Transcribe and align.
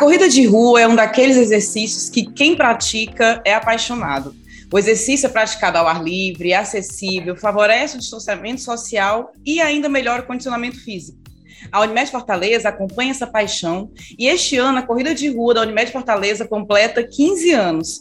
corrida 0.00 0.30
de 0.30 0.46
rua 0.46 0.80
é 0.80 0.88
um 0.88 0.96
daqueles 0.96 1.36
exercícios 1.36 2.08
que 2.08 2.24
quem 2.24 2.56
pratica 2.56 3.42
é 3.44 3.52
apaixonado. 3.52 4.34
O 4.72 4.78
exercício 4.78 5.26
é 5.26 5.28
praticado 5.28 5.76
ao 5.76 5.86
ar 5.86 6.02
livre, 6.02 6.52
é 6.52 6.56
acessível, 6.56 7.36
favorece 7.36 7.96
o 7.96 8.00
distanciamento 8.00 8.62
social 8.62 9.30
e 9.44 9.60
ainda 9.60 9.90
melhora 9.90 10.22
o 10.22 10.26
condicionamento 10.26 10.82
físico. 10.82 11.18
A 11.70 11.82
Unimed 11.82 12.10
Fortaleza 12.10 12.70
acompanha 12.70 13.10
essa 13.10 13.26
paixão 13.26 13.90
e 14.18 14.26
este 14.26 14.56
ano 14.56 14.78
a 14.78 14.82
corrida 14.82 15.14
de 15.14 15.28
rua 15.28 15.52
da 15.52 15.60
Unimed 15.60 15.92
Fortaleza 15.92 16.48
completa 16.48 17.04
15 17.06 17.52
anos. 17.52 18.00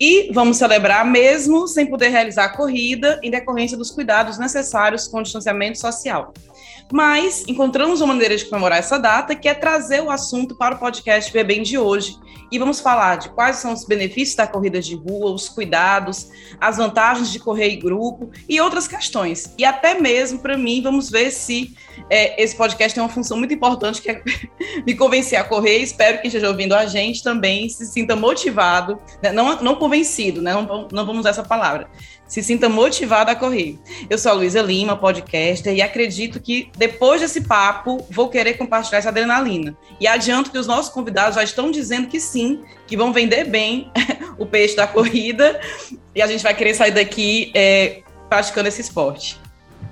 E 0.00 0.32
vamos 0.32 0.56
celebrar 0.56 1.06
mesmo 1.06 1.68
sem 1.68 1.86
poder 1.86 2.08
realizar 2.08 2.46
a 2.46 2.56
corrida 2.56 3.20
em 3.22 3.30
decorrência 3.30 3.78
dos 3.78 3.92
cuidados 3.92 4.36
necessários 4.36 5.06
com 5.06 5.20
o 5.20 5.22
distanciamento 5.22 5.78
social. 5.78 6.34
Mas 6.92 7.44
encontramos 7.48 8.00
uma 8.00 8.14
maneira 8.14 8.36
de 8.36 8.44
comemorar 8.44 8.78
essa 8.78 8.98
data, 8.98 9.34
que 9.34 9.48
é 9.48 9.54
trazer 9.54 10.00
o 10.02 10.10
assunto 10.10 10.54
para 10.54 10.76
o 10.76 10.78
podcast 10.78 11.32
Bebem 11.32 11.62
de 11.62 11.76
hoje. 11.76 12.16
E 12.50 12.58
vamos 12.58 12.80
falar 12.80 13.16
de 13.16 13.28
quais 13.30 13.56
são 13.56 13.72
os 13.72 13.84
benefícios 13.84 14.36
da 14.36 14.46
corrida 14.46 14.80
de 14.80 14.94
rua, 14.94 15.32
os 15.32 15.48
cuidados, 15.48 16.28
as 16.60 16.76
vantagens 16.76 17.32
de 17.32 17.40
correr 17.40 17.70
em 17.70 17.78
grupo 17.80 18.30
e 18.48 18.60
outras 18.60 18.86
questões. 18.86 19.52
E 19.58 19.64
até 19.64 20.00
mesmo, 20.00 20.38
para 20.38 20.56
mim, 20.56 20.80
vamos 20.80 21.10
ver 21.10 21.32
se 21.32 21.74
é, 22.08 22.40
esse 22.40 22.54
podcast 22.54 22.94
tem 22.94 23.02
uma 23.02 23.08
função 23.08 23.36
muito 23.36 23.52
importante, 23.52 24.00
que 24.00 24.10
é 24.10 24.22
me 24.86 24.94
convencer 24.94 25.38
a 25.38 25.44
correr. 25.44 25.78
Espero 25.78 26.20
que 26.20 26.28
esteja 26.28 26.48
ouvindo 26.48 26.74
a 26.74 26.86
gente 26.86 27.22
também 27.22 27.68
se 27.68 27.84
sinta 27.84 28.14
motivado, 28.14 29.00
né? 29.20 29.32
não, 29.32 29.60
não 29.60 29.74
convencido, 29.74 30.40
né? 30.40 30.54
não, 30.54 30.86
não 30.92 31.04
vamos 31.04 31.20
usar 31.20 31.30
essa 31.30 31.42
palavra, 31.42 31.88
se 32.26 32.42
sinta 32.42 32.68
motivado 32.68 33.30
a 33.30 33.36
correr. 33.36 33.78
Eu 34.10 34.18
sou 34.18 34.32
a 34.32 34.34
Luísa 34.34 34.60
Lima, 34.60 34.96
podcaster, 34.96 35.74
e 35.74 35.82
acredito 35.82 36.40
que 36.40 36.70
depois 36.76 37.20
desse 37.20 37.42
papo 37.42 38.04
vou 38.10 38.28
querer 38.28 38.54
compartilhar 38.54 38.98
essa 38.98 39.08
adrenalina. 39.08 39.76
E 40.00 40.08
adianto 40.08 40.50
que 40.50 40.58
os 40.58 40.66
nossos 40.66 40.92
convidados 40.92 41.36
já 41.36 41.44
estão 41.44 41.70
dizendo 41.70 42.08
que 42.08 42.20
sim, 42.20 42.62
que 42.86 42.96
vão 42.96 43.12
vender 43.12 43.44
bem 43.44 43.90
o 44.38 44.46
peixe 44.46 44.74
da 44.74 44.86
corrida, 44.86 45.60
e 46.14 46.20
a 46.20 46.26
gente 46.26 46.42
vai 46.42 46.54
querer 46.54 46.74
sair 46.74 46.92
daqui 46.92 47.52
é, 47.54 48.02
praticando 48.28 48.68
esse 48.68 48.80
esporte. 48.80 49.38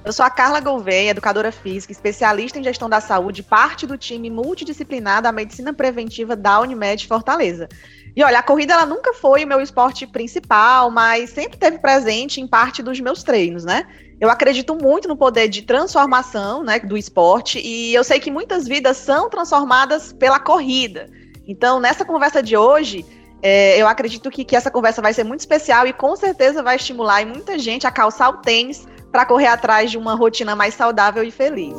Eu 0.05 0.12
sou 0.12 0.24
a 0.27 0.28
Carla 0.28 0.60
Gouveia, 0.60 1.12
educadora 1.12 1.50
física, 1.50 1.90
especialista 1.90 2.58
em 2.58 2.62
gestão 2.62 2.90
da 2.90 3.00
saúde, 3.00 3.42
parte 3.42 3.86
do 3.86 3.96
time 3.96 4.28
multidisciplinar 4.28 5.22
da 5.22 5.32
medicina 5.32 5.72
preventiva 5.72 6.36
da 6.36 6.60
Unimed 6.60 7.06
Fortaleza. 7.06 7.70
E 8.16 8.22
olha, 8.22 8.38
a 8.38 8.42
corrida 8.42 8.74
ela 8.74 8.86
nunca 8.86 9.12
foi 9.12 9.44
o 9.44 9.48
meu 9.48 9.60
esporte 9.60 10.06
principal, 10.06 10.90
mas 10.90 11.30
sempre 11.30 11.58
teve 11.58 11.78
presente 11.78 12.40
em 12.40 12.46
parte 12.46 12.82
dos 12.82 13.00
meus 13.00 13.22
treinos, 13.22 13.64
né? 13.64 13.86
Eu 14.20 14.30
acredito 14.30 14.74
muito 14.76 15.08
no 15.08 15.16
poder 15.16 15.48
de 15.48 15.62
transformação, 15.62 16.62
né, 16.62 16.78
do 16.78 16.96
esporte, 16.96 17.58
e 17.58 17.92
eu 17.92 18.04
sei 18.04 18.20
que 18.20 18.30
muitas 18.30 18.66
vidas 18.66 18.96
são 18.96 19.28
transformadas 19.28 20.12
pela 20.12 20.38
corrida. 20.38 21.10
Então, 21.46 21.80
nessa 21.80 22.04
conversa 22.04 22.40
de 22.40 22.56
hoje, 22.56 23.04
é, 23.42 23.76
eu 23.76 23.88
acredito 23.88 24.30
que, 24.30 24.44
que 24.44 24.56
essa 24.56 24.70
conversa 24.70 25.02
vai 25.02 25.12
ser 25.12 25.24
muito 25.24 25.40
especial 25.40 25.86
e 25.86 25.92
com 25.92 26.14
certeza 26.14 26.62
vai 26.62 26.76
estimular 26.76 27.26
muita 27.26 27.58
gente 27.58 27.86
a 27.86 27.90
calçar 27.90 28.30
o 28.30 28.38
tênis 28.38 28.86
para 29.10 29.26
correr 29.26 29.48
atrás 29.48 29.90
de 29.90 29.98
uma 29.98 30.14
rotina 30.14 30.56
mais 30.56 30.74
saudável 30.74 31.22
e 31.22 31.30
feliz. 31.30 31.74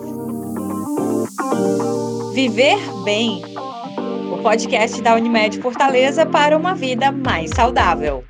Viver 2.33 2.77
bem 3.03 3.41
podcast 4.25 5.01
da 5.01 5.15
Unimed 5.15 5.61
Fortaleza 5.61 6.25
para 6.25 6.57
uma 6.57 6.73
vida 6.73 7.11
mais 7.11 7.51
saudável. 7.51 8.23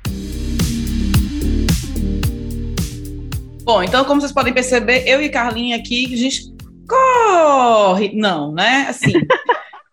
Bom, 3.62 3.82
então, 3.82 4.04
como 4.04 4.20
vocês 4.20 4.32
podem 4.32 4.52
perceber, 4.52 5.08
eu 5.08 5.20
e 5.22 5.28
Carlinha 5.28 5.76
aqui, 5.76 6.12
a 6.12 6.16
gente 6.16 6.54
corre. 6.88 8.12
Não, 8.14 8.52
né? 8.52 8.86
Assim. 8.88 9.12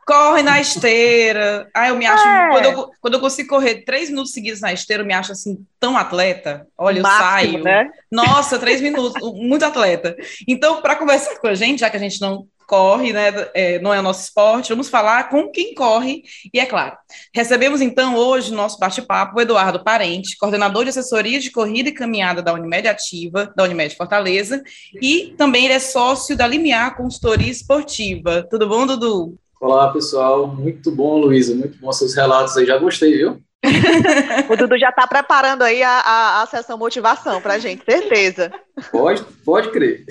corre 0.05 0.43
na 0.43 0.59
esteira. 0.59 1.69
Ah, 1.73 1.87
eu 1.87 1.95
me 1.95 2.05
acho. 2.05 2.27
É. 2.27 2.49
Quando, 2.49 2.65
eu, 2.65 2.91
quando 3.01 3.13
eu 3.15 3.19
consigo 3.19 3.49
correr 3.49 3.83
três 3.83 4.09
minutos 4.09 4.31
seguidos 4.31 4.61
na 4.61 4.73
esteira, 4.73 5.03
eu 5.03 5.07
me 5.07 5.13
acho 5.13 5.31
assim, 5.31 5.65
tão 5.79 5.97
atleta. 5.97 6.67
Olha, 6.77 6.99
eu 6.99 7.05
saio. 7.05 7.63
Né? 7.63 7.89
Nossa, 8.11 8.59
três 8.59 8.81
minutos, 8.81 9.13
muito 9.33 9.65
atleta. 9.65 10.15
Então, 10.47 10.81
para 10.81 10.95
conversar 10.95 11.39
com 11.39 11.47
a 11.47 11.55
gente, 11.55 11.79
já 11.79 11.89
que 11.89 11.97
a 11.97 11.99
gente 11.99 12.21
não 12.21 12.45
corre, 12.73 13.13
né, 13.13 13.31
é, 13.53 13.77
não 13.77 13.93
é 13.93 13.99
o 13.99 14.01
nosso 14.01 14.23
esporte, 14.23 14.69
vamos 14.69 14.89
falar 14.89 15.29
com 15.29 15.51
quem 15.51 15.75
corre, 15.75 16.23
e 16.51 16.59
é 16.59 16.65
claro, 16.65 16.97
recebemos 17.31 17.81
então 17.81 18.15
hoje 18.15 18.49
no 18.49 18.57
nosso 18.57 18.79
bate-papo 18.79 19.37
o 19.37 19.41
Eduardo 19.41 19.83
Parente, 19.83 20.35
coordenador 20.39 20.81
de 20.83 20.89
assessoria 20.89 21.39
de 21.39 21.51
corrida 21.51 21.89
e 21.89 21.93
caminhada 21.93 22.41
da 22.41 22.51
Unimed 22.51 22.87
Ativa, 22.87 23.53
da 23.55 23.63
Unimed 23.63 23.95
Fortaleza, 23.95 24.63
e 24.99 25.35
também 25.37 25.65
ele 25.65 25.75
é 25.75 25.79
sócio 25.79 26.35
da 26.35 26.47
Limiar 26.47 26.97
Consultoria 26.97 27.51
Esportiva. 27.51 28.43
Tudo 28.49 28.67
bom, 28.67 28.87
Dudu? 28.87 29.35
Olá, 29.61 29.93
pessoal, 29.93 30.47
muito 30.47 30.89
bom, 30.89 31.19
Luísa, 31.19 31.53
muito 31.53 31.77
bom 31.77 31.91
seus 31.91 32.15
relatos 32.15 32.57
aí, 32.57 32.65
já 32.65 32.79
gostei, 32.79 33.15
viu? 33.15 33.39
o 34.49 34.57
Dudu 34.57 34.77
já 34.77 34.89
está 34.89 35.07
preparando 35.07 35.63
aí 35.63 35.81
a, 35.81 35.99
a, 35.99 36.41
a 36.43 36.45
sessão 36.47 36.77
motivação 36.77 37.41
para 37.41 37.53
a 37.53 37.59
gente, 37.59 37.83
certeza. 37.85 38.51
Pode, 38.91 39.23
pode 39.45 39.71
crer. 39.71 40.05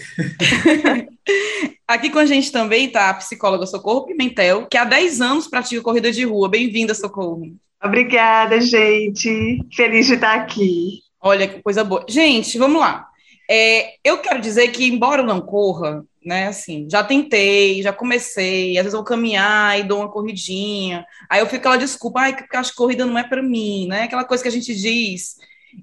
Aqui 1.86 2.10
com 2.10 2.18
a 2.18 2.26
gente 2.26 2.50
também 2.50 2.86
está 2.86 3.10
a 3.10 3.14
psicóloga 3.14 3.66
Socorro 3.66 4.06
Pimentel, 4.06 4.66
que 4.66 4.78
há 4.78 4.84
10 4.84 5.20
anos 5.20 5.48
pratica 5.48 5.82
corrida 5.82 6.10
de 6.10 6.24
rua. 6.24 6.48
Bem-vinda, 6.48 6.94
Socorro. 6.94 7.54
Obrigada, 7.82 8.60
gente. 8.60 9.60
Feliz 9.74 10.06
de 10.06 10.14
estar 10.14 10.34
aqui. 10.34 11.00
Olha 11.20 11.46
que 11.46 11.62
coisa 11.62 11.84
boa. 11.84 12.04
Gente, 12.08 12.56
vamos 12.56 12.80
lá. 12.80 13.06
É, 13.50 13.94
eu 14.02 14.18
quero 14.18 14.40
dizer 14.40 14.68
que, 14.68 14.86
embora 14.86 15.20
eu 15.20 15.26
não 15.26 15.40
corra, 15.40 16.04
né? 16.24 16.48
Assim, 16.48 16.86
já 16.90 17.02
tentei, 17.02 17.82
já 17.82 17.92
comecei, 17.92 18.78
às 18.78 18.84
vezes 18.84 18.94
eu 18.94 19.00
vou 19.00 19.04
caminhar 19.04 19.78
e 19.78 19.84
dou 19.84 20.00
uma 20.00 20.10
corridinha, 20.10 21.04
aí 21.28 21.40
eu 21.40 21.46
fico 21.46 21.56
aquela 21.56 21.76
desculpa, 21.76 22.20
ai, 22.20 22.36
porque 22.36 22.56
acho 22.56 22.70
que 22.70 22.76
corrida 22.76 23.04
não 23.04 23.18
é 23.18 23.24
para 23.24 23.42
mim, 23.42 23.86
né? 23.88 24.04
Aquela 24.04 24.24
coisa 24.24 24.42
que 24.42 24.48
a 24.48 24.52
gente 24.52 24.74
diz. 24.74 25.36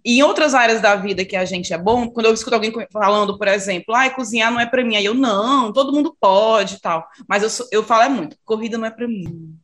E 0.05 0.19
em 0.19 0.23
outras 0.23 0.53
áreas 0.53 0.81
da 0.81 0.95
vida 0.95 1.25
que 1.25 1.35
a 1.35 1.45
gente 1.45 1.73
é 1.73 1.77
bom, 1.77 2.09
quando 2.09 2.27
eu 2.27 2.33
escuto 2.33 2.55
alguém 2.55 2.71
falando, 2.91 3.37
por 3.37 3.47
exemplo, 3.47 3.95
ai, 3.95 4.13
cozinhar 4.13 4.51
não 4.51 4.59
é 4.59 4.65
para 4.65 4.83
mim, 4.83 4.95
aí 4.95 5.05
eu, 5.05 5.13
não, 5.13 5.73
todo 5.73 5.93
mundo 5.93 6.15
pode 6.19 6.75
e 6.75 6.79
tal. 6.79 7.07
Mas 7.27 7.59
eu, 7.59 7.67
eu 7.71 7.83
falo 7.83 8.03
é 8.03 8.09
muito, 8.09 8.37
corrida 8.45 8.77
não 8.77 8.85
é 8.85 8.91
para 8.91 9.07
mim. 9.07 9.55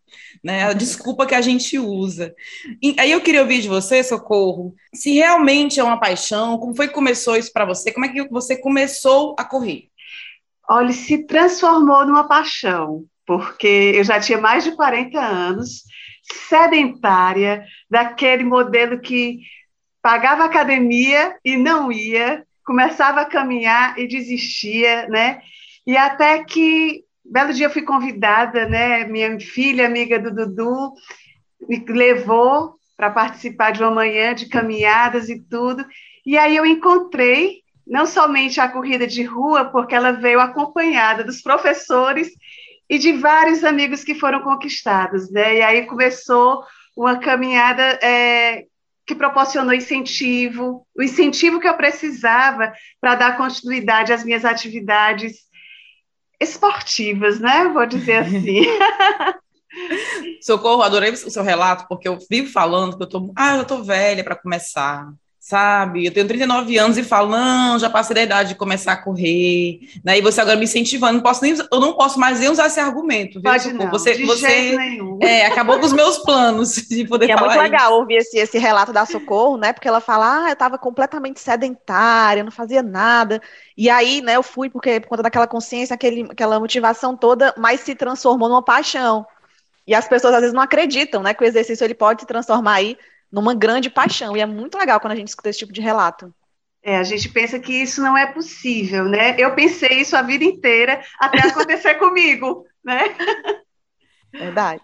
Né, 0.44 0.64
a 0.64 0.74
desculpa 0.74 1.26
que 1.26 1.34
a 1.34 1.42
gente 1.42 1.80
usa. 1.80 2.34
E 2.82 2.96
aí 3.00 3.12
eu 3.12 3.22
queria 3.22 3.42
ouvir 3.42 3.62
de 3.62 3.68
você, 3.68 4.04
Socorro, 4.04 4.76
se 4.94 5.12
realmente 5.14 5.80
é 5.80 5.84
uma 5.84 6.00
paixão, 6.00 6.60
como 6.60 6.76
foi 6.76 6.88
que 6.88 6.94
começou 6.94 7.36
isso 7.36 7.52
para 7.52 7.66
você? 7.66 7.92
Como 7.92 8.06
é 8.06 8.10
que 8.10 8.28
você 8.30 8.56
começou 8.56 9.36
a 9.40 9.44
correr? 9.44 9.90
Olha, 10.70 10.92
se 10.92 11.26
transformou 11.26 12.06
numa 12.06 12.28
paixão, 12.28 13.06
porque 13.26 13.94
eu 13.96 14.04
já 14.04 14.20
tinha 14.20 14.40
mais 14.40 14.64
de 14.64 14.72
40 14.76 15.20
anos, 15.20 15.84
sedentária, 16.24 17.64
daquele 17.90 18.44
modelo 18.44 19.00
que 19.00 19.40
pagava 20.02 20.46
academia 20.46 21.36
e 21.44 21.58
não 21.58 21.92
ia, 21.92 22.46
começava 22.64 23.22
a 23.22 23.26
caminhar 23.26 23.98
e 24.00 24.08
desistia, 24.08 25.08
né? 25.08 25.42
E 25.86 25.96
até 25.96 26.44
que, 26.44 27.04
belo 27.24 27.54
dia, 27.54 27.68
eu 27.68 27.72
fui 27.72 27.84
convidada, 27.84 28.68
né? 28.68 29.06
Minha 29.06 29.40
filha, 29.40 29.86
amiga 29.86 30.20
do 30.20 30.34
Dudu, 30.34 30.94
me 31.68 31.84
levou 31.88 32.76
para 32.98 33.10
participar 33.12 33.72
de 33.72 33.84
uma 33.84 33.92
manhã 33.92 34.34
de 34.34 34.48
caminhadas 34.48 35.30
e 35.30 35.40
tudo. 35.40 35.86
E 36.26 36.38
aí 36.38 36.56
eu 36.56 36.66
encontrei 36.66 37.65
não 37.86 38.06
somente 38.06 38.60
a 38.60 38.68
corrida 38.68 39.06
de 39.06 39.24
rua, 39.24 39.66
porque 39.66 39.94
ela 39.94 40.12
veio 40.12 40.40
acompanhada 40.40 41.24
dos 41.24 41.42
professores 41.42 42.30
e 42.90 42.98
de 42.98 43.14
vários 43.14 43.64
amigos 43.64 44.04
que 44.04 44.16
foram 44.16 44.42
conquistados, 44.42 45.32
né? 45.32 45.58
E 45.58 45.62
aí 45.62 45.86
começou 45.86 46.64
uma 46.96 47.20
caminhada 47.20 47.84
é, 48.02 48.66
que 49.06 49.14
proporcionou 49.14 49.74
incentivo, 49.74 50.86
o 50.96 51.04
incentivo 51.04 51.60
que 51.60 51.68
eu 51.68 51.78
precisava 51.78 52.74
para 53.00 53.16
dar 53.16 53.38
continuidade 53.38 54.14
às 54.14 54.24
minhas 54.24 54.46
atividades 54.46 55.46
esportivas, 56.40 57.40
né? 57.40 57.68
Vou 57.68 57.86
dizer 57.86 58.18
assim. 58.18 58.66
Socorro, 60.42 60.82
adorei 60.82 61.12
o 61.12 61.18
seu 61.18 61.44
relato, 61.44 61.86
porque 61.88 62.08
eu 62.08 62.18
vivo 62.30 62.52
falando 62.52 62.98
que 62.98 63.04
eu 63.04 63.10
tô, 63.10 63.34
ah, 63.36 63.58
eu 63.58 63.66
tô 63.66 63.84
velha 63.84 64.24
para 64.24 64.36
começar 64.36 65.12
sabe? 65.46 66.04
Eu 66.04 66.12
tenho 66.12 66.28
39 66.28 66.76
anos 66.76 66.98
e 66.98 67.04
falo, 67.04 67.30
não, 67.30 67.78
já 67.78 67.88
passei 67.88 68.16
da 68.16 68.24
idade 68.24 68.50
de 68.50 68.56
começar 68.56 68.94
a 68.94 68.98
correr, 68.98 69.80
né? 70.04 70.18
E 70.18 70.22
você 70.22 70.42
agora 70.42 70.58
me 70.58 70.64
incentivando, 70.64 71.14
não 71.14 71.22
posso 71.22 71.44
nem, 71.44 71.56
eu 71.72 71.80
não 71.80 71.94
posso 71.94 72.20
mais 72.20 72.40
nem 72.40 72.50
usar 72.50 72.66
esse 72.66 72.80
argumento, 72.80 73.40
viu? 73.40 73.52
Pode 73.52 73.72
não, 73.72 73.92
você, 73.92 74.26
você 74.26 74.76
é, 75.22 75.46
acabou 75.46 75.78
com 75.78 75.86
os 75.86 75.94
meus 75.94 76.18
planos 76.18 76.74
de 76.90 77.06
poder 77.06 77.30
e 77.30 77.34
falar 77.34 77.54
É 77.54 77.58
muito 77.60 77.62
legal 77.62 77.92
isso. 77.92 78.00
ouvir 78.00 78.16
esse, 78.16 78.40
esse 78.40 78.58
relato 78.58 78.92
da 78.92 79.06
Socorro, 79.06 79.56
né? 79.56 79.72
Porque 79.72 79.88
ela 79.88 80.02
fala, 80.02 80.46
ah, 80.46 80.50
eu 80.50 80.54
estava 80.54 80.80
completamente 80.80 81.40
sedentária, 81.40 82.44
não 82.44 82.52
fazia 82.52 82.82
nada. 82.82 83.40
E 83.78 83.88
aí, 83.88 84.22
né, 84.22 84.38
eu 84.38 84.42
fui 84.42 84.68
porque 84.68 85.00
por 85.00 85.10
conta 85.10 85.22
daquela 85.22 85.46
consciência, 85.46 85.94
aquele, 85.94 86.24
aquela 86.24 86.60
motivação 86.60 87.16
toda, 87.16 87.54
mas 87.56 87.82
se 87.82 87.94
transformou 87.94 88.50
numa 88.50 88.64
paixão. 88.64 89.28
E 89.86 89.94
as 89.94 90.08
pessoas 90.08 90.34
às 90.34 90.40
vezes 90.40 90.56
não 90.56 90.64
acreditam, 90.64 91.22
né, 91.22 91.36
que 91.36 91.44
o 91.44 91.46
exercício 91.46 91.86
ele 91.86 91.94
pode 91.94 92.22
se 92.22 92.28
transformar 92.28 92.74
aí 92.78 92.98
numa 93.32 93.54
grande 93.54 93.90
paixão. 93.90 94.36
E 94.36 94.42
é 94.42 94.46
muito 94.46 94.78
legal 94.78 95.00
quando 95.00 95.14
a 95.14 95.16
gente 95.16 95.28
escuta 95.28 95.50
esse 95.50 95.60
tipo 95.60 95.74
de 95.74 95.82
relato. 95.82 96.34
É, 96.84 96.98
a 96.98 97.04
gente 97.04 97.28
pensa 97.30 97.60
que 97.60 97.74
isso 97.74 98.02
não 98.02 98.16
é 98.16 98.32
possível, 98.32 99.06
né? 99.06 99.36
Eu 99.40 99.56
pensei 99.56 100.02
isso 100.02 100.16
a 100.16 100.22
vida 100.22 100.44
inteira 100.44 101.04
até 101.20 101.40
acontecer 101.48 101.96
comigo, 102.00 102.66
né? 102.84 103.16
Verdade. 104.32 104.84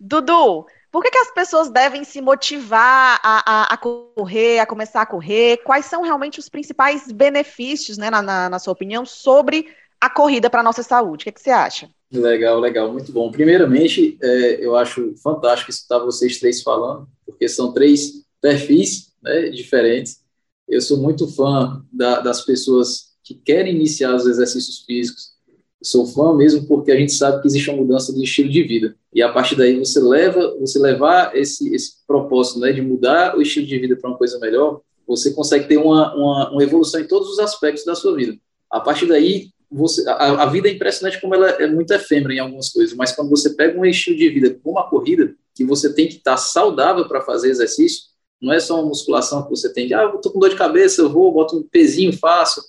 Dudu, 0.00 0.66
por 0.90 1.02
que, 1.02 1.10
que 1.10 1.18
as 1.18 1.32
pessoas 1.32 1.70
devem 1.70 2.04
se 2.04 2.20
motivar 2.20 3.20
a, 3.22 3.42
a, 3.44 3.74
a, 3.74 3.76
correr, 3.76 4.60
a 4.60 4.66
começar 4.66 5.02
a 5.02 5.06
correr? 5.06 5.58
Quais 5.64 5.86
são 5.86 6.02
realmente 6.02 6.38
os 6.38 6.48
principais 6.48 7.10
benefícios, 7.10 7.98
né, 7.98 8.10
na, 8.10 8.22
na, 8.22 8.48
na 8.48 8.58
sua 8.60 8.72
opinião, 8.72 9.04
sobre 9.04 9.74
a 10.00 10.08
corrida 10.08 10.48
para 10.48 10.60
a 10.60 10.62
nossa 10.62 10.82
saúde? 10.82 11.22
O 11.22 11.24
que, 11.24 11.32
que, 11.32 11.40
você 11.40 11.50
acha? 11.50 11.90
Legal, 12.14 12.60
legal, 12.60 12.92
muito 12.92 13.10
bom. 13.10 13.30
Primeiramente, 13.30 14.16
é, 14.22 14.64
eu 14.64 14.76
acho 14.76 15.14
fantástico 15.16 15.70
escutar 15.70 15.98
vocês 15.98 16.38
três 16.38 16.62
falando, 16.62 17.08
porque 17.26 17.48
são 17.48 17.72
três 17.72 18.24
perfis 18.40 19.12
né, 19.22 19.48
diferentes. 19.48 20.20
Eu 20.68 20.80
sou 20.80 20.98
muito 20.98 21.26
fã 21.26 21.84
da, 21.92 22.20
das 22.20 22.42
pessoas 22.44 23.14
que 23.24 23.34
querem 23.34 23.74
iniciar 23.74 24.14
os 24.14 24.26
exercícios 24.26 24.84
físicos. 24.84 25.34
Sou 25.82 26.06
fã 26.06 26.34
mesmo 26.34 26.66
porque 26.66 26.92
a 26.92 26.96
gente 26.96 27.12
sabe 27.12 27.42
que 27.42 27.48
existe 27.48 27.68
uma 27.68 27.82
mudança 27.82 28.12
do 28.12 28.22
estilo 28.22 28.48
de 28.48 28.62
vida. 28.62 28.96
E 29.12 29.20
a 29.20 29.32
partir 29.32 29.56
daí 29.56 29.76
você 29.78 30.00
leva, 30.00 30.56
você 30.58 30.78
levar 30.78 31.36
esse, 31.36 31.74
esse 31.74 32.06
propósito 32.06 32.60
né, 32.60 32.72
de 32.72 32.80
mudar 32.80 33.36
o 33.36 33.42
estilo 33.42 33.66
de 33.66 33.78
vida 33.78 33.96
para 33.96 34.08
uma 34.08 34.16
coisa 34.16 34.38
melhor, 34.38 34.80
você 35.06 35.32
consegue 35.32 35.66
ter 35.66 35.76
uma, 35.78 36.14
uma, 36.14 36.50
uma 36.52 36.62
evolução 36.62 37.00
em 37.00 37.08
todos 37.08 37.28
os 37.28 37.38
aspectos 37.38 37.84
da 37.84 37.94
sua 37.94 38.14
vida. 38.14 38.38
A 38.70 38.80
partir 38.80 39.06
daí, 39.06 39.50
você, 39.74 40.08
a, 40.08 40.42
a, 40.42 40.46
vida 40.46 40.68
é 40.68 40.72
impressionante 40.72 41.20
como 41.20 41.34
ela 41.34 41.50
é 41.50 41.66
muito 41.66 41.92
efêmera 41.92 42.34
em 42.34 42.38
algumas 42.38 42.68
coisas, 42.68 42.94
mas 42.94 43.12
quando 43.12 43.30
você 43.30 43.50
pega 43.50 43.78
um 43.78 43.84
estilo 43.84 44.16
de 44.16 44.28
vida 44.28 44.58
como 44.62 44.78
a 44.78 44.88
corrida, 44.88 45.34
que 45.54 45.64
você 45.64 45.92
tem 45.92 46.06
que 46.06 46.16
estar 46.16 46.36
saudável 46.36 47.08
para 47.08 47.20
fazer 47.20 47.50
exercício, 47.50 48.04
não 48.40 48.52
é 48.52 48.60
só 48.60 48.76
uma 48.76 48.88
musculação 48.88 49.42
que 49.42 49.50
você 49.50 49.72
tem 49.72 49.88
que, 49.88 49.94
ah, 49.94 50.02
eu 50.02 50.18
tô 50.18 50.30
com 50.30 50.38
dor 50.38 50.50
de 50.50 50.56
cabeça, 50.56 51.00
eu 51.00 51.10
vou, 51.10 51.32
boto 51.32 51.58
um 51.58 51.62
pezinho, 51.62 52.12
faço, 52.12 52.62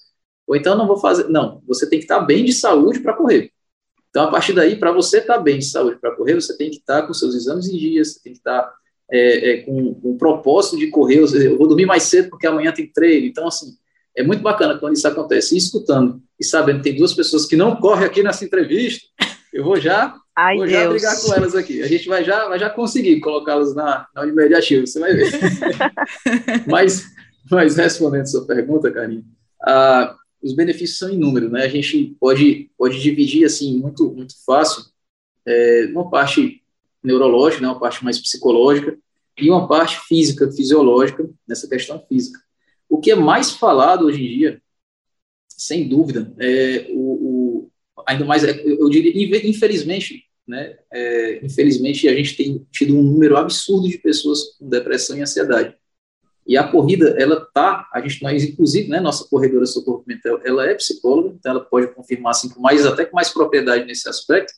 ou 0.47 0.55
então 0.55 0.75
não 0.77 0.87
vou 0.87 0.97
fazer. 0.97 1.27
Não, 1.27 1.61
você 1.67 1.87
tem 1.89 1.99
que 1.99 2.05
estar 2.05 2.19
bem 2.19 2.45
de 2.45 2.53
saúde 2.53 2.99
para 2.99 3.13
correr. 3.13 3.51
Então, 4.09 4.23
a 4.23 4.31
partir 4.31 4.53
daí, 4.53 4.77
para 4.77 4.91
você 4.91 5.17
estar 5.17 5.37
bem 5.39 5.59
de 5.59 5.65
saúde 5.65 5.99
para 5.99 6.15
correr, 6.15 6.35
você 6.35 6.55
tem 6.55 6.69
que 6.69 6.77
estar 6.77 7.03
com 7.05 7.13
seus 7.13 7.35
exames 7.35 7.67
em 7.67 7.77
dia, 7.77 8.03
você 8.03 8.19
tem 8.23 8.31
que 8.31 8.39
estar 8.39 8.73
é, 9.11 9.51
é, 9.51 9.57
com, 9.63 9.93
com 9.95 10.11
o 10.11 10.17
propósito 10.17 10.77
de 10.77 10.87
correr. 10.87 11.17
Eu 11.17 11.57
vou 11.57 11.67
dormir 11.67 11.85
mais 11.85 12.03
cedo 12.03 12.29
porque 12.29 12.47
amanhã 12.47 12.71
tem 12.71 12.87
treino. 12.87 13.27
Então, 13.27 13.47
assim, 13.47 13.75
é 14.15 14.23
muito 14.23 14.41
bacana 14.41 14.77
quando 14.77 14.95
isso 14.95 15.07
acontece. 15.07 15.55
E 15.55 15.57
escutando 15.57 16.21
e 16.39 16.45
sabendo 16.45 16.77
que 16.77 16.83
tem 16.83 16.95
duas 16.95 17.13
pessoas 17.13 17.45
que 17.45 17.55
não 17.55 17.75
correm 17.75 18.05
aqui 18.05 18.23
nessa 18.23 18.45
entrevista, 18.45 19.07
eu 19.53 19.63
vou 19.63 19.79
já, 19.79 20.15
Ai, 20.35 20.57
vou 20.57 20.67
já 20.67 20.89
brigar 20.89 21.21
com 21.21 21.33
elas 21.33 21.55
aqui. 21.55 21.81
A 21.81 21.87
gente 21.87 22.07
vai 22.07 22.23
já, 22.23 22.47
vai 22.47 22.59
já 22.59 22.69
conseguir 22.69 23.19
colocá-las 23.19 23.73
na, 23.73 24.07
na 24.13 24.21
Unimed 24.23 24.53
Ativa, 24.53 24.85
você 24.85 24.99
vai 24.99 25.13
ver. 25.13 25.31
mas, 26.67 27.05
mas 27.49 27.75
respondendo 27.75 28.21
a 28.21 28.25
sua 28.25 28.45
pergunta, 28.45 28.91
Karine, 28.91 29.23
ah, 29.61 30.15
os 30.43 30.53
benefícios 30.53 30.99
são 30.99 31.09
inúmeros, 31.09 31.51
né? 31.51 31.63
A 31.63 31.69
gente 31.69 32.15
pode, 32.19 32.69
pode 32.77 33.01
dividir, 33.01 33.45
assim, 33.45 33.79
muito, 33.79 34.11
muito 34.11 34.35
fácil, 34.45 34.83
é, 35.45 35.87
uma 35.91 36.09
parte 36.09 36.61
neurológica, 37.03 37.61
né, 37.61 37.67
uma 37.67 37.79
parte 37.79 38.03
mais 38.03 38.19
psicológica, 38.19 38.97
e 39.37 39.49
uma 39.49 39.67
parte 39.67 39.99
física, 40.07 40.51
fisiológica, 40.51 41.29
nessa 41.47 41.67
questão 41.67 42.03
física. 42.07 42.39
O 42.95 42.97
que 43.01 43.11
é 43.11 43.15
mais 43.15 43.51
falado 43.51 44.05
hoje 44.05 44.23
em 44.23 44.37
dia, 44.37 44.61
sem 45.49 45.85
dúvida, 45.85 46.33
é 46.39 46.87
o, 46.91 47.67
o 47.67 47.71
ainda 48.07 48.23
mais, 48.23 48.41
é, 48.45 48.57
eu 48.65 48.89
diria, 48.89 49.45
infelizmente, 49.45 50.23
né, 50.47 50.77
é, 50.93 51.45
infelizmente 51.45 52.07
a 52.07 52.15
gente 52.15 52.37
tem 52.37 52.65
tido 52.71 52.97
um 52.97 53.03
número 53.03 53.35
absurdo 53.35 53.89
de 53.89 53.97
pessoas 53.97 54.55
com 54.57 54.69
depressão 54.69 55.17
e 55.17 55.21
ansiedade. 55.21 55.75
E 56.47 56.55
a 56.55 56.65
corrida, 56.65 57.17
ela 57.19 57.45
tá, 57.53 57.85
a 57.93 57.99
gente 57.99 58.23
nós 58.23 58.41
inclusive, 58.45 58.87
né, 58.87 59.01
nossa 59.01 59.27
corredora 59.27 59.65
Socorro 59.65 60.01
Pimentel, 60.03 60.39
ela 60.45 60.65
é 60.65 60.73
psicóloga, 60.73 61.35
então 61.37 61.51
ela 61.51 61.65
pode 61.65 61.93
confirmar 61.93 62.31
assim 62.31 62.47
com 62.47 62.61
mais 62.61 62.85
até 62.85 63.03
com 63.03 63.17
mais 63.17 63.29
propriedade 63.29 63.83
nesse 63.83 64.07
aspecto, 64.07 64.53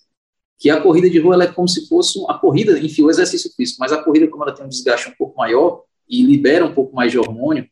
que 0.59 0.69
a 0.69 0.79
corrida 0.79 1.09
de 1.09 1.17
rua 1.17 1.43
é 1.43 1.47
como 1.47 1.67
se 1.67 1.87
fosse 1.87 2.23
a 2.27 2.35
corrida, 2.35 2.77
enfim, 2.77 3.01
o 3.01 3.09
exercício 3.09 3.51
físico, 3.55 3.79
mas 3.79 3.91
a 3.91 4.03
corrida 4.03 4.27
como 4.27 4.43
ela 4.43 4.53
tem 4.53 4.63
um 4.63 4.69
desgaste 4.69 5.09
um 5.09 5.15
pouco 5.17 5.35
maior 5.39 5.81
e 6.07 6.21
libera 6.21 6.63
um 6.63 6.73
pouco 6.75 6.95
mais 6.95 7.11
de 7.11 7.17
hormônio, 7.17 7.67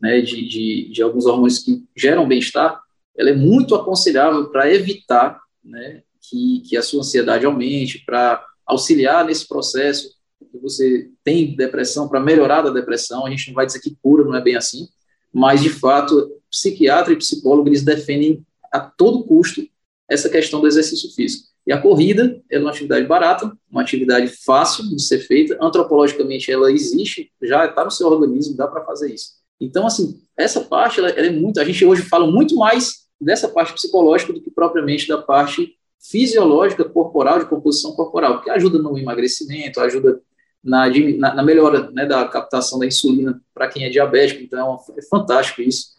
né, 0.00 0.20
de, 0.20 0.46
de, 0.46 0.90
de 0.92 1.02
alguns 1.02 1.26
hormônios 1.26 1.58
que 1.58 1.84
geram 1.96 2.28
bem-estar, 2.28 2.80
ela 3.16 3.30
é 3.30 3.34
muito 3.34 3.74
aconselhável 3.74 4.50
para 4.50 4.72
evitar, 4.72 5.40
né, 5.64 6.02
que, 6.20 6.62
que 6.68 6.76
a 6.76 6.82
sua 6.82 7.00
ansiedade 7.00 7.46
aumente, 7.46 8.02
para 8.04 8.44
auxiliar 8.66 9.24
nesse 9.24 9.46
processo 9.46 10.14
que 10.50 10.58
você 10.58 11.10
tem 11.24 11.56
depressão, 11.56 12.08
para 12.08 12.20
melhorar 12.20 12.62
da 12.62 12.70
depressão, 12.70 13.24
a 13.24 13.30
gente 13.30 13.48
não 13.48 13.54
vai 13.54 13.66
dizer 13.66 13.80
que 13.80 13.96
cura, 14.02 14.24
não 14.24 14.34
é 14.34 14.40
bem 14.40 14.56
assim, 14.56 14.88
mas, 15.32 15.62
de 15.62 15.70
fato, 15.70 16.32
psiquiatra 16.50 17.12
e 17.12 17.16
psicólogo, 17.16 17.68
eles 17.68 17.82
defendem 17.82 18.44
a 18.72 18.80
todo 18.80 19.24
custo 19.24 19.66
essa 20.08 20.28
questão 20.28 20.60
do 20.60 20.66
exercício 20.66 21.10
físico. 21.14 21.48
E 21.66 21.72
a 21.72 21.80
corrida 21.80 22.40
é 22.50 22.58
uma 22.58 22.70
atividade 22.70 23.06
barata, 23.06 23.52
uma 23.70 23.82
atividade 23.82 24.28
fácil 24.28 24.88
de 24.88 25.02
ser 25.02 25.18
feita, 25.18 25.58
antropologicamente 25.60 26.50
ela 26.50 26.70
existe, 26.70 27.30
já 27.42 27.66
está 27.66 27.84
no 27.84 27.90
seu 27.90 28.06
organismo, 28.06 28.56
dá 28.56 28.68
para 28.68 28.84
fazer 28.84 29.12
isso. 29.12 29.32
Então, 29.60 29.86
assim, 29.86 30.20
essa 30.36 30.60
parte, 30.60 31.00
ela, 31.00 31.10
ela 31.10 31.26
é 31.26 31.30
muito, 31.30 31.60
a 31.60 31.64
gente 31.64 31.84
hoje 31.84 32.02
fala 32.02 32.30
muito 32.30 32.56
mais 32.56 33.06
dessa 33.20 33.48
parte 33.48 33.72
psicológica 33.72 34.32
do 34.32 34.40
que 34.40 34.50
propriamente 34.50 35.08
da 35.08 35.18
parte 35.18 35.74
fisiológica 35.98 36.84
corporal, 36.84 37.38
de 37.38 37.46
composição 37.46 37.92
corporal, 37.92 38.42
que 38.42 38.50
ajuda 38.50 38.78
no 38.78 38.98
emagrecimento, 38.98 39.80
ajuda 39.80 40.20
na, 40.62 40.88
na, 41.34 41.42
melhora 41.42 41.90
né, 41.92 42.04
da 42.04 42.26
captação 42.26 42.78
da 42.78 42.86
insulina 42.86 43.40
para 43.54 43.68
quem 43.68 43.84
é 43.84 43.88
diabético, 43.88 44.42
então 44.42 44.78
é, 44.96 45.02
fantástico 45.02 45.62
isso. 45.62 45.96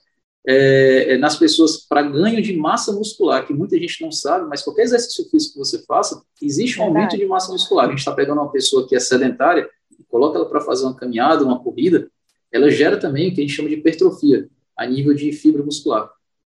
É, 0.50 1.14
é, 1.14 1.18
nas 1.18 1.36
pessoas 1.36 1.78
para 1.78 2.02
ganho 2.02 2.42
de 2.42 2.56
massa 2.56 2.94
muscular, 2.94 3.46
que 3.46 3.54
muita 3.54 3.78
gente 3.78 4.02
não 4.02 4.12
sabe, 4.12 4.48
mas 4.48 4.62
qualquer 4.62 4.84
exercício 4.84 5.30
físico 5.30 5.54
que 5.54 5.60
você 5.60 5.84
faça, 5.86 6.22
existe 6.42 6.80
um 6.80 6.84
aumento 6.84 7.18
de 7.18 7.26
massa 7.26 7.52
muscular. 7.52 7.86
A 7.86 7.90
gente 7.90 8.00
está 8.00 8.14
pegando 8.14 8.40
uma 8.40 8.52
pessoa 8.52 8.88
que 8.88 8.96
é 8.96 9.00
sedentária, 9.00 9.70
coloca 10.10 10.38
ela 10.38 10.48
para 10.48 10.62
fazer 10.62 10.86
uma 10.86 10.96
caminhada, 10.96 11.44
uma 11.44 11.60
corrida, 11.62 12.10
ela 12.52 12.70
gera 12.70 12.98
também 12.98 13.30
o 13.30 13.34
que 13.34 13.42
a 13.42 13.44
gente 13.44 13.54
chama 13.54 13.70
de 13.70 13.76
hipertrofia, 13.76 14.48
a 14.76 14.86
nível 14.86 15.14
de 15.14 15.32
fibra 15.32 15.64
muscular. 15.64 16.10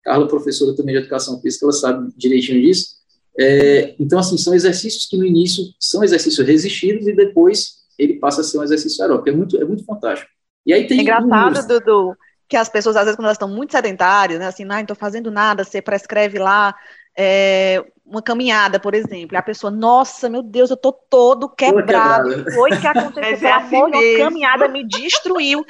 Carla, 0.03 0.27
professora 0.27 0.75
também 0.75 0.95
de 0.95 1.01
educação 1.01 1.39
física, 1.41 1.65
ela 1.65 1.73
sabe 1.73 2.11
direitinho 2.15 2.61
disso. 2.61 2.99
É, 3.37 3.95
então, 3.99 4.19
assim, 4.19 4.37
são 4.37 4.53
exercícios 4.53 5.05
que 5.05 5.17
no 5.17 5.25
início 5.25 5.63
são 5.79 6.03
exercícios 6.03 6.45
resistidos 6.45 7.07
e 7.07 7.15
depois 7.15 7.79
ele 7.97 8.15
passa 8.15 8.41
a 8.41 8.43
ser 8.43 8.57
um 8.57 8.63
exercício 8.63 9.01
aeróbico. 9.03 9.29
É 9.29 9.31
muito, 9.31 9.57
é 9.57 9.65
muito 9.65 9.85
fantástico. 9.85 10.29
E 10.65 10.73
aí 10.73 10.87
tem. 10.87 10.99
É 10.99 11.01
engraçado, 11.01 11.67
Dudu, 11.67 12.15
que 12.47 12.57
as 12.57 12.69
pessoas, 12.69 12.95
às 12.95 13.03
vezes, 13.03 13.15
quando 13.15 13.25
elas 13.25 13.35
estão 13.35 13.47
muito 13.47 13.71
sedentárias, 13.71 14.39
né, 14.39 14.47
assim, 14.47 14.65
não 14.65 14.79
estou 14.79 14.95
fazendo 14.95 15.29
nada, 15.29 15.63
você 15.63 15.81
prescreve 15.81 16.39
lá 16.39 16.75
é, 17.17 17.83
uma 18.09 18.21
caminhada, 18.21 18.79
por 18.79 18.93
exemplo, 18.93 19.35
e 19.35 19.37
a 19.37 19.41
pessoa, 19.41 19.69
nossa, 19.69 20.27
meu 20.27 20.41
Deus, 20.41 20.69
eu 20.69 20.77
tô 20.77 20.91
todo 20.91 21.47
quebrado. 21.47 22.29
O 22.29 22.45
que 22.45 22.51
foi 22.51 22.69
que 22.71 22.87
aconteceu? 22.87 23.39
Pelo 23.39 23.47
é 23.47 23.53
amor 23.53 23.91
de 23.91 24.17
caminhada 24.17 24.67
me 24.67 24.85
destruiu. 24.85 25.65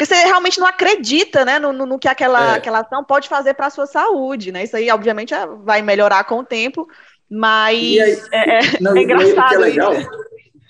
Porque 0.00 0.14
você 0.14 0.24
realmente 0.24 0.58
não 0.58 0.66
acredita, 0.66 1.44
né, 1.44 1.58
no, 1.58 1.72
no 1.72 1.98
que 1.98 2.08
aquela, 2.08 2.54
é. 2.54 2.56
aquela 2.56 2.80
ação 2.80 3.04
pode 3.04 3.28
fazer 3.28 3.52
para 3.52 3.66
a 3.66 3.70
sua 3.70 3.86
saúde, 3.86 4.50
né? 4.50 4.64
Isso 4.64 4.74
aí, 4.74 4.90
obviamente, 4.90 5.34
é, 5.34 5.46
vai 5.46 5.82
melhorar 5.82 6.24
com 6.24 6.38
o 6.38 6.44
tempo, 6.44 6.88
mas 7.28 7.76
aí, 7.76 7.98
é, 8.32 8.58
é, 8.58 8.60
não, 8.80 8.96
é 8.96 9.02
engraçado. 9.02 9.44
O 9.44 9.48
que 9.48 9.54
é 9.54 9.58
legal, 9.58 9.94
isso. 9.94 10.10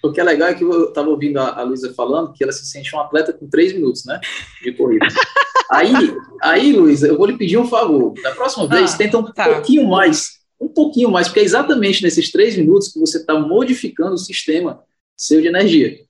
o 0.02 0.12
que 0.12 0.20
é 0.20 0.24
legal 0.24 0.48
é 0.48 0.54
que 0.54 0.64
eu 0.64 0.88
estava 0.88 1.08
ouvindo 1.08 1.38
a, 1.38 1.60
a 1.60 1.62
Luísa 1.62 1.94
falando 1.94 2.32
que 2.32 2.42
ela 2.42 2.52
se 2.52 2.66
sente 2.66 2.94
um 2.94 3.00
atleta 3.00 3.32
com 3.32 3.48
três 3.48 3.72
minutos, 3.72 4.04
né, 4.04 4.20
de 4.64 4.72
corrida. 4.72 5.06
aí, 5.70 5.94
aí, 6.42 6.72
Luísa, 6.72 7.06
eu 7.06 7.16
vou 7.16 7.26
lhe 7.26 7.38
pedir 7.38 7.56
um 7.56 7.68
favor. 7.68 8.12
Da 8.20 8.32
próxima 8.32 8.66
vez, 8.66 8.94
ah, 8.94 8.98
tenta 8.98 9.16
um 9.16 9.32
tá. 9.32 9.44
pouquinho 9.44 9.86
mais, 9.88 10.39
um 10.60 10.68
pouquinho 10.68 11.10
mais, 11.10 11.26
porque 11.26 11.40
é 11.40 11.44
exatamente 11.44 12.02
nesses 12.02 12.30
três 12.30 12.56
minutos 12.56 12.92
que 12.92 12.98
você 12.98 13.18
está 13.18 13.38
modificando 13.38 14.14
o 14.14 14.18
sistema 14.18 14.82
seu 15.16 15.40
de 15.40 15.48
energia. 15.48 16.00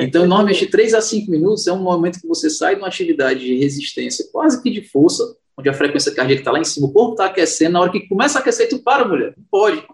Então, 0.00 0.26
normalmente, 0.26 0.66
3 0.66 0.94
a 0.94 1.00
5 1.00 1.30
minutos 1.30 1.66
é 1.68 1.72
um 1.72 1.82
momento 1.82 2.20
que 2.20 2.26
você 2.26 2.50
sai 2.50 2.74
de 2.74 2.80
uma 2.80 2.88
atividade 2.88 3.40
de 3.40 3.56
resistência, 3.56 4.26
quase 4.32 4.60
que 4.60 4.70
de 4.70 4.82
força, 4.82 5.36
onde 5.56 5.68
a 5.68 5.74
frequência 5.74 6.12
cardíaca 6.12 6.40
está 6.40 6.50
lá 6.50 6.58
em 6.58 6.64
cima, 6.64 6.88
o 6.88 6.92
corpo 6.92 7.12
está 7.12 7.26
aquecendo, 7.26 7.74
na 7.74 7.80
hora 7.80 7.92
que 7.92 8.08
começa 8.08 8.38
a 8.38 8.40
aquecer, 8.40 8.68
tu 8.68 8.80
para, 8.80 9.06
mulher. 9.06 9.34
Não 9.36 9.44
pode. 9.48 9.84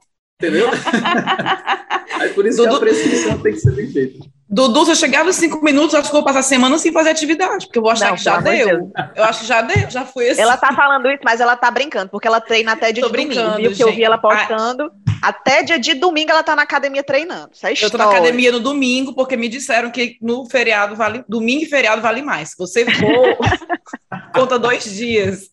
Entendeu? 0.41 0.69
Aí 2.15 2.31
por 2.31 2.47
isso 2.47 2.63
que 2.63 2.69
a 2.69 2.79
prescrição 2.79 3.39
tem 3.41 3.53
que 3.53 3.61
ser 3.61 3.73
bem 3.73 3.89
feita. 3.89 4.19
Dudu, 4.51 4.87
se 4.87 4.93
eu 4.93 4.97
chegar 4.97 5.25
nos 5.25 5.37
cinco 5.37 5.63
minutos, 5.63 5.95
acho 5.95 6.09
que 6.09 6.15
vou 6.15 6.25
passar 6.25 6.39
a 6.39 6.43
semana 6.43 6.79
sem 6.79 6.91
fazer 6.91 7.11
atividade, 7.11 7.67
porque 7.67 7.79
eu 7.79 7.83
vou 7.83 7.91
achar 7.91 8.09
não, 8.09 8.17
que 8.17 8.23
já 8.23 8.41
deu. 8.41 8.91
Eu 9.15 9.25
acho 9.25 9.41
que 9.41 9.47
já 9.47 9.61
deu, 9.61 9.91
já 9.91 10.07
foi 10.07 10.31
assim. 10.31 10.41
Ela 10.41 10.57
tá 10.57 10.73
falando 10.73 11.11
isso, 11.11 11.21
mas 11.23 11.39
ela 11.41 11.55
tá 11.55 11.71
brincando, 11.71 12.11
porque 12.11 12.27
ela 12.27 12.41
treina 12.41 12.73
até 12.73 12.91
dia 12.91 13.03
Tô 13.03 13.11
de 13.11 13.25
domingo, 13.25 13.57
viu? 13.57 13.73
Que 13.73 13.85
eu 13.85 13.93
vi 13.93 14.03
ela 14.03 14.17
postando. 14.17 14.91
Até 15.21 15.63
dia 15.63 15.79
de 15.79 15.95
domingo 15.95 16.31
ela 16.31 16.43
tá 16.43 16.57
na 16.57 16.63
academia 16.63 17.03
treinando. 17.03 17.51
Isso 17.53 17.67
é 17.67 17.75
eu 17.87 17.91
tô 17.91 17.99
na 17.99 18.09
academia 18.09 18.51
no 18.51 18.61
domingo, 18.61 19.15
porque 19.15 19.37
me 19.37 19.51
disseram 19.51 19.91
que 19.91 20.17
no 20.23 20.49
feriado 20.49 20.97
vale. 20.97 21.23
Domingo 21.29 21.65
e 21.65 21.67
feriado 21.67 22.01
vale 22.01 22.23
mais. 22.23 22.51
Se 22.51 22.57
você 22.57 22.87
for, 22.87 23.37
conta 24.33 24.59
dois 24.59 24.85
dias. 24.85 25.51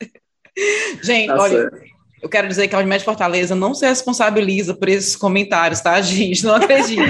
Gente, 1.01 1.27
tá 1.27 1.37
olha. 1.37 1.69
Certo. 1.69 1.95
Eu 2.21 2.29
quero 2.29 2.47
dizer 2.47 2.67
que 2.67 2.75
a 2.75 2.79
Unimed 2.79 3.03
Fortaleza 3.03 3.53
não 3.53 3.75
se 3.75 3.85
responsabiliza 3.85 4.73
por 4.73 4.89
esses 4.89 5.15
comentários, 5.15 5.79
tá, 5.79 6.01
gente? 6.01 6.43
Não 6.43 6.55
acredito. 6.55 7.03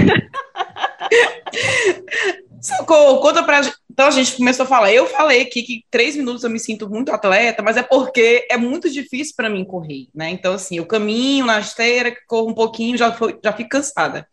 Conta 2.86 3.44
pra 3.44 3.62
Então 3.90 4.08
a 4.08 4.12
gente 4.12 4.38
começou 4.38 4.64
a 4.64 4.68
falar. 4.68 4.92
Eu 4.92 5.08
falei 5.08 5.42
aqui 5.42 5.64
que 5.64 5.84
três 5.90 6.16
minutos 6.16 6.44
eu 6.44 6.50
me 6.50 6.60
sinto 6.60 6.90
muito 6.90 7.12
atleta, 7.12 7.62
mas 7.64 7.78
é 7.78 7.84
porque 7.84 8.48
é 8.50 8.58
muito 8.58 8.90
difícil 8.90 9.34
para 9.36 9.50
mim 9.50 9.66
correr, 9.66 10.08
né? 10.14 10.30
Então, 10.30 10.54
assim, 10.54 10.78
eu 10.78 10.86
caminho 10.86 11.46
na 11.46 11.60
esteira, 11.60 12.16
corro 12.28 12.50
um 12.50 12.54
pouquinho, 12.54 12.98
já, 12.98 13.12
foi, 13.12 13.38
já 13.44 13.52
fico 13.52 13.70
cansada. 13.70 14.28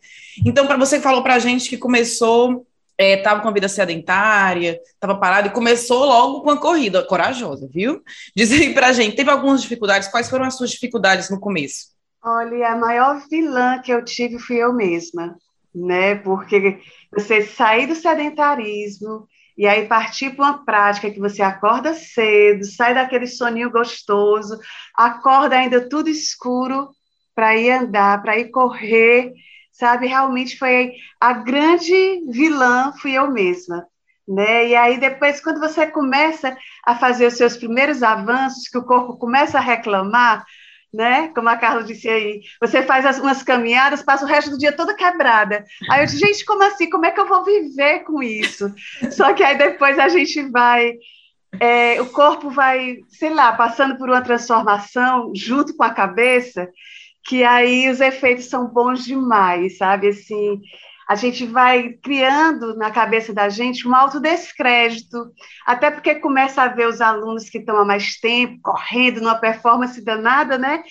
Então, 0.44 0.66
para 0.66 0.76
você 0.76 0.96
que 0.96 1.02
falou 1.02 1.22
para 1.22 1.34
a 1.34 1.38
gente 1.38 1.68
que 1.68 1.76
começou, 1.76 2.66
é, 2.98 3.16
com 3.16 3.48
a 3.48 3.52
vida 3.52 3.68
sedentária, 3.68 4.80
estava 4.84 5.16
parado 5.16 5.48
e 5.48 5.52
começou 5.52 6.04
logo 6.04 6.42
com 6.42 6.50
a 6.50 6.58
corrida, 6.58 7.04
corajosa, 7.04 7.68
viu? 7.70 8.02
Diz 8.36 8.52
aí 8.52 8.72
para 8.72 8.88
a 8.88 8.92
gente, 8.92 9.16
teve 9.16 9.30
algumas 9.30 9.62
dificuldades, 9.62 10.08
quais 10.08 10.28
foram 10.28 10.44
as 10.44 10.56
suas 10.56 10.70
dificuldades 10.70 11.30
no 11.30 11.40
começo? 11.40 11.92
Olha, 12.24 12.68
a 12.68 12.76
maior 12.76 13.20
vilã 13.28 13.80
que 13.80 13.92
eu 13.92 14.04
tive 14.04 14.38
fui 14.38 14.56
eu 14.56 14.72
mesma, 14.72 15.36
né? 15.74 16.14
Porque 16.16 16.80
você 17.12 17.42
sair 17.42 17.86
do 17.86 17.94
sedentarismo 17.94 19.28
e 19.56 19.66
aí 19.66 19.86
partir 19.86 20.30
para 20.30 20.44
uma 20.46 20.64
prática 20.64 21.10
que 21.10 21.20
você 21.20 21.42
acorda 21.42 21.94
cedo, 21.94 22.64
sai 22.64 22.94
daquele 22.94 23.26
soninho 23.26 23.70
gostoso, 23.70 24.58
acorda 24.96 25.56
ainda 25.56 25.88
tudo 25.88 26.08
escuro 26.08 26.88
para 27.34 27.56
ir 27.56 27.70
andar, 27.70 28.22
para 28.22 28.38
ir 28.38 28.50
correr, 28.50 29.32
sabe? 29.70 30.06
Realmente 30.06 30.58
foi 30.58 30.92
a 31.20 31.32
grande 31.34 32.22
vilã 32.30 32.92
fui 33.00 33.12
eu 33.12 33.30
mesma, 33.30 33.86
né? 34.26 34.68
E 34.68 34.74
aí 34.74 34.98
depois 34.98 35.40
quando 35.40 35.60
você 35.60 35.86
começa 35.86 36.56
a 36.84 36.96
fazer 36.96 37.26
os 37.26 37.34
seus 37.34 37.56
primeiros 37.56 38.02
avanços, 38.02 38.68
que 38.68 38.78
o 38.78 38.84
corpo 38.84 39.18
começa 39.18 39.58
a 39.58 39.62
reclamar, 39.62 40.44
né? 40.92 41.28
Como 41.34 41.48
a 41.48 41.56
Carla 41.56 41.82
disse 41.82 42.08
aí, 42.08 42.42
você 42.60 42.82
faz 42.82 43.06
as, 43.06 43.18
umas 43.18 43.42
caminhadas, 43.42 44.02
passa 44.02 44.24
o 44.24 44.28
resto 44.28 44.50
do 44.50 44.58
dia 44.58 44.72
toda 44.72 44.94
quebrada. 44.94 45.64
Aí 45.90 46.02
eu 46.02 46.06
disse, 46.06 46.18
gente, 46.18 46.44
como 46.44 46.62
assim? 46.62 46.90
Como 46.90 47.06
é 47.06 47.10
que 47.10 47.20
eu 47.20 47.26
vou 47.26 47.44
viver 47.44 48.00
com 48.00 48.22
isso? 48.22 48.72
Só 49.10 49.32
que 49.32 49.42
aí 49.42 49.56
depois 49.56 49.98
a 49.98 50.08
gente 50.08 50.42
vai, 50.50 50.94
é, 51.58 52.00
o 52.00 52.06
corpo 52.06 52.50
vai, 52.50 52.98
sei 53.08 53.30
lá, 53.30 53.52
passando 53.52 53.96
por 53.96 54.08
uma 54.08 54.22
transformação 54.22 55.32
junto 55.34 55.74
com 55.74 55.82
a 55.82 55.94
cabeça, 55.94 56.68
que 57.24 57.44
aí 57.44 57.88
os 57.88 58.00
efeitos 58.00 58.46
são 58.46 58.66
bons 58.66 59.04
demais, 59.04 59.78
sabe? 59.78 60.08
Assim, 60.08 60.60
a 61.12 61.14
gente 61.14 61.44
vai 61.44 61.90
criando 62.02 62.74
na 62.74 62.90
cabeça 62.90 63.34
da 63.34 63.50
gente 63.50 63.86
um 63.86 63.94
autodescrédito, 63.94 65.30
até 65.66 65.90
porque 65.90 66.14
começa 66.14 66.62
a 66.62 66.68
ver 66.68 66.88
os 66.88 67.02
alunos 67.02 67.50
que 67.50 67.58
estão 67.58 67.76
há 67.76 67.84
mais 67.84 68.18
tempo 68.18 68.58
correndo 68.62 69.20
numa 69.20 69.34
performance 69.34 70.02
danada, 70.02 70.56
né? 70.56 70.82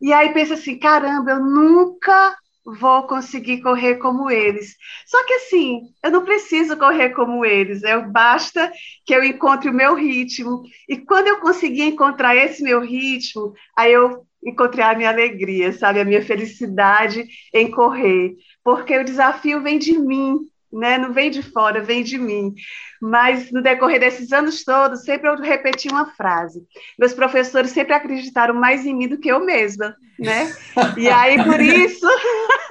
E 0.00 0.14
aí 0.14 0.32
pensa 0.32 0.54
assim, 0.54 0.78
caramba, 0.78 1.32
eu 1.32 1.44
nunca 1.44 2.34
vou 2.64 3.02
conseguir 3.06 3.60
correr 3.60 3.96
como 3.96 4.30
eles. 4.30 4.76
Só 5.06 5.22
que 5.26 5.34
assim, 5.34 5.82
eu 6.02 6.10
não 6.10 6.24
preciso 6.24 6.74
correr 6.78 7.10
como 7.10 7.44
eles, 7.44 7.82
eu 7.82 8.10
basta 8.10 8.72
que 9.04 9.14
eu 9.14 9.22
encontre 9.22 9.68
o 9.68 9.74
meu 9.74 9.94
ritmo. 9.94 10.62
E 10.88 10.96
quando 10.96 11.26
eu 11.26 11.38
conseguir 11.40 11.82
encontrar 11.82 12.34
esse 12.34 12.62
meu 12.62 12.80
ritmo, 12.80 13.52
aí 13.76 13.92
eu 13.92 14.26
encontrei 14.46 14.84
a 14.84 14.94
minha 14.94 15.10
alegria, 15.10 15.72
sabe, 15.72 16.00
a 16.00 16.04
minha 16.04 16.22
felicidade 16.22 17.26
em 17.52 17.70
correr 17.70 18.36
porque 18.66 18.98
o 18.98 19.04
desafio 19.04 19.62
vem 19.62 19.78
de 19.78 19.96
mim, 19.96 20.40
né? 20.72 20.98
não 20.98 21.12
vem 21.12 21.30
de 21.30 21.40
fora, 21.40 21.80
vem 21.80 22.02
de 22.02 22.18
mim. 22.18 22.52
Mas 23.00 23.52
no 23.52 23.62
decorrer 23.62 24.00
desses 24.00 24.32
anos 24.32 24.64
todos, 24.64 25.04
sempre 25.04 25.28
eu 25.28 25.36
repeti 25.36 25.86
uma 25.86 26.10
frase. 26.16 26.64
Meus 26.98 27.14
professores 27.14 27.70
sempre 27.70 27.94
acreditaram 27.94 28.54
mais 28.54 28.84
em 28.84 28.92
mim 28.92 29.06
do 29.06 29.20
que 29.20 29.30
eu 29.30 29.38
mesma, 29.38 29.94
né? 30.18 30.52
E 30.96 31.08
aí, 31.08 31.44
por 31.44 31.60
isso. 31.60 32.08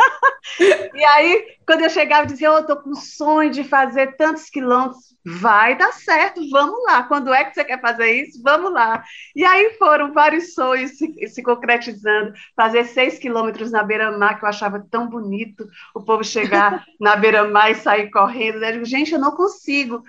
e 0.94 1.06
aí, 1.06 1.46
quando 1.66 1.82
eu 1.82 1.90
chegava 1.90 2.24
e 2.24 2.28
dizia, 2.28 2.52
oh, 2.52 2.58
eu 2.58 2.62
estou 2.62 2.78
com 2.78 2.94
sonho 2.94 3.50
de 3.50 3.64
fazer 3.64 4.16
tantos 4.16 4.50
quilômetros, 4.50 5.16
vai 5.26 5.76
dar 5.76 5.92
certo, 5.92 6.48
vamos 6.50 6.84
lá. 6.84 7.04
Quando 7.04 7.34
é 7.34 7.44
que 7.44 7.56
você 7.56 7.66
quer 7.66 7.82
fazer 7.82 8.12
isso? 8.12 8.42
Vamos 8.44 8.72
lá. 8.72 9.04
E 9.36 9.44
aí 9.44 9.76
foram 9.80 10.14
vários 10.14 10.54
sonhos 10.54 10.98
se, 10.98 11.28
se 11.28 11.42
concretizando. 11.42 12.34
Fazer 12.56 12.86
seis 12.86 13.18
quilômetros 13.18 13.72
na 13.72 13.82
beira-mar, 13.82 14.38
que 14.38 14.46
eu 14.46 14.50
achava 14.50 14.86
tão 14.92 15.08
bonito, 15.10 15.68
o 15.96 16.02
povo 16.02 16.24
chegar 16.24 16.86
na 17.02 17.16
beira-mar 17.16 17.72
e 17.72 17.76
sair 17.76 18.12
correndo. 18.12 18.64
Eu 18.64 18.74
digo, 18.74 18.86
gente, 18.86 19.14
eu 19.14 19.20
não 19.20 19.36
consigo 19.36 20.04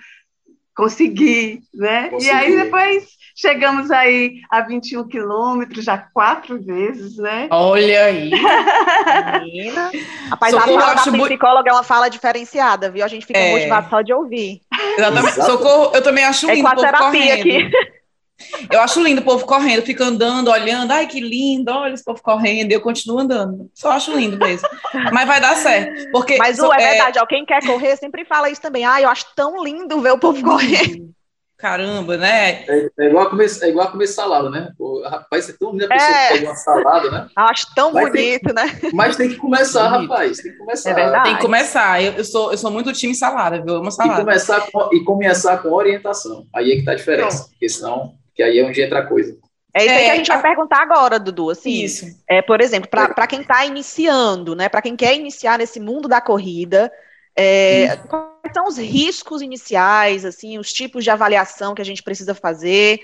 conseguir, 0.75 1.61
né? 1.73 2.09
Consegui. 2.09 2.29
E 2.29 2.31
aí 2.31 2.55
depois 2.55 3.07
chegamos 3.37 3.91
aí 3.91 4.41
a 4.49 4.61
21 4.61 5.07
quilômetros, 5.07 5.85
já 5.85 5.95
quatro 5.97 6.59
vezes, 6.59 7.17
né? 7.17 7.47
Olha 7.51 8.05
aí. 8.05 8.31
Menina. 9.45 9.91
Rapaz, 10.29 10.51
Socorro, 10.51 10.77
a 10.77 10.81
fala 10.81 10.95
da 10.95 11.23
psicóloga 11.23 11.69
é 11.69 11.73
uma 11.73 11.83
fala 11.83 12.09
diferenciada, 12.09 12.89
viu? 12.89 13.05
A 13.05 13.07
gente 13.07 13.27
fica 13.27 13.37
é. 13.37 13.51
motivado 13.51 13.89
só 13.91 14.01
de 14.01 14.11
ouvir. 14.11 14.61
Exatamente. 14.97 15.35
Socorro, 15.45 15.91
eu 15.93 16.01
também 16.01 16.25
acho 16.25 16.49
lindo. 16.49 16.67
É 16.67 16.71
a 16.71 16.75
terapia 16.75 17.33
aqui. 17.35 17.69
Eu 18.71 18.81
acho 18.81 19.01
lindo 19.01 19.21
o 19.21 19.23
povo 19.23 19.47
correndo, 19.47 19.81
fica 19.81 20.03
andando, 20.03 20.51
olhando, 20.51 20.91
ai 20.91 21.07
que 21.07 21.19
lindo, 21.19 21.71
olha 21.71 21.95
esse 21.95 22.05
povo 22.05 22.21
correndo, 22.21 22.69
e 22.69 22.75
eu 22.75 22.81
continuo 22.81 23.17
andando. 23.17 23.67
Só 23.73 23.91
acho 23.91 24.15
lindo 24.15 24.37
mesmo. 24.37 24.69
Mas 25.11 25.27
vai 25.27 25.41
dar 25.41 25.55
certo. 25.55 26.11
Porque, 26.11 26.37
Mas 26.37 26.57
so, 26.57 26.71
é, 26.71 26.83
é 26.83 26.89
verdade, 26.91 27.17
ó, 27.19 27.25
quem 27.25 27.43
quer 27.43 27.65
correr 27.65 27.97
sempre 27.97 28.25
fala 28.25 28.47
isso 28.51 28.61
também. 28.61 28.85
Ai, 28.85 29.05
eu 29.05 29.09
acho 29.09 29.25
tão 29.35 29.63
lindo 29.63 29.99
ver 30.01 30.11
o 30.11 30.19
povo 30.19 30.43
correr. 30.43 31.01
Caramba, 31.57 32.17
né? 32.17 32.65
É, 32.67 32.89
é, 32.99 33.07
igual, 33.07 33.25
a 33.25 33.29
comer, 33.31 33.47
é 33.63 33.69
igual 33.69 33.91
comer 33.91 34.07
salada, 34.07 34.49
né? 34.49 34.71
O, 34.77 35.01
rapaz, 35.01 35.49
é 35.49 35.53
tão 35.53 35.71
lindo 35.71 35.85
a 35.85 35.87
pessoa 35.87 36.17
é. 36.17 36.37
que 36.37 36.45
uma 36.45 36.55
salada, 36.55 37.09
né? 37.09 37.27
Acho 37.35 37.73
tão 37.73 37.91
mas 37.91 38.11
bonito, 38.11 38.53
tem, 38.53 38.53
né? 38.53 38.79
Mas 38.93 39.15
tem 39.15 39.29
que 39.29 39.37
começar, 39.37 39.87
rapaz. 39.87 40.37
Tem 40.37 40.51
que 40.51 40.57
começar. 40.59 40.91
É 40.91 40.93
verdade. 40.93 41.23
Tem 41.23 41.35
que 41.35 41.41
começar. 41.41 42.03
Eu, 42.03 42.13
eu, 42.13 42.23
sou, 42.23 42.51
eu 42.51 42.57
sou 42.57 42.69
muito 42.69 42.93
time 42.93 43.15
salada, 43.15 43.57
viu? 43.57 43.73
Eu 43.73 43.79
amo 43.79 43.91
salada. 43.91 44.21
E 44.21 44.25
começar 44.25 44.67
com, 44.71 44.89
e 44.93 45.03
começar 45.03 45.57
com 45.57 45.73
orientação. 45.73 46.45
Aí 46.55 46.71
é 46.71 46.75
que 46.75 46.85
tá 46.85 46.91
a 46.91 46.95
diferença. 46.95 47.39
Não. 47.39 47.49
Porque 47.49 47.69
senão 47.69 48.13
que 48.35 48.43
aí 48.43 48.59
é 48.59 48.63
onde 48.63 48.79
entra 48.79 48.99
a 48.99 49.05
coisa. 49.05 49.35
É 49.73 49.83
isso 49.83 49.93
é, 49.93 50.03
que 50.05 50.09
a 50.11 50.15
gente 50.15 50.27
vai 50.27 50.41
perguntar 50.41 50.81
agora, 50.81 51.19
Dudu. 51.19 51.49
Assim, 51.49 51.83
isso. 51.83 52.05
É, 52.29 52.41
por 52.41 52.61
exemplo, 52.61 52.87
para 52.89 53.27
quem 53.27 53.41
está 53.41 53.65
iniciando, 53.65 54.55
né? 54.55 54.69
Para 54.69 54.81
quem 54.81 54.95
quer 54.95 55.15
iniciar 55.15 55.57
nesse 55.57 55.79
mundo 55.79 56.07
da 56.07 56.21
corrida, 56.21 56.91
é, 57.37 57.95
quais 57.97 58.53
são 58.53 58.67
os 58.67 58.77
riscos 58.77 59.41
iniciais, 59.41 60.25
assim, 60.25 60.57
os 60.57 60.73
tipos 60.73 61.03
de 61.03 61.11
avaliação 61.11 61.75
que 61.75 61.81
a 61.81 61.85
gente 61.85 62.01
precisa 62.01 62.33
fazer? 62.33 62.99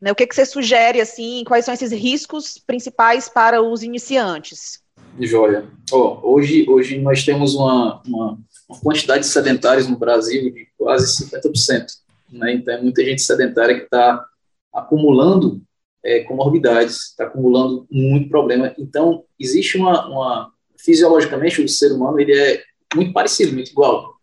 Né, 0.00 0.10
o 0.10 0.14
que, 0.14 0.26
que 0.26 0.34
você 0.34 0.46
sugere, 0.46 1.00
assim? 1.00 1.44
Quais 1.46 1.64
são 1.64 1.74
esses 1.74 1.92
riscos 1.92 2.58
principais 2.58 3.28
para 3.28 3.62
os 3.62 3.82
iniciantes? 3.82 4.82
Joia. 5.20 5.68
Oh, 5.92 6.18
hoje, 6.22 6.68
hoje 6.68 6.98
nós 6.98 7.24
temos 7.24 7.54
uma, 7.54 8.02
uma, 8.06 8.38
uma 8.68 8.80
quantidade 8.80 9.20
de 9.20 9.26
sedentários 9.26 9.86
no 9.86 9.96
Brasil 9.96 10.50
de 10.52 10.66
quase 10.76 11.24
50%. 11.26 11.86
Né? 12.32 12.54
Então, 12.54 12.74
é 12.74 12.80
muita 12.80 13.04
gente 13.04 13.22
sedentária 13.22 13.76
que 13.76 13.84
está 13.84 14.24
acumulando 14.72 15.62
é, 16.02 16.20
comorbidades, 16.20 17.10
está 17.10 17.24
acumulando 17.24 17.86
muito 17.90 18.28
problema. 18.28 18.74
Então, 18.78 19.24
existe 19.38 19.78
uma, 19.78 20.06
uma, 20.08 20.52
Fisiologicamente, 20.76 21.62
o 21.62 21.68
ser 21.68 21.92
humano 21.92 22.20
ele 22.20 22.38
é 22.38 22.62
muito 22.94 23.12
parecido, 23.12 23.52
muito 23.52 23.70
igual. 23.70 24.14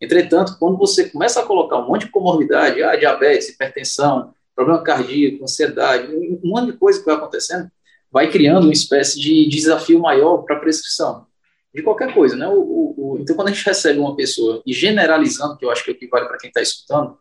Entretanto, 0.00 0.56
quando 0.58 0.76
você 0.76 1.08
começa 1.08 1.40
a 1.40 1.46
colocar 1.46 1.78
um 1.78 1.88
monte 1.88 2.06
de 2.06 2.10
comorbidade, 2.10 2.82
ah, 2.82 2.96
diabetes, 2.96 3.48
hipertensão, 3.48 4.34
problema 4.54 4.82
cardíaco, 4.82 5.42
ansiedade, 5.42 6.14
um 6.14 6.40
monte 6.42 6.72
de 6.72 6.78
coisa 6.78 6.98
que 6.98 7.06
vai 7.06 7.14
acontecendo, 7.14 7.70
vai 8.10 8.30
criando 8.30 8.64
uma 8.64 8.72
espécie 8.72 9.18
de 9.18 9.48
desafio 9.48 9.98
maior 9.98 10.38
para 10.38 10.56
a 10.56 10.60
prescrição 10.60 11.26
de 11.74 11.82
qualquer 11.82 12.14
coisa, 12.14 12.36
né? 12.36 12.46
O, 12.46 12.60
o, 12.60 12.94
o, 12.96 13.18
então, 13.18 13.34
quando 13.34 13.48
a 13.48 13.50
gente 13.50 13.66
recebe 13.66 13.98
uma 13.98 14.14
pessoa, 14.14 14.62
e 14.64 14.72
generalizando, 14.72 15.56
que 15.56 15.64
eu 15.64 15.70
acho 15.70 15.82
que 15.84 15.90
é 15.90 15.94
o 15.94 15.96
que 15.96 16.06
vale 16.06 16.26
para 16.26 16.38
quem 16.38 16.48
está 16.48 16.62
escutando, 16.62 17.18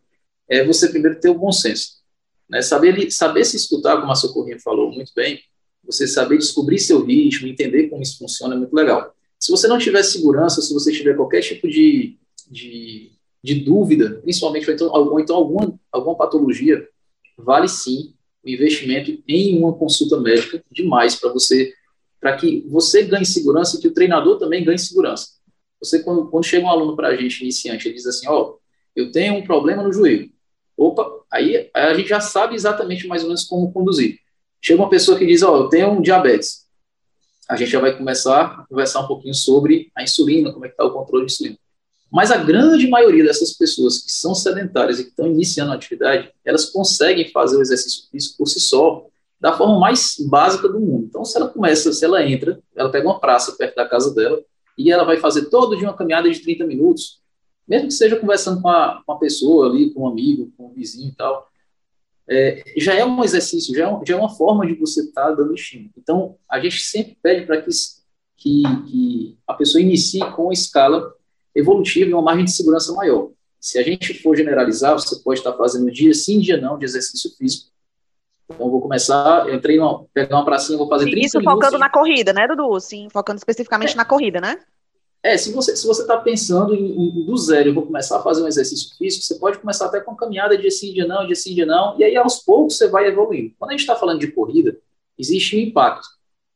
é 0.47 0.63
você 0.63 0.89
primeiro 0.89 1.19
ter 1.19 1.29
o 1.29 1.33
bom 1.33 1.51
senso. 1.51 2.03
Né? 2.47 2.61
Saber, 2.61 3.09
saber 3.09 3.45
se 3.45 3.57
escutar, 3.57 3.99
como 3.99 4.11
a 4.11 4.15
Socorrinha 4.15 4.59
falou 4.59 4.91
muito 4.91 5.11
bem, 5.15 5.41
você 5.83 6.07
saber 6.07 6.37
descobrir 6.37 6.77
seu 6.77 7.03
ritmo, 7.03 7.47
entender 7.47 7.89
como 7.89 8.03
isso 8.03 8.19
funciona 8.19 8.53
é 8.53 8.57
muito 8.57 8.73
legal. 8.73 9.15
Se 9.43 9.51
você 9.51 9.67
não 9.67 9.77
tiver 9.77 10.01
segurança, 10.03 10.61
se 10.61 10.73
você 10.73 10.89
tiver 10.89 11.17
qualquer 11.17 11.41
tipo 11.41 11.67
de, 11.67 12.17
de, 12.49 13.11
de 13.43 13.55
dúvida, 13.55 14.21
principalmente 14.23 14.69
ou 14.69 14.73
então, 14.73 14.89
ou 14.89 15.19
então 15.19 15.35
alguma, 15.35 15.77
alguma 15.91 16.15
patologia, 16.15 16.87
vale 17.37 17.67
sim 17.67 18.13
o 18.41 18.49
investimento 18.49 19.21
em 19.27 19.57
uma 19.57 19.73
consulta 19.73 20.17
médica 20.17 20.63
demais 20.71 21.17
para 21.17 21.29
você, 21.33 21.73
para 22.21 22.37
que 22.37 22.65
você 22.69 23.03
ganhe 23.03 23.25
segurança 23.25 23.75
e 23.75 23.81
que 23.81 23.87
o 23.89 23.93
treinador 23.93 24.37
também 24.37 24.63
ganhe 24.63 24.79
segurança. 24.79 25.31
Você, 25.77 26.01
quando, 26.01 26.29
quando 26.29 26.45
chega 26.45 26.65
um 26.65 26.69
aluno 26.69 26.95
para 26.95 27.09
a 27.09 27.15
gente, 27.17 27.41
iniciante, 27.41 27.89
ele 27.89 27.95
diz 27.95 28.07
assim, 28.07 28.29
ó, 28.29 28.43
oh, 28.43 28.59
eu 28.95 29.11
tenho 29.11 29.33
um 29.33 29.43
problema 29.43 29.83
no 29.83 29.91
joelho. 29.91 30.31
Opa, 30.77 31.05
aí 31.29 31.69
a 31.73 31.93
gente 31.95 32.07
já 32.07 32.21
sabe 32.21 32.55
exatamente 32.55 33.07
mais 33.07 33.23
ou 33.23 33.27
menos 33.27 33.43
como 33.43 33.73
conduzir. 33.73 34.19
Chega 34.61 34.81
uma 34.81 34.89
pessoa 34.89 35.19
que 35.19 35.25
diz, 35.25 35.43
ó, 35.43 35.51
oh, 35.51 35.63
eu 35.63 35.67
tenho 35.67 35.91
um 35.91 36.01
diabetes. 36.01 36.62
A 37.49 37.55
gente 37.55 37.71
já 37.71 37.79
vai 37.79 37.97
começar 37.97 38.45
a 38.45 38.65
conversar 38.67 39.01
um 39.01 39.07
pouquinho 39.07 39.33
sobre 39.33 39.91
a 39.95 40.03
insulina, 40.03 40.51
como 40.51 40.65
é 40.65 40.69
que 40.69 40.73
está 40.73 40.85
o 40.85 40.91
controle 40.91 41.25
de 41.25 41.33
insulina. 41.33 41.57
Mas 42.11 42.31
a 42.31 42.37
grande 42.37 42.87
maioria 42.87 43.23
dessas 43.23 43.53
pessoas 43.53 43.97
que 43.97 44.11
são 44.11 44.35
sedentárias 44.35 44.99
e 44.99 45.03
que 45.03 45.09
estão 45.09 45.27
iniciando 45.27 45.71
a 45.71 45.75
atividade, 45.75 46.31
elas 46.45 46.65
conseguem 46.65 47.31
fazer 47.31 47.57
o 47.57 47.61
exercício 47.61 48.07
físico 48.11 48.37
por 48.37 48.47
si 48.47 48.59
só, 48.59 49.07
da 49.39 49.51
forma 49.51 49.77
mais 49.79 50.15
básica 50.29 50.69
do 50.69 50.79
mundo. 50.79 51.05
Então, 51.09 51.25
se 51.25 51.35
ela 51.35 51.49
começa, 51.49 51.91
se 51.91 52.05
ela 52.05 52.23
entra, 52.23 52.61
ela 52.75 52.89
pega 52.89 53.07
uma 53.07 53.19
praça 53.19 53.51
perto 53.53 53.75
da 53.75 53.85
casa 53.85 54.13
dela 54.13 54.39
e 54.77 54.91
ela 54.91 55.03
vai 55.03 55.17
fazer 55.17 55.49
todo 55.49 55.75
dia 55.75 55.87
uma 55.87 55.97
caminhada 55.97 56.29
de 56.29 56.39
30 56.39 56.65
minutos, 56.65 57.19
mesmo 57.67 57.87
que 57.87 57.93
seja 57.93 58.15
conversando 58.15 58.61
com 58.61 58.69
uma, 58.69 59.03
uma 59.07 59.19
pessoa 59.19 59.67
ali, 59.69 59.91
com 59.91 60.03
um 60.03 60.07
amigo, 60.07 60.53
com 60.55 60.67
um 60.67 60.73
vizinho 60.73 61.09
e 61.09 61.15
tal, 61.15 61.49
é, 62.29 62.63
já 62.77 62.93
é 62.93 63.05
um 63.05 63.23
exercício, 63.23 63.75
já 63.75 63.89
é, 63.89 63.99
já 64.05 64.15
é 64.15 64.17
uma 64.17 64.29
forma 64.29 64.65
de 64.65 64.73
você 64.75 65.01
estar 65.01 65.29
tá 65.29 65.31
dando 65.31 65.53
estímulo. 65.53 65.91
Então, 65.97 66.37
a 66.49 66.59
gente 66.59 66.81
sempre 66.81 67.17
pede 67.21 67.45
para 67.45 67.61
que, 67.61 67.69
que, 68.37 68.63
que, 68.87 69.37
a 69.47 69.53
pessoa 69.53 69.81
inicie 69.81 70.21
com 70.31 70.43
uma 70.43 70.53
escala 70.53 71.13
evolutiva 71.55 72.09
e 72.09 72.13
uma 72.13 72.21
margem 72.21 72.45
de 72.45 72.51
segurança 72.51 72.93
maior. 72.93 73.29
Se 73.59 73.77
a 73.77 73.83
gente 73.83 74.13
for 74.21 74.35
generalizar, 74.35 74.93
você 74.93 75.21
pode 75.23 75.39
estar 75.39 75.53
fazendo 75.53 75.91
dia 75.91 76.13
sim, 76.13 76.39
dia 76.39 76.57
não 76.57 76.77
de 76.77 76.85
exercício 76.85 77.31
físico. 77.37 77.71
Então, 78.49 78.69
vou 78.69 78.81
começar, 78.81 79.47
eu 79.47 79.55
entrei, 79.55 79.77
numa, 79.77 80.05
pegar 80.13 80.35
uma 80.35 80.45
pracinha, 80.45 80.77
vou 80.77 80.87
fazer 80.87 81.05
30 81.05 81.25
Isso 81.25 81.37
minutos. 81.39 81.59
focando 81.59 81.79
na 81.79 81.89
corrida, 81.89 82.33
né, 82.33 82.47
Dudu? 82.47 82.79
Sim, 82.79 83.07
focando 83.11 83.37
especificamente 83.37 83.93
é. 83.93 83.95
na 83.95 84.05
corrida, 84.05 84.39
né? 84.39 84.59
É, 85.23 85.37
se 85.37 85.53
você 85.53 85.73
se 85.73 85.87
você 85.87 86.01
está 86.01 86.17
pensando 86.17 86.75
em, 86.75 86.85
em, 86.85 87.25
do 87.25 87.37
zero, 87.37 87.69
eu 87.69 87.73
vou 87.73 87.85
começar 87.85 88.19
a 88.19 88.21
fazer 88.21 88.43
um 88.43 88.47
exercício 88.47 88.93
físico, 88.97 89.23
você 89.23 89.35
pode 89.35 89.57
começar 89.57 89.85
até 89.85 90.01
com 90.01 90.13
caminhada 90.13 90.57
de 90.57 90.69
sim, 90.69 90.91
dia 90.91 91.07
não, 91.07 91.25
de 91.25 91.33
sim, 91.33 91.55
dia 91.55 91.65
não, 91.65 91.97
e 91.97 92.03
aí 92.03 92.17
aos 92.17 92.39
poucos 92.39 92.77
você 92.77 92.89
vai 92.89 93.07
evoluindo. 93.07 93.53
Quando 93.57 93.69
a 93.69 93.73
gente 93.73 93.81
está 93.81 93.95
falando 93.95 94.19
de 94.19 94.27
corrida, 94.27 94.77
existe 95.17 95.55
um 95.55 95.59
impacto. 95.59 96.05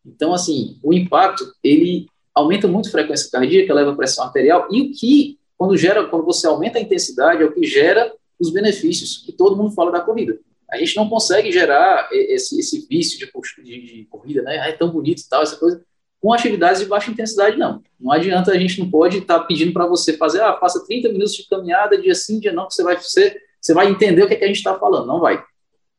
Então, 0.06 0.34
assim, 0.34 0.78
o 0.84 0.94
impacto, 0.94 1.46
ele 1.64 2.08
aumenta 2.36 2.68
muito 2.68 2.90
a 2.90 2.92
frequência 2.92 3.32
cardíaca, 3.32 3.74
leva 3.74 3.92
a 3.92 3.96
pressão 3.96 4.26
arterial, 4.26 4.68
e 4.70 4.82
o 4.82 4.92
que, 4.92 5.40
quando 5.58 5.78
gera, 5.78 6.06
quando 6.06 6.26
você 6.26 6.46
aumenta 6.46 6.78
a 6.78 6.82
intensidade, 6.82 7.42
é 7.42 7.46
o 7.46 7.54
que 7.54 7.66
gera 7.66 8.14
os 8.38 8.50
benefícios 8.50 9.18
que 9.26 9.32
todo 9.32 9.56
mundo 9.56 9.72
fala 9.72 9.92
da 9.92 10.02
corrida. 10.02 10.38
A 10.70 10.78
gente 10.78 10.96
não 10.98 11.10
consegue 11.10 11.52
gerar 11.52 12.10
esse, 12.12 12.60
esse 12.60 12.86
vício 12.88 13.18
de, 13.18 13.32
de, 13.64 13.82
de 13.82 14.06
corrida, 14.06 14.42
né? 14.42 14.60
Ah, 14.60 14.68
é 14.68 14.74
tão 14.74 14.90
bonito 14.90 15.22
e 15.22 15.30
tal, 15.30 15.42
essa 15.42 15.56
coisa 15.56 15.82
com 16.22 16.34
atividades 16.34 16.82
de 16.82 16.88
baixa 16.88 17.12
intensidade, 17.12 17.58
não. 17.58 17.82
Não 18.00 18.12
adianta, 18.12 18.52
a 18.52 18.58
gente 18.58 18.80
não 18.80 18.90
pode 18.90 19.20
estar 19.20 19.40
tá 19.40 19.46
pedindo 19.46 19.74
para 19.74 19.88
você 19.88 20.14
fazer, 20.18 20.42
ah, 20.42 20.58
faça 20.58 20.86
30 20.86 21.10
minutos 21.10 21.34
de 21.34 21.48
caminhada, 21.48 22.00
dia 22.00 22.16
sim, 22.16 22.40
dia 22.40 22.54
não, 22.54 22.68
que 22.68 22.74
você 22.74 22.84
vai, 22.84 22.98
você, 22.98 23.38
você 23.62 23.74
vai 23.74 23.90
entender 23.90 24.24
o 24.24 24.28
que, 24.28 24.34
é 24.34 24.38
que 24.38 24.44
a 24.44 24.48
gente 24.48 24.58
está 24.58 24.78
falando. 24.78 25.08
Não 25.08 25.20
vai. 25.20 25.44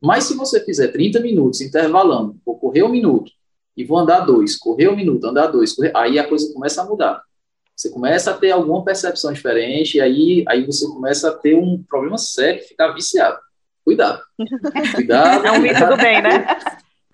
Mas 0.00 0.24
se 0.24 0.34
você 0.34 0.64
fizer 0.64 0.88
30 0.88 1.20
minutos 1.20 1.60
intervalando, 1.60 2.36
vou 2.44 2.58
correr 2.58 2.82
um 2.82 2.88
minuto, 2.88 3.32
e 3.76 3.84
vou 3.84 3.96
andar 3.96 4.20
dois, 4.20 4.56
correr 4.56 4.88
um 4.88 4.96
minuto, 4.96 5.24
andar 5.24 5.46
dois, 5.46 5.72
correr, 5.72 5.92
aí 5.94 6.18
a 6.18 6.26
coisa 6.26 6.52
começa 6.52 6.82
a 6.82 6.84
mudar. 6.84 7.22
Você 7.76 7.90
começa 7.90 8.32
a 8.32 8.34
ter 8.34 8.50
alguma 8.50 8.84
percepção 8.84 9.32
diferente, 9.32 9.98
e 9.98 10.00
aí, 10.00 10.44
aí 10.48 10.66
você 10.66 10.84
começa 10.88 11.28
a 11.28 11.32
ter 11.32 11.54
um 11.54 11.80
problema 11.88 12.18
sério, 12.18 12.60
ficar 12.64 12.88
viciado. 12.88 13.38
Cuidado. 13.84 14.20
Cuidado. 14.96 15.46
É 15.46 15.52
um 15.52 15.60
mito 15.60 15.86
do 15.86 15.96
bem, 15.96 16.20
né? 16.20 16.58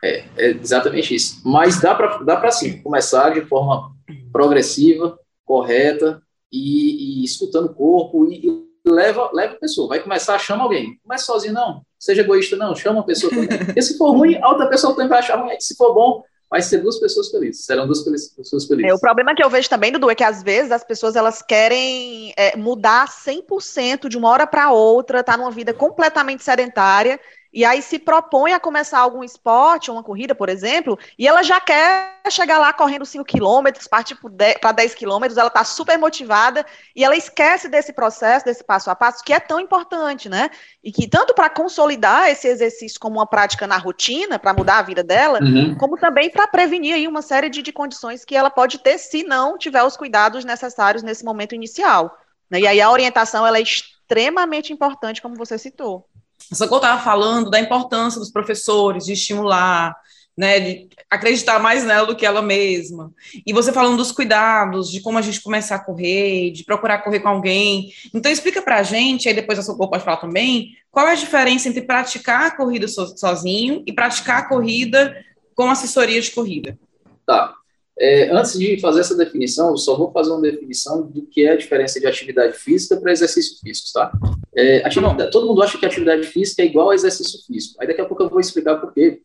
É, 0.05 0.25
é 0.37 0.51
exatamente 0.51 1.15
isso. 1.15 1.41
Mas 1.45 1.81
dá 1.81 1.95
para 1.95 2.19
dá 2.19 2.37
para 2.37 2.51
sim 2.51 2.83
começar 2.83 3.31
de 3.31 3.41
forma 3.43 3.91
progressiva, 4.31 5.19
correta 5.45 6.21
e, 6.53 7.23
e 7.23 7.25
escutando 7.25 7.67
o 7.67 7.75
corpo 7.75 8.27
e, 8.27 8.47
e, 8.47 8.65
leva 8.87 9.31
leva 9.33 9.55
a 9.55 9.59
pessoa. 9.59 9.89
Vai 9.89 10.01
começar, 10.01 10.39
chama 10.39 10.63
alguém. 10.63 10.99
Comece 11.03 11.25
sozinho 11.25 11.55
não. 11.55 11.83
Seja 11.99 12.21
egoísta 12.21 12.55
não. 12.55 12.77
Chama 12.77 13.01
a 13.01 13.05
pessoa 13.05 13.31
também. 13.31 13.49
Porque 13.65 13.81
se 13.81 13.97
for 13.97 14.13
ruim, 14.13 14.37
a 14.43 14.49
outra 14.51 14.69
pessoa 14.69 14.93
também 14.93 15.09
vai 15.09 15.21
achar 15.21 15.41
ruim. 15.41 15.59
Se 15.59 15.75
for 15.75 15.95
bom, 15.95 16.23
vai 16.51 16.61
ser 16.61 16.79
duas 16.79 17.01
pessoas 17.01 17.31
felizes. 17.31 17.65
Serão 17.65 17.87
duas 17.87 18.03
pessoas 18.03 18.67
felizes. 18.67 18.91
É, 18.91 18.95
o 18.95 19.01
problema 19.01 19.35
que 19.35 19.43
eu 19.43 19.49
vejo 19.49 19.71
também, 19.71 19.91
Dudu, 19.91 20.11
é 20.11 20.15
que 20.15 20.23
às 20.23 20.43
vezes 20.43 20.71
as 20.71 20.85
pessoas 20.85 21.17
elas 21.17 21.41
querem 21.41 22.35
é, 22.37 22.57
mudar 22.59 23.09
100% 23.09 24.09
de 24.09 24.19
uma 24.19 24.29
hora 24.29 24.47
para 24.47 24.71
outra, 24.71 25.25
tá 25.25 25.35
numa 25.35 25.51
vida 25.51 25.73
completamente 25.73 26.45
sedentária 26.45 27.19
e 27.55 27.65
aí 27.65 27.81
se 27.81 28.01
propõe 28.01 28.53
a 28.53 28.59
começar 28.59 28.99
algum 28.99 29.23
esporte, 29.23 29.89
uma 29.89 30.03
corrida, 30.03 30.35
por 30.35 30.49
exemplo, 30.49 30.99
e 31.17 31.29
ela 31.29 31.41
já 31.45 31.61
quer 31.61 32.19
chegar 32.29 32.59
lá 32.59 32.73
correndo 32.73 33.07
5 33.07 33.25
quilômetros, 33.25 33.87
partir 33.87 34.19
para 34.61 34.73
10 34.73 34.95
quilômetros, 34.95 35.39
ela 35.39 35.47
está 35.47 35.63
super 35.63 35.97
motivada 35.97 36.67
e 36.97 37.05
ela 37.05 37.15
esquece 37.15 37.69
desse 37.69 37.93
processo, 37.93 38.45
desse 38.45 38.65
passo 38.65 38.91
a 38.91 38.97
passo, 38.97 39.23
que 39.23 39.33
é 39.33 39.39
tão 39.39 39.61
importante, 39.61 40.29
né? 40.29 40.51
E 40.83 40.91
que 40.91 41.07
tanto 41.07 41.33
para 41.33 41.49
consolidar 41.49 42.29
esse 42.29 42.49
exercício 42.49 42.99
como 42.99 43.21
uma 43.21 43.27
prática 43.27 43.69
na 43.69 43.79
rotina, 43.79 44.37
para 44.37 44.53
mudar 44.53 44.79
a 44.79 44.83
vida 44.83 45.05
dela, 45.05 45.39
uhum. 45.41 45.77
como 45.79 45.97
também 45.97 46.31
para 46.31 46.49
prevenir 46.49 46.95
aí 46.97 47.07
uma 47.07 47.23
série 47.23 47.49
de, 47.49 47.63
de 47.63 47.73
condições 47.73 48.25
que 48.25 48.35
ela 48.35 48.51
pode 48.51 48.79
ter 48.79 48.99
se 48.99 49.23
não 49.23 49.57
tiver 49.57 49.85
os 49.85 49.97
cuidados 49.97 50.45
necessários 50.45 51.05
nesse 51.05 51.25
momento 51.25 51.55
inicial. 51.55 52.19
Né? 52.51 52.61
E 52.61 52.67
aí 52.67 52.81
a 52.81 52.91
orientação 52.91 53.47
ela 53.47 53.59
é 53.59 53.63
extremamente 53.63 54.73
importante, 54.73 55.23
como 55.23 55.37
você 55.37 55.57
citou. 55.57 56.09
Socorro 56.53 56.83
estava 56.83 57.01
falando 57.01 57.51
da 57.51 57.61
importância 57.61 58.19
dos 58.19 58.31
professores 58.31 59.05
de 59.05 59.13
estimular, 59.13 59.97
né, 60.37 60.59
de 60.59 60.89
acreditar 61.09 61.59
mais 61.61 61.85
nela 61.85 62.07
do 62.07 62.17
que 62.17 62.27
ela 62.27 62.43
mesma. 62.43 63.13
E 63.47 63.53
você 63.53 63.73
falando 63.73 63.97
dos 63.97 64.11
cuidados, 64.11 64.91
de 64.91 65.01
como 65.01 65.17
a 65.17 65.23
gente 65.23 65.41
começar 65.41 65.77
a 65.77 65.85
correr, 65.85 66.51
de 66.51 66.65
procurar 66.65 67.03
correr 67.03 67.21
com 67.21 67.29
alguém. 67.29 67.93
Então, 68.13 68.31
explica 68.31 68.61
para 68.61 68.79
a 68.79 68.83
gente, 68.83 69.29
aí 69.29 69.35
depois 69.35 69.59
a 69.59 69.63
Socorro 69.63 69.91
pode 69.91 70.05
falar 70.05 70.17
também, 70.17 70.71
qual 70.91 71.07
é 71.07 71.13
a 71.13 71.17
diferença 71.17 71.69
entre 71.69 71.83
praticar 71.83 72.47
a 72.47 72.51
corrida 72.51 72.89
so, 72.89 73.17
sozinho 73.17 73.83
e 73.87 73.93
praticar 73.93 74.41
a 74.41 74.49
corrida 74.49 75.17
com 75.55 75.71
assessoria 75.71 76.21
de 76.21 76.33
corrida. 76.33 76.77
Tá. 77.25 77.55
É, 77.99 78.31
antes 78.31 78.59
de 78.59 78.81
fazer 78.81 79.01
essa 79.01 79.17
definição, 79.17 79.71
eu 79.71 79.77
só 79.77 79.97
vou 79.97 80.11
fazer 80.11 80.31
uma 80.31 80.41
definição 80.41 81.03
do 81.03 81.23
que 81.23 81.47
é 81.47 81.53
a 81.53 81.57
diferença 81.57 82.01
de 82.01 82.07
atividade 82.07 82.55
física 82.55 82.97
para 83.01 83.13
exercício 83.13 83.59
físico, 83.61 83.89
tá? 83.93 84.13
É, 84.55 84.89
todo 85.31 85.47
mundo 85.47 85.63
acha 85.63 85.79
que 85.79 85.87
atividade 85.87 86.27
física 86.27 86.63
é 86.63 86.67
igual 86.67 86.91
a 86.91 86.95
exercício 86.95 87.39
físico. 87.47 87.77
Aí 87.81 87.87
daqui 87.87 88.01
a 88.01 88.05
pouco 88.05 88.23
eu 88.23 88.29
vou 88.29 88.41
explicar 88.41 88.77
por 88.77 88.93
quê. 88.93 89.23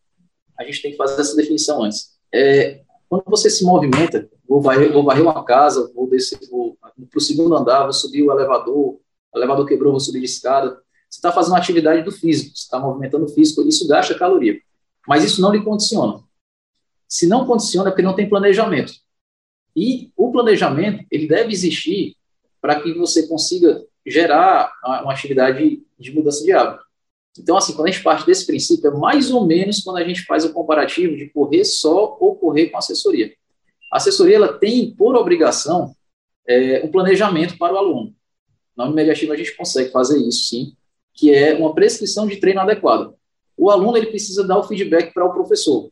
A 0.57 0.63
gente 0.63 0.81
tem 0.81 0.91
que 0.91 0.97
fazer 0.97 1.19
essa 1.19 1.35
definição 1.35 1.83
antes. 1.83 2.11
É, 2.33 2.81
quando 3.09 3.23
você 3.25 3.49
se 3.49 3.63
movimenta, 3.65 4.29
vou 4.47 4.61
varrer, 4.61 4.91
vou 4.93 5.03
varrer 5.03 5.23
uma 5.23 5.43
casa, 5.43 5.91
vou 5.95 6.07
descer 6.07 6.37
vou, 6.51 6.77
para 6.79 7.17
o 7.17 7.21
segundo 7.21 7.55
andar, 7.55 7.83
vou 7.83 7.93
subir 7.93 8.21
o 8.21 8.31
elevador, 8.31 8.75
o 8.75 9.01
elevador 9.37 9.65
quebrou, 9.65 9.91
vou 9.91 9.99
subir 9.99 10.19
de 10.19 10.25
escada. 10.25 10.79
Você 11.09 11.17
está 11.17 11.31
fazendo 11.31 11.53
uma 11.53 11.59
atividade 11.59 12.03
do 12.03 12.11
físico, 12.11 12.55
você 12.55 12.63
está 12.63 12.79
movimentando 12.79 13.25
o 13.25 13.29
físico, 13.29 13.67
isso 13.67 13.87
gasta 13.87 14.13
caloria. 14.13 14.59
Mas 15.07 15.23
isso 15.23 15.41
não 15.41 15.51
lhe 15.51 15.63
condiciona. 15.63 16.21
Se 17.09 17.25
não 17.25 17.47
condiciona, 17.47 17.89
é 17.89 17.91
porque 17.91 18.03
não 18.03 18.15
tem 18.15 18.29
planejamento. 18.29 18.93
E 19.75 20.11
o 20.15 20.31
planejamento, 20.31 21.03
ele 21.09 21.27
deve 21.27 21.51
existir 21.51 22.15
para 22.61 22.79
que 22.79 22.93
você 22.93 23.27
consiga 23.27 23.83
gerar 24.05 24.71
uma 24.83 25.11
atividade 25.11 25.81
de 25.97 26.11
mudança 26.13 26.43
de 26.43 26.51
hábito. 26.51 26.83
Então, 27.37 27.57
assim, 27.57 27.73
quando 27.73 27.87
a 27.87 27.91
gente 27.91 28.03
parte 28.03 28.25
desse 28.25 28.45
princípio, 28.45 28.89
é 28.89 28.97
mais 28.97 29.31
ou 29.31 29.45
menos 29.45 29.79
quando 29.79 29.97
a 29.97 30.03
gente 30.03 30.23
faz 30.23 30.45
o 30.45 30.53
comparativo 30.53 31.15
de 31.15 31.29
correr 31.29 31.63
só 31.63 32.17
ou 32.19 32.35
correr 32.35 32.67
com 32.67 32.77
assessoria. 32.77 33.33
A 33.91 33.97
assessoria, 33.97 34.35
ela 34.35 34.53
tem, 34.53 34.91
por 34.91 35.15
obrigação, 35.15 35.95
é, 36.47 36.83
um 36.83 36.91
planejamento 36.91 37.57
para 37.57 37.73
o 37.73 37.77
aluno. 37.77 38.13
Na 38.75 38.85
Unimediativa, 38.85 39.33
a 39.33 39.37
gente 39.37 39.55
consegue 39.55 39.91
fazer 39.91 40.17
isso, 40.19 40.49
sim, 40.49 40.75
que 41.13 41.33
é 41.33 41.55
uma 41.55 41.73
prescrição 41.73 42.27
de 42.27 42.37
treino 42.37 42.61
adequado. 42.61 43.15
O 43.57 43.69
aluno, 43.69 43.97
ele 43.97 44.07
precisa 44.07 44.45
dar 44.45 44.57
o 44.57 44.63
feedback 44.63 45.13
para 45.13 45.25
o 45.25 45.33
professor. 45.33 45.91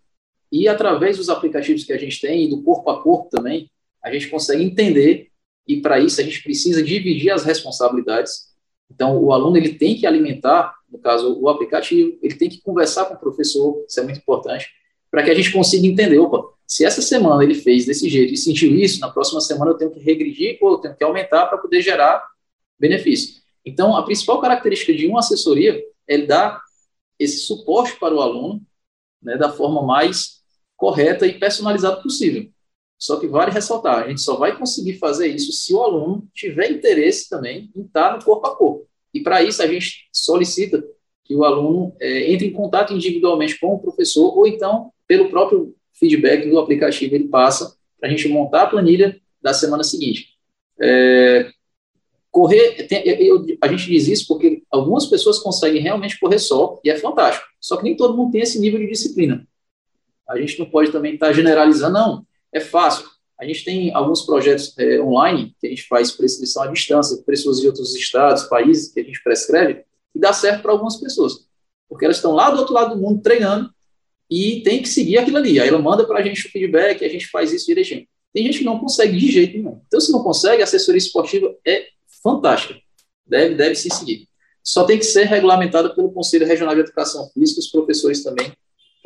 E 0.52 0.68
através 0.68 1.18
dos 1.18 1.30
aplicativos 1.30 1.84
que 1.84 1.94
a 1.94 1.98
gente 1.98 2.20
tem, 2.20 2.46
e 2.46 2.50
do 2.50 2.62
corpo 2.62 2.90
a 2.90 3.02
corpo 3.02 3.30
também, 3.30 3.70
a 4.04 4.12
gente 4.12 4.30
consegue 4.30 4.64
entender, 4.64 5.30
e 5.68 5.82
para 5.82 6.00
isso 6.00 6.22
a 6.22 6.24
gente 6.24 6.42
precisa 6.42 6.82
dividir 6.82 7.32
as 7.32 7.44
responsabilidades. 7.44 8.48
Então, 8.90 9.18
o 9.22 9.34
aluno 9.34 9.58
ele 9.58 9.74
tem 9.74 9.96
que 9.96 10.08
alimentar, 10.08 10.74
no 10.90 10.98
caso, 11.00 11.38
o 11.40 11.50
aplicativo, 11.50 12.18
ele 12.22 12.36
tem 12.36 12.50
que 12.50 12.62
conversar 12.62 13.06
com 13.06 13.16
o 13.16 13.20
professor, 13.20 13.84
isso 13.88 14.00
é 14.00 14.04
muito 14.04 14.20
importante, 14.20 14.70
para 15.12 15.24
que 15.24 15.30
a 15.30 15.36
gente 15.36 15.52
consiga 15.52 15.86
entender, 15.86 16.18
opa, 16.20 16.44
se 16.66 16.86
essa 16.86 17.02
semana 17.02 17.44
ele 17.44 17.56
fez 17.56 17.86
desse 17.86 18.10
jeito 18.10 18.34
e 18.34 18.38
sentiu 18.38 18.76
isso, 18.76 19.00
na 19.00 19.10
próxima 19.10 19.40
semana 19.42 19.72
eu 19.72 19.78
tenho 19.78 19.92
que 19.92 20.00
regredir 20.00 20.58
ou 20.62 20.74
eu 20.74 20.78
tenho 20.78 20.96
que 20.96 21.04
aumentar 21.04 21.46
para 21.48 21.58
poder 21.58 21.82
gerar 21.82 22.26
benefício. 22.80 23.42
Então, 23.66 23.96
a 23.96 24.04
principal 24.04 24.40
característica 24.40 24.94
de 24.94 25.08
uma 25.08 25.20
assessoria 25.20 25.82
é 26.08 26.18
dar 26.20 26.62
esse 27.20 27.40
suporte 27.40 27.98
para 28.00 28.14
o 28.14 28.22
aluno 28.22 28.62
né, 29.22 29.38
da 29.38 29.52
forma 29.52 29.82
mais 29.82 30.37
correta 30.78 31.26
e 31.26 31.38
personalizada 31.38 32.02
possível. 32.02 32.50
Só 32.98 33.20
que 33.20 33.28
vale 33.28 33.52
ressaltar, 33.52 34.04
a 34.04 34.08
gente 34.08 34.22
só 34.22 34.38
vai 34.38 34.58
conseguir 34.58 34.94
fazer 34.94 35.28
isso 35.28 35.52
se 35.52 35.74
o 35.74 35.84
aluno 35.84 36.28
tiver 36.34 36.72
interesse 36.72 37.30
também 37.30 37.70
em 37.76 37.82
estar 37.82 38.16
no 38.16 38.24
corpo 38.24 38.48
a 38.48 38.56
corpo. 38.56 38.88
E 39.14 39.20
para 39.20 39.44
isso 39.44 39.62
a 39.62 39.68
gente 39.68 40.08
solicita 40.12 40.84
que 41.24 41.36
o 41.36 41.44
aluno 41.44 41.96
é, 42.00 42.32
entre 42.32 42.48
em 42.48 42.54
contato 42.54 42.94
individualmente 42.94 43.60
com 43.60 43.76
o 43.76 43.80
professor 43.80 44.36
ou 44.38 44.48
então 44.48 44.92
pelo 45.08 45.30
próprio 45.30 45.76
feedback 45.94 46.50
do 46.50 46.60
aplicativo 46.60 47.16
ele 47.16 47.28
passa 47.28 47.76
para 48.00 48.08
a 48.08 48.12
gente 48.12 48.28
montar 48.30 48.64
a 48.64 48.68
planilha 48.68 49.20
da 49.42 49.54
semana 49.54 49.84
seguinte. 49.84 50.30
É, 50.80 51.52
correr, 52.32 52.88
tem, 52.88 53.04
eu, 53.08 53.46
a 53.62 53.68
gente 53.68 53.86
diz 53.88 54.08
isso 54.08 54.28
porque 54.28 54.64
algumas 54.72 55.06
pessoas 55.06 55.40
conseguem 55.40 55.82
realmente 55.82 56.20
correr 56.20 56.40
só 56.40 56.80
e 56.84 56.90
é 56.90 56.96
fantástico. 56.96 57.46
Só 57.60 57.78
que 57.78 57.84
nem 57.84 57.96
todo 57.96 58.16
mundo 58.16 58.32
tem 58.32 58.42
esse 58.42 58.60
nível 58.60 58.80
de 58.80 58.88
disciplina. 58.88 59.48
A 60.28 60.40
gente 60.40 60.60
não 60.60 60.70
pode 60.70 60.92
também 60.92 61.14
estar 61.14 61.28
tá 61.28 61.34
generalizando, 61.34 61.94
não, 61.94 62.28
é 62.54 62.60
fácil. 62.60 63.08
A 63.40 63.46
gente 63.46 63.64
tem 63.64 63.94
alguns 63.94 64.24
projetos 64.24 64.74
é, 64.80 65.00
online 65.00 65.56
que 65.60 65.68
a 65.68 65.70
gente 65.70 65.84
faz 65.84 66.12
prescrição 66.12 66.64
à 66.64 66.68
distância, 66.68 67.22
pessoas 67.26 67.60
de 67.60 67.68
outros 67.68 67.96
estados, 67.96 68.44
países 68.44 68.92
que 68.92 69.00
a 69.00 69.04
gente 69.04 69.22
prescreve, 69.24 69.84
e 70.16 70.20
dá 70.20 70.34
certo 70.34 70.64
para 70.64 70.72
algumas 70.72 70.98
pessoas, 70.98 71.48
porque 71.88 72.04
elas 72.04 72.18
estão 72.18 72.32
lá 72.32 72.50
do 72.50 72.58
outro 72.58 72.74
lado 72.74 72.96
do 72.96 73.02
mundo 73.02 73.22
treinando 73.22 73.70
e 74.30 74.62
tem 74.62 74.82
que 74.82 74.90
seguir 74.90 75.20
aquilo 75.20 75.38
ali. 75.38 75.60
Aí 75.60 75.68
ela 75.68 75.80
manda 75.80 76.06
para 76.06 76.20
a 76.20 76.24
gente 76.24 76.48
o 76.48 76.52
feedback, 76.52 77.06
a 77.06 77.10
gente 77.10 77.28
faz 77.28 77.54
isso 77.54 77.68
direitinho. 77.68 78.08
Tem 78.34 78.44
gente 78.44 78.60
que 78.60 78.66
não 78.66 78.80
consegue 78.80 79.18
de 79.18 79.32
jeito 79.32 79.58
nenhum. 79.58 79.82
Então, 79.88 80.00
se 80.00 80.12
não 80.12 80.22
consegue, 80.22 80.62
a 80.62 80.66
assessoria 80.66 80.98
esportiva 80.98 81.56
é 81.66 81.88
fantástica. 82.22 82.80
Deve, 83.26 83.56
deve 83.56 83.76
se 83.76 83.90
seguir. 83.90 84.28
Só 84.64 84.84
tem 84.84 84.98
que 84.98 85.06
ser 85.06 85.24
regulamentada 85.24 85.94
pelo 85.96 86.12
Conselho 86.12 86.46
Regional 86.46 86.76
de 86.76 86.82
Educação 86.82 87.30
Física, 87.34 87.60
os 87.60 87.68
professores 87.68 88.24
também, 88.24 88.52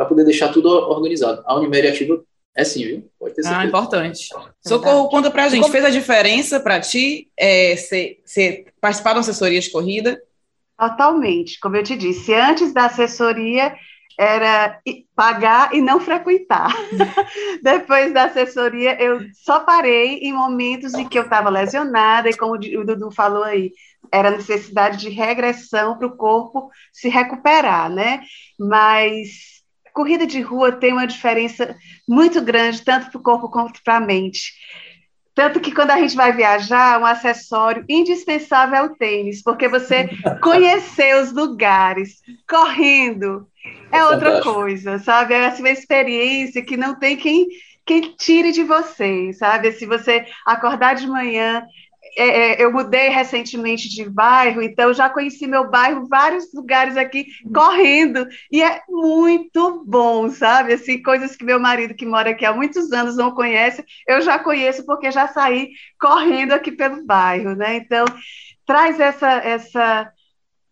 para 0.01 0.09
poder 0.09 0.25
deixar 0.25 0.49
tudo 0.49 0.67
organizado. 0.67 1.43
A 1.45 1.55
Unimed 1.55 1.87
Ativa 1.87 2.23
é 2.55 2.63
sim, 2.63 2.83
viu? 2.83 3.11
Pode 3.19 3.35
ter 3.35 3.41
ah, 3.41 3.43
certeza. 3.43 3.61
Ah, 3.61 3.65
importante. 3.65 4.29
Socorro, 4.65 5.09
conta 5.09 5.29
pra 5.29 5.47
gente. 5.47 5.69
Fez 5.69 5.85
a 5.85 5.89
diferença 5.91 6.59
para 6.59 6.79
ti 6.79 7.29
é, 7.37 7.75
ser, 7.75 8.19
ser, 8.25 8.65
participar 8.81 9.13
da 9.13 9.19
assessoria 9.19 9.59
de 9.59 9.69
corrida? 9.69 10.19
Totalmente. 10.77 11.59
Como 11.59 11.77
eu 11.77 11.83
te 11.83 11.95
disse, 11.95 12.33
antes 12.33 12.73
da 12.73 12.85
assessoria 12.85 13.75
era 14.17 14.79
pagar 15.15 15.73
e 15.73 15.81
não 15.81 15.99
frequentar. 15.99 16.75
Depois 17.61 18.11
da 18.11 18.25
assessoria, 18.25 19.01
eu 19.01 19.21
só 19.33 19.59
parei 19.59 20.17
em 20.17 20.33
momentos 20.33 20.95
em 20.95 21.07
que 21.07 21.17
eu 21.17 21.23
estava 21.23 21.49
lesionada, 21.49 22.29
e 22.29 22.35
como 22.35 22.53
o 22.53 22.85
Dudu 22.85 23.11
falou 23.11 23.43
aí, 23.43 23.71
era 24.11 24.31
necessidade 24.31 24.97
de 24.97 25.09
regressão 25.09 25.97
para 25.97 26.07
o 26.07 26.17
corpo 26.17 26.69
se 26.91 27.07
recuperar, 27.07 27.89
né? 27.89 28.21
Mas 28.59 29.50
corrida 29.93 30.25
de 30.25 30.41
rua 30.41 30.71
tem 30.71 30.93
uma 30.93 31.07
diferença 31.07 31.75
muito 32.07 32.41
grande, 32.41 32.83
tanto 32.83 33.09
para 33.09 33.19
o 33.19 33.23
corpo 33.23 33.49
quanto 33.49 33.81
para 33.83 33.97
a 33.97 34.01
mente. 34.01 34.53
Tanto 35.33 35.59
que 35.61 35.73
quando 35.73 35.91
a 35.91 35.99
gente 35.99 36.15
vai 36.15 36.33
viajar, 36.33 36.99
um 36.99 37.05
acessório 37.05 37.85
indispensável 37.87 38.75
é 38.75 38.81
o 38.83 38.95
tênis, 38.95 39.41
porque 39.41 39.67
você 39.67 40.09
conhecer 40.41 41.15
os 41.21 41.31
lugares 41.31 42.17
correndo 42.49 43.47
é, 43.91 43.99
é 43.99 44.05
outra 44.05 44.41
coisa, 44.41 44.99
sabe? 44.99 45.33
É 45.33 45.45
assim, 45.45 45.61
uma 45.61 45.69
experiência 45.69 46.63
que 46.63 46.75
não 46.75 46.97
tem 46.97 47.15
quem, 47.15 47.47
quem 47.85 48.13
tire 48.15 48.51
de 48.51 48.63
você, 48.63 49.31
sabe? 49.33 49.71
Se 49.71 49.85
você 49.85 50.25
acordar 50.45 50.95
de 50.95 51.07
manhã 51.07 51.63
é, 52.15 52.61
é, 52.61 52.63
eu 52.63 52.71
mudei 52.71 53.09
recentemente 53.09 53.89
de 53.89 54.09
bairro, 54.09 54.61
então 54.61 54.93
já 54.93 55.09
conheci 55.09 55.47
meu 55.47 55.69
bairro, 55.69 56.07
vários 56.07 56.53
lugares 56.53 56.97
aqui 56.97 57.27
correndo, 57.53 58.27
e 58.51 58.61
é 58.61 58.81
muito 58.89 59.83
bom, 59.85 60.29
sabe? 60.29 60.73
Assim, 60.73 61.01
coisas 61.01 61.35
que 61.35 61.43
meu 61.43 61.59
marido, 61.59 61.95
que 61.95 62.05
mora 62.05 62.31
aqui 62.31 62.45
há 62.45 62.53
muitos 62.53 62.91
anos, 62.91 63.15
não 63.15 63.31
conhece, 63.31 63.83
eu 64.07 64.21
já 64.21 64.39
conheço 64.39 64.85
porque 64.85 65.11
já 65.11 65.27
saí 65.27 65.71
correndo 65.99 66.53
aqui 66.53 66.71
pelo 66.71 67.05
bairro, 67.05 67.55
né? 67.55 67.75
Então, 67.75 68.05
traz 68.65 68.99
essa, 68.99 69.29
essa 69.29 70.11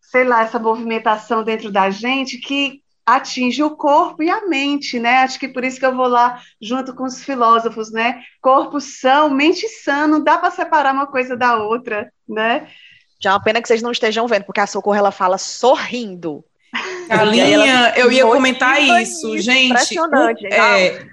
sei 0.01 0.23
lá, 0.23 0.41
essa 0.41 0.59
movimentação 0.59 1.43
dentro 1.43 1.71
da 1.71 1.89
gente 1.89 2.37
que 2.37 2.81
atinge 3.15 3.61
o 3.63 3.75
corpo 3.75 4.23
e 4.23 4.29
a 4.29 4.47
mente, 4.47 4.99
né? 4.99 5.19
Acho 5.19 5.39
que 5.39 5.47
por 5.47 5.63
isso 5.63 5.79
que 5.79 5.85
eu 5.85 5.95
vou 5.95 6.07
lá 6.07 6.41
junto 6.61 6.93
com 6.93 7.03
os 7.03 7.23
filósofos, 7.23 7.91
né? 7.91 8.21
Corpo 8.41 8.79
são, 8.79 9.29
mente 9.29 9.67
sã, 9.67 10.07
não 10.07 10.23
dá 10.23 10.37
para 10.37 10.51
separar 10.51 10.93
uma 10.93 11.07
coisa 11.07 11.35
da 11.35 11.57
outra, 11.57 12.11
né? 12.27 12.67
Já 13.21 13.31
é 13.31 13.33
uma 13.33 13.43
pena 13.43 13.61
que 13.61 13.67
vocês 13.67 13.81
não 13.81 13.91
estejam 13.91 14.27
vendo, 14.27 14.45
porque 14.45 14.61
a 14.61 14.67
Socorro 14.67 14.95
ela 14.95 15.11
fala 15.11 15.37
sorrindo. 15.37 16.43
Galinha, 17.07 17.93
eu 17.97 18.11
ia 18.11 18.25
comentar 18.25 18.81
isso, 18.81 19.35
isso, 19.35 19.37
gente. 19.39 19.71
Impressionante. 19.71 20.45
É, 20.45 21.05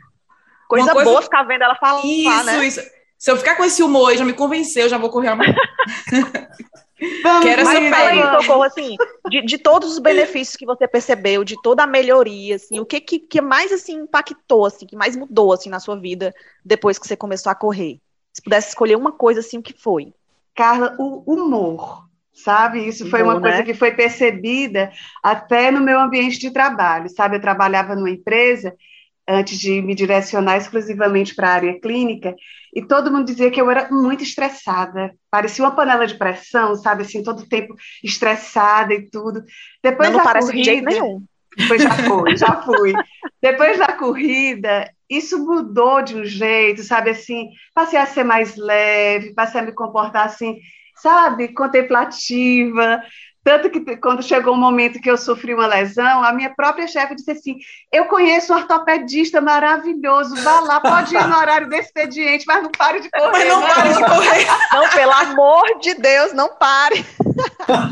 coisa, 0.68 0.92
coisa 0.92 1.04
boa 1.04 1.22
ficar 1.22 1.42
vendo 1.44 1.62
ela 1.62 1.74
falar, 1.74 2.04
isso, 2.04 2.44
né? 2.44 2.66
Isso, 2.66 2.80
Se 3.18 3.30
eu 3.30 3.36
ficar 3.36 3.56
com 3.56 3.64
esse 3.64 3.82
humor, 3.82 4.14
já 4.16 4.24
me 4.24 4.32
convenceu, 4.32 4.88
já 4.88 4.98
vou 4.98 5.10
correr 5.10 5.28
amanhã. 5.28 5.54
Vamos, 7.22 7.44
Quero 7.44 7.60
essa 7.62 7.96
aí, 7.96 8.42
Socorro, 8.42 8.62
assim, 8.62 8.96
de, 9.28 9.42
de, 9.42 9.58
todos 9.58 9.92
os 9.92 9.98
benefícios 9.98 10.56
que 10.56 10.64
você 10.64 10.88
percebeu, 10.88 11.44
de 11.44 11.60
toda 11.60 11.82
a 11.82 11.86
melhoria, 11.86 12.56
assim, 12.56 12.80
o 12.80 12.86
que, 12.86 13.00
que, 13.00 13.18
que, 13.18 13.40
mais, 13.40 13.70
assim, 13.70 13.96
impactou, 13.96 14.64
assim, 14.64 14.86
que 14.86 14.96
mais 14.96 15.14
mudou, 15.14 15.52
assim, 15.52 15.68
na 15.68 15.78
sua 15.78 15.96
vida 15.96 16.34
depois 16.64 16.98
que 16.98 17.06
você 17.06 17.14
começou 17.14 17.52
a 17.52 17.54
correr? 17.54 18.00
Se 18.32 18.42
pudesse 18.42 18.68
escolher 18.68 18.96
uma 18.96 19.12
coisa, 19.12 19.40
assim, 19.40 19.58
o 19.58 19.62
que 19.62 19.74
foi? 19.74 20.12
Carla, 20.54 20.96
o 20.98 21.22
humor, 21.30 22.06
sabe? 22.32 22.86
Isso 22.86 23.08
foi 23.10 23.22
Bom, 23.22 23.30
uma 23.30 23.40
coisa 23.40 23.58
né? 23.58 23.62
que 23.62 23.74
foi 23.74 23.92
percebida 23.92 24.90
até 25.22 25.70
no 25.70 25.82
meu 25.82 26.00
ambiente 26.00 26.38
de 26.38 26.50
trabalho, 26.50 27.10
sabe? 27.10 27.36
Eu 27.36 27.40
trabalhava 27.40 27.94
numa 27.94 28.10
empresa 28.10 28.74
antes 29.28 29.58
de 29.58 29.82
me 29.82 29.94
direcionar 29.94 30.56
exclusivamente 30.56 31.34
para 31.34 31.48
a 31.48 31.54
área 31.54 31.80
clínica, 31.80 32.34
e 32.74 32.82
todo 32.82 33.10
mundo 33.10 33.26
dizia 33.26 33.50
que 33.50 33.60
eu 33.60 33.70
era 33.70 33.90
muito 33.90 34.22
estressada, 34.22 35.14
parecia 35.30 35.64
uma 35.64 35.74
panela 35.74 36.06
de 36.06 36.14
pressão, 36.14 36.74
sabe, 36.76 37.02
assim, 37.02 37.22
todo 37.22 37.40
o 37.40 37.48
tempo 37.48 37.74
estressada 38.04 38.94
e 38.94 39.08
tudo. 39.10 39.42
Depois 39.82 40.10
não, 40.10 40.18
não 40.18 40.24
da 40.24 40.30
parece 40.30 40.48
corrida, 40.48 40.62
de 40.62 40.70
jeito 40.70 40.84
nenhum. 40.84 41.22
Depois 41.56 41.82
já 41.82 41.90
fui, 41.90 42.36
já 42.36 42.60
fui. 42.62 42.92
Depois 43.40 43.78
da 43.78 43.92
corrida, 43.92 44.90
isso 45.08 45.38
mudou 45.38 46.02
de 46.02 46.16
um 46.16 46.24
jeito, 46.24 46.82
sabe, 46.82 47.10
assim, 47.10 47.48
passei 47.74 47.98
a 47.98 48.06
ser 48.06 48.24
mais 48.24 48.56
leve, 48.56 49.34
passei 49.34 49.60
a 49.60 49.64
me 49.64 49.72
comportar 49.72 50.26
assim, 50.26 50.58
sabe, 50.96 51.48
contemplativa, 51.48 53.02
tanto 53.46 53.70
que 53.70 53.96
quando 53.98 54.24
chegou 54.24 54.54
o 54.54 54.56
um 54.56 54.60
momento 54.60 55.00
que 55.00 55.08
eu 55.08 55.16
sofri 55.16 55.54
uma 55.54 55.68
lesão, 55.68 56.24
a 56.24 56.32
minha 56.32 56.50
própria 56.52 56.88
chefe 56.88 57.14
disse 57.14 57.30
assim: 57.30 57.58
Eu 57.92 58.06
conheço 58.06 58.52
um 58.52 58.56
ortopedista 58.56 59.40
maravilhoso, 59.40 60.34
vá 60.42 60.58
lá, 60.58 60.80
pode 60.80 61.14
ir 61.14 61.28
no 61.28 61.36
horário 61.36 61.68
do 61.68 61.74
expediente, 61.76 62.44
mas 62.44 62.64
não 62.64 62.72
pare 62.72 62.98
de 62.98 63.08
correr. 63.08 63.30
Mas 63.30 63.48
não 63.48 63.60
né? 63.60 63.68
pare 63.68 63.88
de 63.94 64.04
correr. 64.04 64.46
Não, 64.72 64.88
pelo 64.90 65.12
amor 65.12 65.78
de 65.78 65.94
Deus, 65.94 66.32
não 66.32 66.56
pare. 66.56 67.06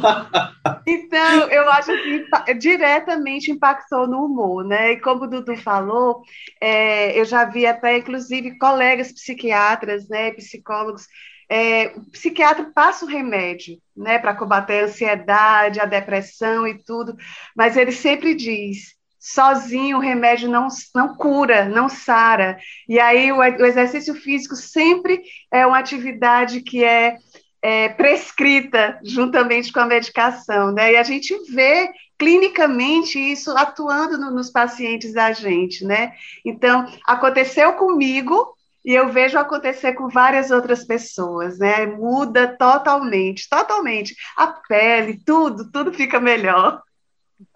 então, 0.85 1.49
eu 1.49 1.71
acho 1.71 1.93
que 2.03 2.55
diretamente 2.55 3.53
impactou 3.53 4.09
no 4.09 4.25
humor, 4.25 4.65
né? 4.65 4.95
E 4.95 5.01
como 5.01 5.23
o 5.23 5.29
Dudu 5.29 5.57
falou, 5.57 6.23
é, 6.61 7.17
eu 7.17 7.25
já 7.25 7.45
vi 7.45 7.65
até, 7.65 7.99
inclusive, 7.99 8.59
colegas 8.59 9.13
psiquiatras, 9.13 10.09
né, 10.09 10.33
psicólogos 10.33 11.07
é, 11.49 11.93
o 11.97 12.11
psiquiatra 12.11 12.71
passa 12.75 13.05
o 13.05 13.09
remédio, 13.09 13.79
né, 13.97 14.19
para 14.19 14.35
combater 14.35 14.81
a 14.81 14.85
ansiedade, 14.85 15.81
a 15.81 15.85
depressão 15.85 16.67
e 16.67 16.83
tudo, 16.83 17.17
mas 17.57 17.77
ele 17.77 17.93
sempre 17.93 18.35
diz: 18.35 18.95
sozinho 19.19 19.97
o 19.97 20.01
remédio 20.01 20.51
não, 20.51 20.69
não 20.95 21.17
cura, 21.17 21.65
não 21.65 21.89
sara. 21.89 22.59
E 22.87 23.01
aí 23.01 23.33
o, 23.33 23.39
o 23.39 23.67
exercício 23.67 24.15
físico 24.15 24.55
sempre 24.55 25.23
é 25.51 25.67
uma 25.67 25.79
atividade 25.79 26.61
que 26.61 26.85
é, 26.85 27.17
é 27.63 27.89
prescrita 27.89 28.99
juntamente 29.03 29.73
com 29.73 29.81
a 29.81 29.87
medicação, 29.87 30.73
né? 30.73 30.93
E 30.93 30.97
a 30.97 31.03
gente 31.03 31.35
vê 31.51 31.91
clinicamente 32.19 33.19
isso 33.19 33.51
atuando 33.57 34.19
no, 34.19 34.31
nos 34.31 34.51
pacientes 34.51 35.15
da 35.15 35.33
gente, 35.33 35.85
né? 35.85 36.13
Então, 36.45 36.87
aconteceu 37.07 37.73
comigo, 37.73 38.54
e 38.85 38.95
eu 38.95 39.09
vejo 39.09 39.39
acontecer 39.39 39.95
com 39.95 40.09
várias 40.09 40.51
outras 40.51 40.85
pessoas, 40.85 41.59
né? 41.59 41.87
Muda 41.87 42.55
totalmente, 42.59 43.49
totalmente. 43.49 44.15
A 44.37 44.49
pele, 44.49 45.19
tudo, 45.25 45.71
tudo 45.71 45.93
fica 45.93 46.21
melhor. 46.21 46.83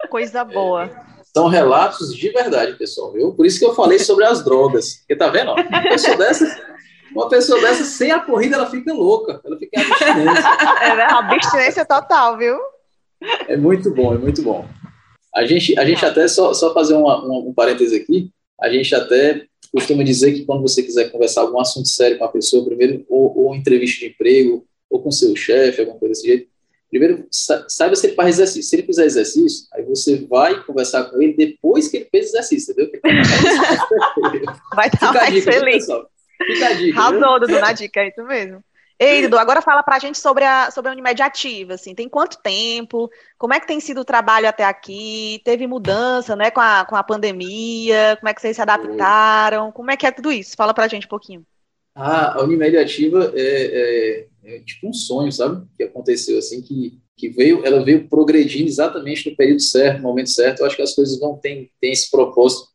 Coisa 0.09 0.43
boa. 0.43 0.89
São 1.31 1.47
relatos 1.47 2.15
de 2.15 2.29
verdade, 2.29 2.73
pessoal, 2.77 3.11
viu? 3.11 3.33
Por 3.33 3.45
isso 3.45 3.59
que 3.59 3.65
eu 3.65 3.75
falei 3.75 3.99
sobre 3.99 4.25
as 4.25 4.43
drogas. 4.43 4.95
Porque 4.97 5.15
tá 5.15 5.29
vendo? 5.29 5.51
uma 5.51 5.83
pessoa 5.83 6.17
dessa, 6.17 6.61
uma 7.13 7.29
pessoa 7.29 7.61
dessa 7.61 7.83
sem 7.83 8.11
a 8.11 8.19
corrida, 8.19 8.55
ela 8.55 8.69
fica 8.69 8.91
louca. 8.91 9.39
Ela 9.45 9.57
fica 9.57 9.79
em 9.79 9.83
abstinência. 9.83 10.49
É, 10.81 10.95
né? 10.95 11.03
abstinência 11.11 11.85
total, 11.85 12.37
viu? 12.39 12.57
É 13.47 13.55
muito 13.55 13.93
bom, 13.93 14.15
é 14.15 14.17
muito 14.17 14.41
bom. 14.41 14.67
A 15.35 15.45
gente, 15.45 15.77
a 15.77 15.85
gente 15.85 16.03
até, 16.03 16.27
só, 16.27 16.55
só 16.55 16.73
fazer 16.73 16.95
uma, 16.95 17.23
um, 17.23 17.49
um 17.49 17.53
parêntese 17.53 17.95
aqui, 17.95 18.31
a 18.59 18.67
gente 18.67 18.95
até 18.95 19.45
costuma 19.71 20.03
dizer 20.03 20.33
que 20.33 20.45
quando 20.45 20.61
você 20.61 20.83
quiser 20.83 21.11
conversar 21.11 21.41
algum 21.41 21.59
assunto 21.59 21.87
sério 21.87 22.17
com 22.17 22.25
a 22.25 22.29
pessoa, 22.29 22.65
primeiro, 22.65 23.05
ou, 23.09 23.37
ou 23.37 23.55
entrevista 23.55 23.99
de 23.99 24.11
emprego, 24.11 24.65
ou 24.89 25.01
com 25.01 25.11
seu 25.11 25.35
chefe, 25.35 25.81
alguma 25.81 25.99
coisa 25.99 26.13
desse 26.13 26.27
jeito, 26.27 26.49
primeiro, 26.89 27.27
saiba 27.29 27.95
se 27.95 28.07
ele 28.07 28.15
faz 28.15 28.35
exercício. 28.35 28.63
Se 28.63 28.75
ele 28.75 28.83
fizer 28.83 29.05
exercício, 29.05 29.67
aí 29.73 29.83
você 29.83 30.25
vai 30.25 30.63
conversar 30.63 31.05
com 31.05 31.21
ele 31.21 31.33
depois 31.33 31.87
que 31.87 31.97
ele 31.97 32.07
fez 32.09 32.27
exercício, 32.27 32.71
entendeu? 32.71 32.99
vai 34.75 34.87
estar 34.87 35.13
mais 35.13 35.33
dica, 35.33 35.51
feliz. 35.51 35.85
Fica 35.85 36.67
a 36.67 36.73
dica. 36.73 36.99
Arrasou, 36.99 37.39
Dudu, 37.39 37.59
na 37.59 37.73
dica, 37.73 37.99
é 37.99 38.07
isso 38.07 38.23
mesmo. 38.23 38.63
Ei, 39.01 39.21
Dudu, 39.21 39.37
agora 39.37 39.61
fala 39.61 39.81
para 39.81 39.95
a 39.95 39.99
gente 39.99 40.19
sobre 40.19 40.43
a, 40.43 40.69
sobre 40.71 40.89
a 40.89 40.91
Unimed 40.91 41.21
Ativa, 41.21 41.75
assim, 41.75 41.95
tem 41.95 42.09
quanto 42.09 42.41
tempo, 42.41 43.09
como 43.37 43.53
é 43.53 43.59
que 43.59 43.65
tem 43.65 43.79
sido 43.79 44.01
o 44.01 44.05
trabalho 44.05 44.45
até 44.45 44.65
aqui, 44.65 45.41
teve 45.45 45.65
mudança, 45.65 46.35
né, 46.35 46.51
com 46.51 46.59
a, 46.59 46.83
com 46.83 46.97
a 46.97 47.03
pandemia, 47.03 48.17
como 48.19 48.27
é 48.27 48.33
que 48.33 48.41
vocês 48.41 48.57
se 48.57 48.61
adaptaram, 48.61 49.71
como 49.71 49.89
é 49.89 49.95
que 49.95 50.05
é 50.05 50.11
tudo 50.11 50.29
isso? 50.29 50.53
Fala 50.57 50.73
para 50.73 50.83
a 50.83 50.87
gente 50.89 51.05
um 51.05 51.09
pouquinho. 51.09 51.45
Ah, 51.95 52.39
a 52.39 52.43
Unimed 52.43 52.77
Ativa 52.77 53.31
é, 53.33 53.41
é, 53.41 54.27
é, 54.43 54.59
tipo 54.59 54.89
um 54.89 54.93
sonho, 54.93 55.31
sabe, 55.31 55.65
que 55.77 55.83
aconteceu, 55.83 56.37
assim, 56.37 56.61
que, 56.61 56.99
que 57.15 57.29
veio, 57.29 57.65
ela 57.65 57.81
veio 57.81 58.09
progredindo 58.09 58.67
exatamente 58.67 59.29
no 59.29 59.35
período 59.37 59.61
certo, 59.61 60.01
no 60.01 60.09
momento 60.09 60.29
certo, 60.29 60.59
eu 60.59 60.65
acho 60.65 60.75
que 60.75 60.81
as 60.81 60.93
coisas 60.93 61.17
não 61.21 61.37
têm, 61.37 61.71
têm 61.79 61.93
esse 61.93 62.11
propósito. 62.11 62.67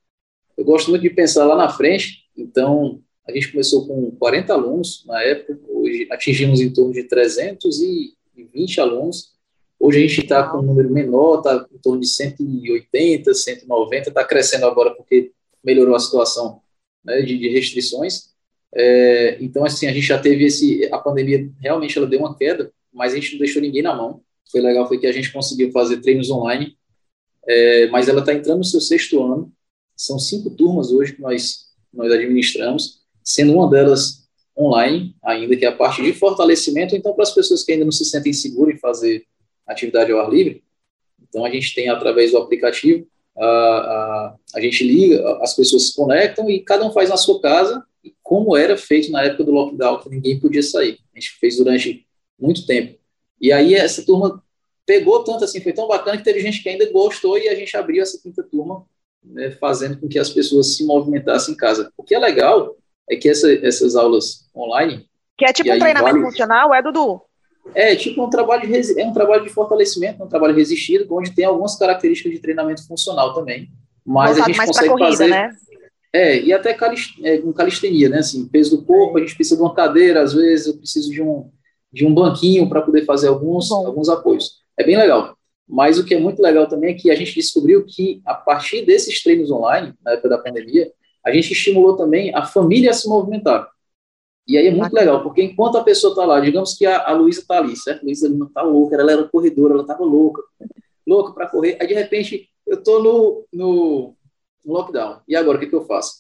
Eu 0.56 0.64
gosto 0.64 0.88
muito 0.88 1.02
de 1.02 1.10
pensar 1.10 1.44
lá 1.44 1.54
na 1.54 1.68
frente, 1.68 2.24
então 2.34 3.02
a 3.26 3.32
gente 3.32 3.50
começou 3.50 3.86
com 3.86 4.10
40 4.12 4.52
alunos 4.52 5.04
na 5.06 5.22
época, 5.22 5.58
hoje 5.68 6.06
atingimos 6.10 6.60
em 6.60 6.72
torno 6.72 6.92
de 6.92 7.04
320 7.04 8.80
alunos. 8.80 9.34
Hoje 9.78 9.98
a 9.98 10.00
gente 10.02 10.20
está 10.20 10.48
com 10.48 10.58
um 10.58 10.62
número 10.62 10.90
menor, 10.90 11.38
está 11.38 11.66
em 11.72 11.78
torno 11.78 12.00
de 12.00 12.06
180, 12.06 13.34
190, 13.34 14.08
está 14.08 14.24
crescendo 14.24 14.66
agora 14.66 14.94
porque 14.94 15.32
melhorou 15.62 15.94
a 15.94 16.00
situação 16.00 16.60
né, 17.04 17.22
de, 17.22 17.38
de, 17.38 17.48
restrições. 17.48 18.34
É, 18.74 19.38
então, 19.40 19.64
assim, 19.64 19.86
a 19.86 19.92
gente 19.92 20.06
já 20.06 20.18
teve 20.18 20.44
esse. 20.44 20.88
A 20.92 20.98
pandemia 20.98 21.50
realmente 21.60 21.96
ela 21.96 22.06
deu 22.06 22.20
uma 22.20 22.36
queda 22.36 22.72
mas 22.94 23.12
a 23.12 23.16
gente 23.16 23.32
não 23.32 23.38
deixou 23.40 23.60
ninguém 23.60 23.82
na 23.82 23.94
mão. 23.94 24.22
Foi 24.50 24.60
legal, 24.60 24.86
foi 24.86 24.98
que 24.98 25.06
a 25.06 25.12
gente 25.12 25.32
conseguiu 25.32 25.72
fazer 25.72 26.00
treinos 26.00 26.30
online, 26.30 26.78
é, 27.46 27.88
mas 27.88 28.08
ela 28.08 28.20
está 28.20 28.32
entrando 28.32 28.58
no 28.58 28.64
seu 28.64 28.80
sexto 28.80 29.20
ano. 29.20 29.52
São 29.96 30.18
cinco 30.18 30.50
turmas 30.50 30.92
hoje 30.92 31.14
que 31.14 31.20
nós, 31.20 31.66
nós 31.92 32.12
administramos, 32.12 33.03
sendo 33.24 33.54
uma 33.54 33.68
delas 33.68 34.28
online, 34.56 35.16
ainda 35.24 35.56
que 35.56 35.64
é 35.64 35.68
a 35.68 35.74
parte 35.74 36.02
de 36.02 36.12
fortalecimento. 36.12 36.94
Então, 36.94 37.14
para 37.14 37.24
as 37.24 37.34
pessoas 37.34 37.64
que 37.64 37.72
ainda 37.72 37.84
não 37.84 37.92
se 37.92 38.04
sentem 38.04 38.32
seguras 38.32 38.76
em 38.76 38.78
fazer 38.78 39.24
atividade 39.66 40.12
ao 40.12 40.20
ar 40.20 40.30
livre, 40.30 40.62
então 41.26 41.44
a 41.44 41.50
gente 41.50 41.74
tem 41.74 41.88
através 41.88 42.30
do 42.30 42.38
aplicativo, 42.38 43.06
a, 43.36 43.44
a, 43.44 44.36
a 44.54 44.60
gente 44.60 44.84
liga, 44.84 45.38
as 45.40 45.54
pessoas 45.54 45.88
se 45.88 45.96
conectam 45.96 46.48
e 46.48 46.60
cada 46.60 46.86
um 46.86 46.92
faz 46.92 47.10
na 47.10 47.16
sua 47.16 47.40
casa, 47.40 47.84
como 48.22 48.56
era 48.56 48.76
feito 48.76 49.10
na 49.10 49.24
época 49.24 49.44
do 49.44 49.50
lockdown, 49.50 49.98
que 49.98 50.10
ninguém 50.10 50.38
podia 50.38 50.62
sair. 50.62 50.98
A 51.12 51.18
gente 51.18 51.32
fez 51.40 51.56
durante 51.56 52.06
muito 52.38 52.66
tempo. 52.66 52.98
E 53.40 53.50
aí 53.50 53.74
essa 53.74 54.04
turma 54.04 54.42
pegou 54.86 55.24
tanto 55.24 55.44
assim, 55.44 55.60
foi 55.60 55.72
tão 55.72 55.88
bacana 55.88 56.18
que 56.18 56.24
teve 56.24 56.40
gente 56.40 56.62
que 56.62 56.68
ainda 56.68 56.90
gostou 56.92 57.38
e 57.38 57.48
a 57.48 57.54
gente 57.54 57.76
abriu 57.76 58.02
essa 58.02 58.20
quinta 58.22 58.42
turma, 58.42 58.84
né, 59.24 59.50
fazendo 59.52 59.98
com 59.98 60.06
que 60.06 60.18
as 60.18 60.28
pessoas 60.28 60.76
se 60.76 60.84
movimentassem 60.84 61.54
em 61.54 61.56
casa. 61.56 61.90
O 61.96 62.04
que 62.04 62.14
é 62.14 62.18
legal 62.18 62.76
é 63.08 63.16
que 63.16 63.28
essa, 63.28 63.52
essas 63.52 63.96
aulas 63.96 64.48
online. 64.54 65.06
Que 65.36 65.44
é 65.44 65.52
tipo 65.52 65.72
um 65.72 65.78
treinamento 65.78 66.16
vale, 66.16 66.24
funcional, 66.24 66.74
é, 66.74 66.82
Dudu? 66.82 67.20
É 67.74 67.96
tipo 67.96 68.24
um 68.24 68.30
trabalho 68.30 68.68
de, 68.68 69.00
é 69.00 69.06
um 69.06 69.12
trabalho 69.12 69.42
de 69.42 69.50
fortalecimento, 69.50 70.22
um 70.22 70.28
trabalho 70.28 70.54
resistido, 70.54 71.06
onde 71.14 71.34
tem 71.34 71.44
algumas 71.44 71.76
características 71.76 72.32
de 72.32 72.38
treinamento 72.38 72.86
funcional 72.86 73.34
também. 73.34 73.68
Mas 74.04 74.38
a 74.38 74.44
gente 74.44 74.64
consegue 74.64 74.88
corrida, 74.88 75.10
fazer. 75.10 75.28
Né? 75.28 75.50
É, 76.12 76.40
e 76.40 76.52
até 76.52 76.72
calist, 76.74 77.18
é, 77.24 77.38
com 77.38 77.52
calistenia, 77.52 78.08
né? 78.08 78.18
Assim, 78.18 78.46
peso 78.46 78.76
do 78.76 78.84
corpo, 78.84 79.16
a 79.16 79.20
gente 79.20 79.34
precisa 79.34 79.56
de 79.56 79.62
uma 79.62 79.74
cadeira, 79.74 80.22
às 80.22 80.32
vezes 80.32 80.66
eu 80.66 80.76
preciso 80.76 81.10
de 81.10 81.20
um, 81.20 81.50
de 81.92 82.06
um 82.06 82.14
banquinho 82.14 82.68
para 82.68 82.82
poder 82.82 83.04
fazer 83.04 83.28
alguns, 83.28 83.72
alguns 83.72 84.08
apoios. 84.08 84.62
É 84.78 84.84
bem 84.84 84.96
legal. 84.96 85.36
Mas 85.68 85.98
o 85.98 86.04
que 86.04 86.14
é 86.14 86.20
muito 86.20 86.40
legal 86.40 86.68
também 86.68 86.94
é 86.94 86.94
que 86.94 87.10
a 87.10 87.16
gente 87.16 87.34
descobriu 87.34 87.84
que, 87.84 88.20
a 88.24 88.34
partir 88.34 88.84
desses 88.84 89.22
treinos 89.22 89.50
online, 89.50 89.94
na 90.04 90.12
época 90.12 90.28
da 90.28 90.38
pandemia, 90.38 90.92
a 91.24 91.32
gente 91.32 91.52
estimulou 91.52 91.96
também 91.96 92.34
a 92.34 92.44
família 92.44 92.90
a 92.90 92.94
se 92.94 93.08
movimentar. 93.08 93.68
E 94.46 94.58
aí 94.58 94.66
é 94.66 94.70
muito 94.70 94.92
legal, 94.92 95.22
porque 95.22 95.42
enquanto 95.42 95.78
a 95.78 95.82
pessoa 95.82 96.12
está 96.12 96.24
lá, 96.26 96.38
digamos 96.38 96.74
que 96.74 96.84
a, 96.84 97.08
a 97.08 97.12
Luísa 97.12 97.40
está 97.40 97.58
ali, 97.58 97.74
certo? 97.76 98.02
A 98.02 98.04
Luísa 98.04 98.28
não 98.28 98.46
está 98.46 98.60
louca, 98.60 98.94
ela 98.94 99.10
era 99.10 99.24
corredora, 99.24 99.72
ela 99.72 99.82
estava 99.82 100.04
louca, 100.04 100.42
louca 101.06 101.32
para 101.32 101.48
correr. 101.48 101.78
Aí, 101.80 101.86
de 101.86 101.94
repente, 101.94 102.50
eu 102.66 102.78
estou 102.78 103.02
no, 103.02 103.46
no, 103.50 104.14
lockdown. 104.64 105.20
E 105.26 105.34
agora, 105.34 105.56
o 105.56 105.60
que, 105.60 105.66
que 105.66 105.74
eu 105.74 105.86
faço? 105.86 106.16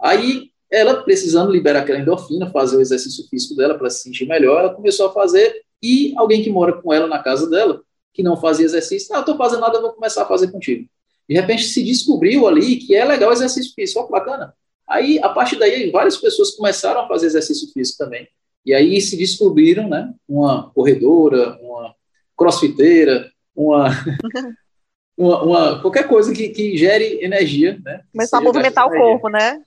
Aí, 0.00 0.50
ela 0.70 1.02
precisando 1.02 1.50
liberar 1.50 1.80
aquela 1.80 1.98
endorfina, 1.98 2.50
fazer 2.50 2.76
o 2.76 2.80
exercício 2.80 3.26
físico 3.28 3.56
dela 3.56 3.76
para 3.76 3.90
se 3.90 4.02
sentir 4.02 4.26
melhor, 4.26 4.60
ela 4.60 4.74
começou 4.74 5.08
a 5.08 5.12
fazer, 5.12 5.62
e 5.82 6.14
alguém 6.16 6.42
que 6.44 6.50
mora 6.50 6.80
com 6.80 6.92
ela 6.92 7.08
na 7.08 7.22
casa 7.22 7.50
dela, 7.50 7.82
que 8.12 8.22
não 8.22 8.36
fazia 8.36 8.64
exercício, 8.64 9.14
ah, 9.14 9.20
estou 9.20 9.36
fazendo 9.36 9.60
nada, 9.60 9.80
vou 9.80 9.92
começar 9.92 10.22
a 10.22 10.26
fazer 10.26 10.50
contigo. 10.52 10.88
De 11.28 11.34
repente 11.34 11.64
se 11.64 11.82
descobriu 11.82 12.46
ali 12.46 12.76
que 12.76 12.94
é 12.94 13.04
legal 13.04 13.32
exercício 13.32 13.72
físico, 13.74 14.06
que 14.06 14.12
bacana. 14.12 14.54
Aí, 14.88 15.18
a 15.22 15.28
partir 15.30 15.58
daí, 15.58 15.90
várias 15.90 16.16
pessoas 16.16 16.50
começaram 16.50 17.00
a 17.00 17.08
fazer 17.08 17.26
exercício 17.26 17.72
físico 17.72 17.98
também. 17.98 18.28
E 18.64 18.74
aí 18.74 19.00
se 19.00 19.16
descobriram, 19.16 19.88
né, 19.88 20.12
uma 20.28 20.70
corredora, 20.70 21.58
uma 21.60 21.94
crossfiteira, 22.36 23.30
uma, 23.54 23.88
uma, 25.16 25.42
uma, 25.42 25.80
qualquer 25.80 26.08
coisa 26.08 26.32
que, 26.32 26.48
que 26.48 26.76
gere 26.76 27.22
energia, 27.22 27.78
né? 27.84 28.02
Começar 28.12 28.38
a 28.38 28.40
movimentar 28.40 28.86
o 28.86 28.90
corpo, 28.90 29.28
né? 29.28 29.62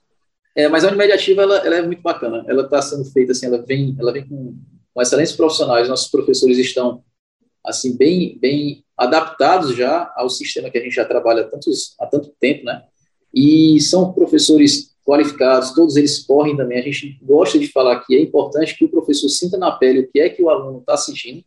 É, 0.54 0.68
mas 0.68 0.84
a 0.84 0.88
Unimediativa, 0.88 1.42
ela, 1.42 1.58
ela 1.58 1.76
é 1.76 1.82
muito 1.82 2.02
bacana. 2.02 2.44
Ela 2.48 2.62
está 2.62 2.82
sendo 2.82 3.04
feita 3.04 3.32
assim, 3.32 3.46
ela 3.46 3.64
vem, 3.64 3.96
ela 3.98 4.12
vem 4.12 4.26
com, 4.26 4.56
com 4.92 5.02
excelentes 5.02 5.32
profissionais. 5.32 5.88
Nossos 5.88 6.10
professores 6.10 6.58
estão 6.58 7.04
assim 7.64 7.96
bem, 7.96 8.36
bem 8.40 8.84
adaptados 8.98 9.76
já 9.76 10.12
ao 10.16 10.28
sistema 10.28 10.68
que 10.68 10.76
a 10.76 10.82
gente 10.82 10.94
já 10.94 11.04
trabalha 11.04 11.42
há, 11.42 11.44
tantos, 11.44 11.94
há 12.00 12.06
tanto 12.06 12.34
tempo, 12.40 12.64
né? 12.64 12.82
E 13.32 13.80
são 13.80 14.12
professores 14.12 14.96
qualificados, 15.06 15.72
todos 15.72 15.96
eles 15.96 16.18
correm 16.18 16.56
também. 16.56 16.78
A 16.78 16.82
gente 16.82 17.18
gosta 17.22 17.58
de 17.58 17.68
falar 17.68 18.00
que 18.00 18.16
é 18.16 18.20
importante 18.20 18.76
que 18.76 18.84
o 18.84 18.88
professor 18.88 19.28
sinta 19.28 19.56
na 19.56 19.70
pele 19.70 20.00
o 20.00 20.10
que 20.10 20.20
é 20.20 20.28
que 20.28 20.42
o 20.42 20.50
aluno 20.50 20.80
está 20.80 20.96
sentindo. 20.96 21.44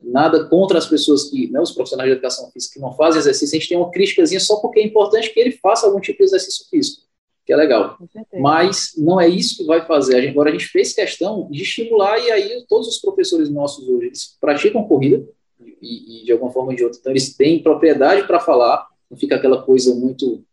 Nada 0.00 0.44
contra 0.44 0.78
as 0.78 0.86
pessoas 0.86 1.24
que, 1.24 1.50
né, 1.50 1.60
os 1.60 1.72
profissionais 1.72 2.08
de 2.08 2.12
educação 2.12 2.50
física 2.50 2.74
que 2.74 2.80
não 2.80 2.92
fazem 2.92 3.20
exercício, 3.20 3.56
a 3.56 3.58
gente 3.58 3.68
tem 3.68 3.78
uma 3.78 3.90
críticazinha 3.90 4.40
só 4.40 4.56
porque 4.56 4.80
é 4.80 4.84
importante 4.84 5.32
que 5.32 5.40
ele 5.40 5.52
faça 5.52 5.86
algum 5.86 6.00
tipo 6.00 6.18
de 6.18 6.24
exercício 6.24 6.66
físico, 6.70 7.02
que 7.44 7.52
é 7.52 7.56
legal. 7.56 7.98
Mas 8.38 8.92
não 8.96 9.20
é 9.20 9.28
isso 9.28 9.56
que 9.56 9.64
vai 9.64 9.84
fazer. 9.86 10.28
Agora, 10.28 10.50
a 10.50 10.52
gente 10.52 10.66
fez 10.66 10.92
questão 10.92 11.48
de 11.50 11.62
estimular, 11.62 12.18
e 12.18 12.30
aí 12.30 12.64
todos 12.68 12.86
os 12.86 12.98
professores 12.98 13.50
nossos 13.50 13.88
hoje, 13.88 14.06
eles 14.06 14.36
praticam 14.40 14.84
corrida, 14.84 15.26
e, 15.84 16.22
e, 16.22 16.24
de 16.24 16.32
alguma 16.32 16.50
forma 16.50 16.70
ou 16.70 16.76
de 16.76 16.84
outra. 16.84 16.98
Então, 16.98 17.12
eles 17.12 17.36
têm 17.36 17.62
propriedade 17.62 18.26
para 18.26 18.40
falar, 18.40 18.86
não 19.10 19.18
fica 19.18 19.36
aquela 19.36 19.62
coisa 19.62 19.94
muito 19.94 20.44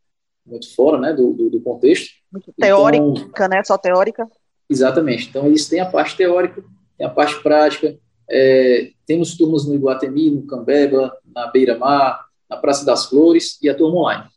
muito 0.45 0.73
fora 0.73 0.99
né, 0.99 1.13
do, 1.13 1.33
do, 1.33 1.49
do 1.51 1.61
contexto. 1.61 2.09
Muito 2.31 2.51
teórica, 2.53 3.03
então, 3.05 3.47
né? 3.47 3.63
Só 3.63 3.77
teórica. 3.77 4.27
Exatamente. 4.69 5.29
Então, 5.29 5.45
eles 5.45 5.69
têm 5.69 5.79
a 5.79 5.85
parte 5.85 6.17
teórica, 6.17 6.63
tem 6.97 7.05
a 7.05 7.09
parte 7.09 7.41
prática. 7.43 7.97
É, 8.29 8.91
temos 9.05 9.37
turmas 9.37 9.65
no 9.65 9.75
Iguatemi, 9.75 10.31
no 10.31 10.45
Cambeba, 10.47 11.15
na 11.23 11.47
Beira-Mar, 11.47 12.25
na 12.49 12.57
Praça 12.57 12.83
das 12.83 13.05
Flores 13.05 13.59
e 13.61 13.69
a 13.69 13.75
turma 13.75 13.99
online. 13.99 14.29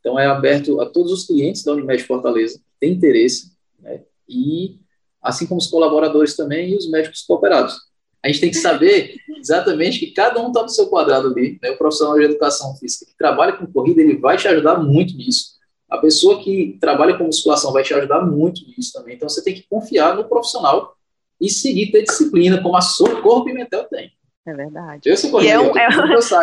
Então, 0.00 0.18
é 0.18 0.26
aberto 0.26 0.80
a 0.80 0.86
todos 0.86 1.12
os 1.12 1.26
clientes 1.26 1.62
da 1.62 1.72
Unimed 1.72 2.02
Fortaleza 2.02 2.60
têm 2.78 2.92
interesse, 2.92 3.52
né, 3.80 4.02
e 4.28 4.78
assim 5.22 5.46
como 5.46 5.58
os 5.58 5.66
colaboradores 5.66 6.36
também 6.36 6.70
e 6.70 6.76
os 6.76 6.88
médicos 6.90 7.22
cooperados 7.22 7.85
a 8.26 8.28
gente 8.28 8.40
tem 8.40 8.50
que 8.50 8.56
saber 8.56 9.20
exatamente 9.38 10.00
que 10.00 10.10
cada 10.10 10.42
um 10.42 10.48
está 10.48 10.62
no 10.62 10.68
seu 10.68 10.88
quadrado 10.88 11.28
ali. 11.28 11.58
Né? 11.62 11.70
O 11.70 11.78
profissional 11.78 12.18
de 12.18 12.24
educação 12.24 12.74
física 12.74 13.06
que 13.06 13.16
trabalha 13.16 13.52
com 13.52 13.66
corrida, 13.66 14.00
ele 14.02 14.16
vai 14.16 14.36
te 14.36 14.48
ajudar 14.48 14.78
muito 14.78 15.16
nisso. 15.16 15.54
A 15.88 15.98
pessoa 15.98 16.42
que 16.42 16.76
trabalha 16.80 17.16
com 17.16 17.24
musculação 17.24 17.72
vai 17.72 17.84
te 17.84 17.94
ajudar 17.94 18.26
muito 18.26 18.62
nisso 18.66 18.92
também. 18.92 19.14
Então, 19.14 19.28
você 19.28 19.44
tem 19.44 19.54
que 19.54 19.64
confiar 19.70 20.16
no 20.16 20.24
profissional 20.24 20.96
e 21.40 21.48
seguir 21.48 21.92
ter 21.92 22.02
disciplina, 22.02 22.60
como 22.60 22.76
a 22.76 22.80
sua 22.80 23.22
corpo 23.22 23.48
e 23.48 23.52
mental 23.52 23.84
tem. 23.84 24.10
É 24.44 24.54
verdade. 24.54 25.02
e 25.08 25.48
é, 25.48 25.58
um, 25.58 25.76
é, 25.76 25.88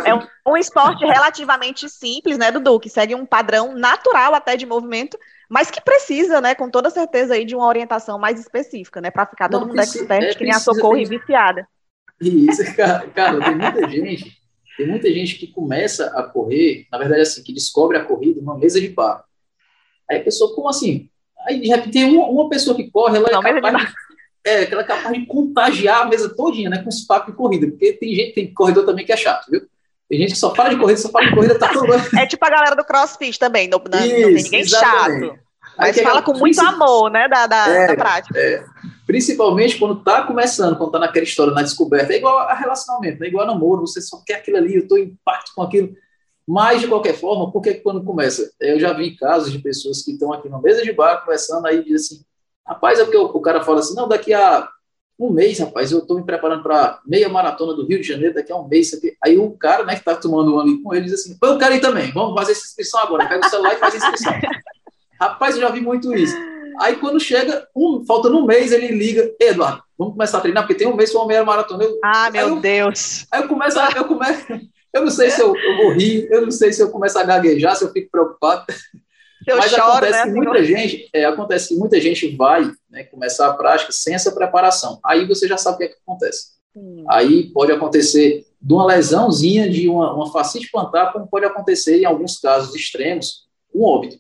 é 0.06 0.13
um, 0.13 0.52
um, 0.52 0.58
esporte 0.58 1.06
relativamente 1.06 1.88
simples, 1.88 2.38
né, 2.38 2.52
Dudu? 2.52 2.78
Que 2.78 2.89
segue 2.89 3.15
um 3.15 3.26
padrão 3.26 3.74
natural 3.76 4.36
até 4.36 4.58
de 4.58 4.65
movimento, 4.65 5.17
mas 5.50 5.72
que 5.72 5.80
precisa, 5.80 6.41
né, 6.41 6.54
com 6.54 6.69
toda 6.69 6.89
certeza 6.89 7.34
aí 7.36 7.46
de 7.46 7.56
uma 7.56 7.65
orientação 7.65 8.19
mais 8.19 8.39
específica, 8.41 9.00
né, 9.00 9.10
para 9.10 9.26
ficar 9.26 9.48
todo 9.48 9.62
Não, 9.62 9.67
mundo 9.67 9.78
precisa, 9.78 10.04
expert, 10.04 10.32
é, 10.32 10.34
que 10.36 10.43
nem 10.43 10.54
a 10.54 10.60
socorro 10.60 10.98
e 10.98 11.06
viciada. 11.06 11.65
Isso, 12.29 12.63
cara, 12.75 13.07
cara, 13.07 13.43
tem 13.43 13.55
muita 13.55 13.89
gente, 13.89 14.38
tem 14.77 14.88
muita 14.88 15.12
gente 15.12 15.36
que 15.36 15.47
começa 15.47 16.07
a 16.17 16.23
correr, 16.23 16.88
na 16.91 16.97
verdade 16.97 17.21
assim, 17.21 17.43
que 17.43 17.53
descobre 17.53 17.97
a 17.97 18.05
corrida 18.05 18.39
numa 18.41 18.57
mesa 18.57 18.79
de 18.79 18.89
bar. 18.89 19.23
Aí 20.09 20.17
a 20.17 20.23
pessoa, 20.23 20.53
como 20.55 20.69
assim? 20.69 21.09
Aí 21.47 21.59
de 21.59 21.67
repente 21.67 21.91
tem 21.91 22.05
uma, 22.05 22.27
uma 22.27 22.49
pessoa 22.49 22.75
que 22.75 22.89
corre, 22.89 23.17
ela 23.17 23.29
é 23.29 23.31
Não, 23.31 23.41
capaz 23.41 23.77
de, 23.77 23.93
é, 24.45 24.71
ela 24.71 24.81
é 24.81 24.86
capaz 24.86 25.13
de 25.17 25.25
contagiar 25.25 26.01
a 26.01 26.05
mesa 26.05 26.33
todinha, 26.36 26.69
né, 26.69 26.81
com 26.81 26.89
os 26.89 27.01
papos 27.01 27.31
de 27.31 27.38
corrida, 27.38 27.67
porque 27.67 27.93
tem 27.93 28.13
gente, 28.13 28.33
tem 28.33 28.53
corredor 28.53 28.86
também 28.86 29.05
que 29.05 29.13
é 29.13 29.17
chato, 29.17 29.49
viu? 29.49 29.62
Tem 30.09 30.19
gente 30.19 30.33
que 30.33 30.38
só 30.38 30.53
fala 30.53 30.69
de 30.69 30.77
corrida, 30.77 30.99
só 30.99 31.09
fala 31.09 31.27
de 31.27 31.33
corrida, 31.33 31.57
tá 31.57 31.69
tudo 31.69 31.93
É 32.17 32.25
tipo 32.25 32.45
a 32.45 32.49
galera 32.49 32.75
do 32.75 32.83
crossfit 32.83 33.39
também, 33.39 33.67
não, 33.67 33.79
não, 33.79 33.99
Isso, 33.99 34.15
não 34.15 34.33
tem 34.33 34.43
ninguém 34.43 34.59
exatamente. 34.59 35.27
chato. 35.27 35.39
Mas 35.77 35.99
fala 35.99 36.21
com 36.21 36.33
muito 36.33 36.59
amor, 36.62 37.09
né, 37.09 37.27
da, 37.27 37.47
da, 37.47 37.67
é, 37.67 37.88
da 37.88 37.95
prática. 37.95 38.39
É. 38.39 38.63
Principalmente 39.05 39.77
quando 39.77 40.03
tá 40.03 40.23
começando, 40.23 40.77
quando 40.77 40.91
tá 40.91 40.99
naquela 40.99 41.23
história, 41.23 41.53
na 41.53 41.62
descoberta. 41.62 42.13
É 42.13 42.17
igual 42.17 42.39
a 42.39 42.53
relacionamento, 42.53 43.23
é 43.23 43.27
igual 43.27 43.43
a 43.43 43.47
namoro, 43.47 43.81
você 43.81 44.01
só 44.01 44.21
quer 44.25 44.36
aquilo 44.36 44.57
ali, 44.57 44.75
eu 44.75 44.88
tô 44.88 44.97
em 44.97 45.05
impacto 45.05 45.51
com 45.55 45.62
aquilo. 45.62 45.93
Mas, 46.47 46.81
de 46.81 46.88
qualquer 46.88 47.13
forma, 47.13 47.51
porque 47.51 47.75
quando 47.75 48.03
começa? 48.03 48.51
Eu 48.59 48.79
já 48.79 48.91
vi 48.93 49.15
casos 49.15 49.51
de 49.51 49.59
pessoas 49.59 50.01
que 50.01 50.12
estão 50.12 50.33
aqui 50.33 50.49
na 50.49 50.62
mesa 50.62 50.83
de 50.83 50.91
bar 50.91 51.21
conversando, 51.21 51.65
aí 51.67 51.83
diz 51.83 52.05
assim, 52.05 52.23
rapaz, 52.67 52.99
é 52.99 53.03
porque 53.03 53.17
o, 53.17 53.25
o 53.25 53.41
cara 53.41 53.63
fala 53.63 53.79
assim, 53.79 53.95
não, 53.95 54.07
daqui 54.07 54.33
a 54.33 54.67
um 55.19 55.29
mês, 55.29 55.59
rapaz, 55.59 55.91
eu 55.91 55.99
estou 55.99 56.17
me 56.17 56.25
preparando 56.25 56.63
para 56.63 56.99
meia 57.05 57.29
maratona 57.29 57.73
do 57.73 57.86
Rio 57.86 58.01
de 58.01 58.07
Janeiro, 58.07 58.33
daqui 58.33 58.51
a 58.51 58.57
um 58.57 58.67
mês. 58.67 58.91
Aí 59.23 59.38
o 59.38 59.51
cara, 59.51 59.86
né, 59.86 59.93
que 59.93 59.99
está 59.99 60.15
tomando 60.15 60.55
um 60.55 60.59
ali 60.59 60.81
com 60.81 60.93
ele, 60.93 61.05
diz 61.05 61.13
assim: 61.13 61.38
eu 61.41 61.57
quero 61.57 61.75
ir 61.75 61.81
também, 61.81 62.12
vamos 62.12 62.33
fazer 62.33 62.53
essa 62.53 62.65
inscrição 62.65 62.99
agora. 62.99 63.27
Pega 63.27 63.45
o 63.45 63.49
celular 63.49 63.73
e 63.73 63.77
faz 63.77 63.93
a 63.93 63.97
inscrição. 63.97 64.33
rapaz, 65.23 65.55
eu 65.55 65.62
já 65.62 65.69
vi 65.69 65.81
muito 65.81 66.13
isso. 66.15 66.36
Aí 66.79 66.95
quando 66.95 67.19
chega, 67.19 67.67
um, 67.75 68.03
faltando 68.05 68.38
um 68.38 68.45
mês, 68.45 68.71
ele 68.71 68.88
liga: 68.88 69.31
Eduardo, 69.39 69.83
vamos 69.97 70.13
começar 70.13 70.38
a 70.38 70.41
treinar, 70.41 70.63
porque 70.63 70.75
tem 70.75 70.88
um 70.88 70.95
mês 70.95 71.12
para 71.12 71.21
uma 71.21 71.27
meia 71.27 71.43
maratona. 71.43 71.83
Eu, 71.83 71.99
ah, 72.03 72.29
meu 72.31 72.49
eu, 72.49 72.59
Deus! 72.59 73.25
Aí 73.31 73.41
eu 73.41 73.47
começo, 73.47 73.79
eu 73.95 74.05
começo. 74.05 74.45
Eu 74.93 75.01
não 75.01 75.09
sei 75.09 75.31
se 75.31 75.41
eu, 75.41 75.55
eu 75.57 75.77
vou 75.77 75.91
rir, 75.91 76.27
eu 76.29 76.43
não 76.43 76.51
sei 76.51 76.71
se 76.71 76.79
eu 76.79 76.91
começo 76.91 77.17
a 77.17 77.23
gaguejar, 77.23 77.75
se 77.75 77.83
eu 77.83 77.91
fico 77.91 78.12
preocupado. 78.12 78.63
Eu 79.47 79.57
Mas 79.57 79.71
choro, 79.71 79.81
acontece 79.81 80.19
né, 80.19 80.23
que 80.25 80.31
muita 80.31 80.63
gente, 80.63 81.09
é, 81.12 81.25
acontece 81.25 81.69
que 81.69 81.75
muita 81.75 81.99
gente 81.99 82.36
vai 82.36 82.71
né, 82.91 83.03
começar 83.05 83.47
a 83.47 83.53
prática 83.53 83.91
sem 83.91 84.13
essa 84.13 84.31
preparação. 84.31 84.99
Aí 85.03 85.27
você 85.27 85.47
já 85.47 85.57
sabe 85.57 85.75
o 85.75 85.77
que, 85.79 85.83
é 85.86 85.88
que 85.88 85.97
acontece. 86.05 86.49
Aí 87.09 87.51
pode 87.51 87.71
acontecer 87.71 88.45
de 88.62 88.73
uma 88.73 88.86
lesãozinha, 88.86 89.69
de 89.69 89.89
uma, 89.89 90.13
uma 90.13 90.31
plantar, 90.71 91.12
como 91.12 91.27
pode 91.27 91.45
acontecer 91.45 91.99
em 91.99 92.05
alguns 92.05 92.39
casos 92.39 92.75
extremos, 92.75 93.47
um 93.73 93.83
óbito. 93.83 94.17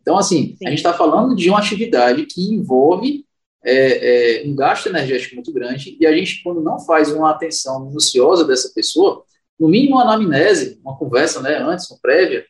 Então, 0.00 0.16
assim, 0.16 0.56
Sim. 0.56 0.66
a 0.66 0.70
gente 0.70 0.78
está 0.78 0.92
falando 0.92 1.34
de 1.34 1.50
uma 1.50 1.58
atividade 1.58 2.26
que 2.26 2.42
envolve 2.52 3.24
é, 3.64 4.42
é, 4.42 4.48
um 4.48 4.54
gasto 4.54 4.88
energético 4.88 5.34
muito 5.34 5.52
grande, 5.52 5.96
e 6.00 6.06
a 6.06 6.12
gente, 6.12 6.42
quando 6.42 6.62
não 6.62 6.78
faz 6.78 7.12
uma 7.12 7.30
atenção 7.30 7.86
minuciosa 7.86 8.44
dessa 8.44 8.72
pessoa, 8.74 9.22
no 9.58 9.68
mínimo 9.68 9.96
uma 9.96 10.02
anamnese, 10.02 10.80
uma 10.82 10.96
conversa 10.96 11.42
né, 11.42 11.56
antes, 11.56 11.90
uma 11.90 11.98
prévia, 12.00 12.44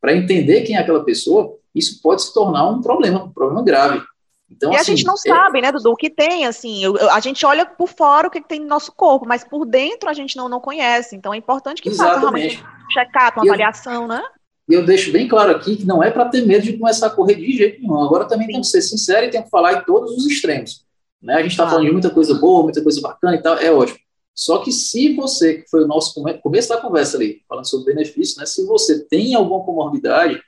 para 0.00 0.14
entender 0.14 0.62
quem 0.62 0.76
é 0.76 0.80
aquela 0.80 1.04
pessoa, 1.04 1.56
isso 1.74 2.00
pode 2.02 2.22
se 2.22 2.34
tornar 2.34 2.68
um 2.68 2.80
problema, 2.80 3.24
um 3.24 3.32
problema 3.32 3.62
grave. 3.62 4.02
Então, 4.50 4.72
e 4.72 4.76
assim, 4.76 4.92
a 4.92 4.96
gente 4.96 5.06
não 5.06 5.14
é... 5.14 5.16
sabe, 5.16 5.60
né, 5.60 5.70
Dudu, 5.70 5.92
o 5.92 5.96
que 5.96 6.10
tem, 6.10 6.46
assim, 6.46 6.82
a 7.10 7.20
gente 7.20 7.44
olha 7.44 7.66
por 7.66 7.88
fora 7.88 8.26
o 8.26 8.30
que 8.30 8.40
tem 8.40 8.58
no 8.58 8.66
nosso 8.66 8.90
corpo, 8.92 9.26
mas 9.26 9.44
por 9.44 9.64
dentro 9.64 10.08
a 10.08 10.12
gente 10.12 10.36
não, 10.36 10.48
não 10.48 10.60
conhece, 10.60 11.14
então 11.14 11.34
é 11.34 11.36
importante 11.36 11.82
que 11.82 11.90
Exatamente. 11.90 12.16
faça 12.16 12.30
realmente 12.30 12.64
um 12.64 12.88
check-up, 12.90 13.38
uma 13.38 13.46
e 13.46 13.48
avaliação, 13.48 14.02
eu, 14.02 14.08
né? 14.08 14.22
E 14.68 14.74
eu 14.74 14.84
deixo 14.84 15.10
bem 15.10 15.26
claro 15.26 15.50
aqui 15.50 15.76
que 15.76 15.86
não 15.86 16.02
é 16.02 16.10
para 16.10 16.28
ter 16.28 16.44
medo 16.44 16.62
de 16.64 16.76
começar 16.76 17.06
a 17.06 17.10
correr 17.10 17.36
de 17.36 17.56
jeito 17.56 17.80
nenhum, 17.80 18.02
agora 18.02 18.26
também 18.26 18.46
Sim. 18.46 18.52
tem 18.52 18.60
que 18.60 18.66
ser 18.66 18.82
sincero 18.82 19.26
e 19.26 19.30
tem 19.30 19.42
que 19.42 19.48
falar 19.48 19.80
em 19.80 19.84
todos 19.84 20.12
os 20.12 20.26
extremos, 20.26 20.84
né, 21.22 21.34
a 21.34 21.42
gente 21.42 21.52
está 21.52 21.64
ah. 21.64 21.70
falando 21.70 21.86
de 21.86 21.92
muita 21.92 22.10
coisa 22.10 22.34
boa, 22.34 22.62
muita 22.62 22.82
coisa 22.82 23.00
bacana 23.00 23.36
e 23.36 23.42
tal, 23.42 23.56
é 23.56 23.72
ótimo, 23.72 23.98
só 24.34 24.58
que 24.58 24.70
se 24.70 25.14
você, 25.14 25.62
que 25.62 25.70
foi 25.70 25.84
o 25.84 25.86
nosso 25.86 26.14
começo 26.42 26.68
da 26.68 26.76
conversa 26.76 27.16
ali, 27.16 27.40
falando 27.48 27.64
sobre 27.64 27.94
benefício, 27.94 28.38
né, 28.38 28.46
se 28.46 28.64
você 28.66 29.00
tem 29.06 29.34
alguma 29.34 29.64
comorbidade, 29.64 30.38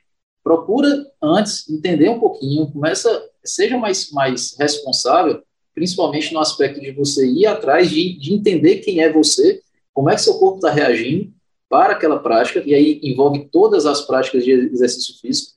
procura 0.44 1.06
antes 1.22 1.68
entender 1.68 2.08
um 2.10 2.20
pouquinho, 2.20 2.70
começa, 2.70 3.22
seja 3.42 3.78
mais, 3.78 4.10
mais 4.10 4.54
responsável, 4.58 5.42
principalmente 5.74 6.32
no 6.32 6.40
aspecto 6.40 6.80
de 6.80 6.92
você 6.92 7.26
ir 7.26 7.46
atrás 7.46 7.88
de, 7.88 8.18
de 8.18 8.34
entender 8.34 8.76
quem 8.76 9.00
é 9.00 9.10
você, 9.10 9.62
como 9.94 10.10
é 10.10 10.14
que 10.14 10.22
seu 10.22 10.34
corpo 10.34 10.56
está 10.56 10.70
reagindo 10.70 11.32
para 11.70 11.92
aquela 11.92 12.18
prática, 12.18 12.60
e 12.66 12.74
aí 12.74 13.00
envolve 13.00 13.48
todas 13.50 13.86
as 13.86 14.00
práticas 14.00 14.44
de 14.44 14.50
exercício 14.50 15.14
físico, 15.20 15.52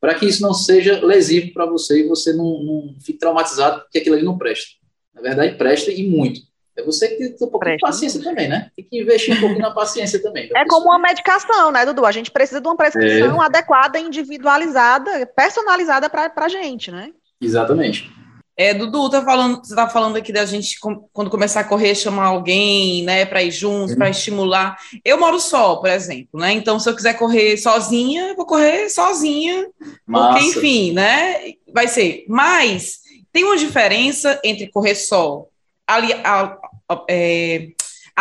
para 0.00 0.14
que 0.14 0.26
isso 0.26 0.40
não 0.40 0.54
seja 0.54 1.04
lesivo 1.04 1.52
para 1.52 1.66
você 1.66 2.00
e 2.00 2.08
você 2.08 2.32
não, 2.32 2.62
não 2.64 2.94
fique 2.98 3.18
traumatizado 3.18 3.82
porque 3.82 3.98
aquilo 3.98 4.16
ali 4.16 4.24
não 4.24 4.38
presta. 4.38 4.70
Na 5.14 5.20
verdade, 5.20 5.56
presta 5.56 5.92
e 5.92 6.08
muito. 6.08 6.40
É 6.74 6.82
você 6.82 7.06
que 7.08 7.16
tem 7.16 7.32
que 7.32 7.38
ter 7.38 7.44
um 7.44 7.48
pouquinho 7.48 7.76
de 7.76 7.82
paciência 7.82 8.22
também, 8.22 8.48
né? 8.48 8.70
Tem 8.74 8.82
que 8.82 8.98
investir 8.98 9.36
um 9.36 9.40
pouquinho 9.40 9.60
na 9.60 9.70
paciência 9.70 10.22
também. 10.22 10.48
É 10.56 10.64
como 10.64 10.86
uma 10.86 10.98
medicação, 10.98 11.70
né, 11.70 11.84
Dudu? 11.84 12.06
A 12.06 12.12
gente 12.12 12.30
precisa 12.30 12.62
de 12.62 12.66
uma 12.66 12.76
prescrição 12.76 13.42
é. 13.42 13.44
adequada, 13.44 13.98
individualizada, 13.98 15.26
personalizada 15.36 16.08
para 16.08 16.32
a 16.34 16.48
gente, 16.48 16.90
né? 16.90 17.12
Exatamente. 17.38 18.10
É, 18.56 18.74
Dudu, 18.74 19.08
tá 19.08 19.24
falando, 19.24 19.56
você 19.56 19.72
está 19.72 19.88
falando 19.88 20.16
aqui 20.16 20.32
da 20.32 20.44
gente, 20.44 20.78
quando 21.12 21.30
começar 21.30 21.60
a 21.60 21.64
correr, 21.64 21.94
chamar 21.94 22.26
alguém, 22.26 23.02
né, 23.02 23.24
para 23.24 23.42
ir 23.42 23.50
juntos, 23.50 23.94
para 23.94 24.10
estimular. 24.10 24.76
Eu 25.04 25.18
moro 25.18 25.40
só, 25.40 25.76
por 25.76 25.88
exemplo, 25.88 26.38
né? 26.38 26.52
Então, 26.52 26.78
se 26.78 26.88
eu 26.88 26.94
quiser 26.94 27.14
correr 27.14 27.56
sozinha, 27.56 28.28
eu 28.28 28.36
vou 28.36 28.44
correr 28.44 28.90
sozinha. 28.90 29.66
Massa. 30.06 30.32
Porque, 30.32 30.46
enfim, 30.46 30.92
né? 30.92 31.54
Vai 31.72 31.88
ser. 31.88 32.24
Mas 32.28 33.00
tem 33.32 33.44
uma 33.44 33.56
diferença 33.56 34.38
entre 34.44 34.70
correr 34.70 34.94
só 34.94 35.46
ali, 35.86 36.12
a, 36.12 36.56
a, 36.88 37.04
é, 37.08 37.68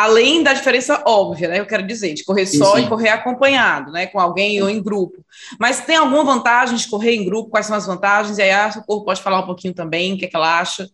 além 0.02 0.42
da 0.42 0.54
diferença 0.54 1.04
óbvia, 1.06 1.48
né? 1.48 1.60
Eu 1.60 1.66
quero 1.66 1.86
dizer, 1.86 2.14
de 2.14 2.24
correr 2.24 2.46
só 2.46 2.76
sim, 2.76 2.84
e 2.84 2.88
correr 2.90 3.10
acompanhado, 3.10 3.92
né? 3.92 4.08
Com 4.08 4.20
alguém 4.20 4.62
ou 4.62 4.70
em 4.70 4.82
grupo. 4.82 5.24
Mas 5.60 5.86
tem 5.86 5.96
alguma 5.96 6.24
vantagem 6.24 6.76
de 6.76 6.90
correr 6.90 7.16
em 7.16 7.26
grupo? 7.26 7.52
Quais 7.52 7.68
são 7.68 7.76
as 7.76 7.86
vantagens? 7.86 8.38
E 8.38 8.42
aí 8.42 8.52
a 8.52 8.72
Socorro 8.72 9.06
pode 9.06 9.22
falar 9.22 9.42
um 9.42 9.46
pouquinho 9.46 9.74
também, 9.74 10.14
o 10.14 10.18
que, 10.18 10.26
é 10.26 10.28
que 10.28 10.36
ela 10.36 10.60
acha 10.60 10.90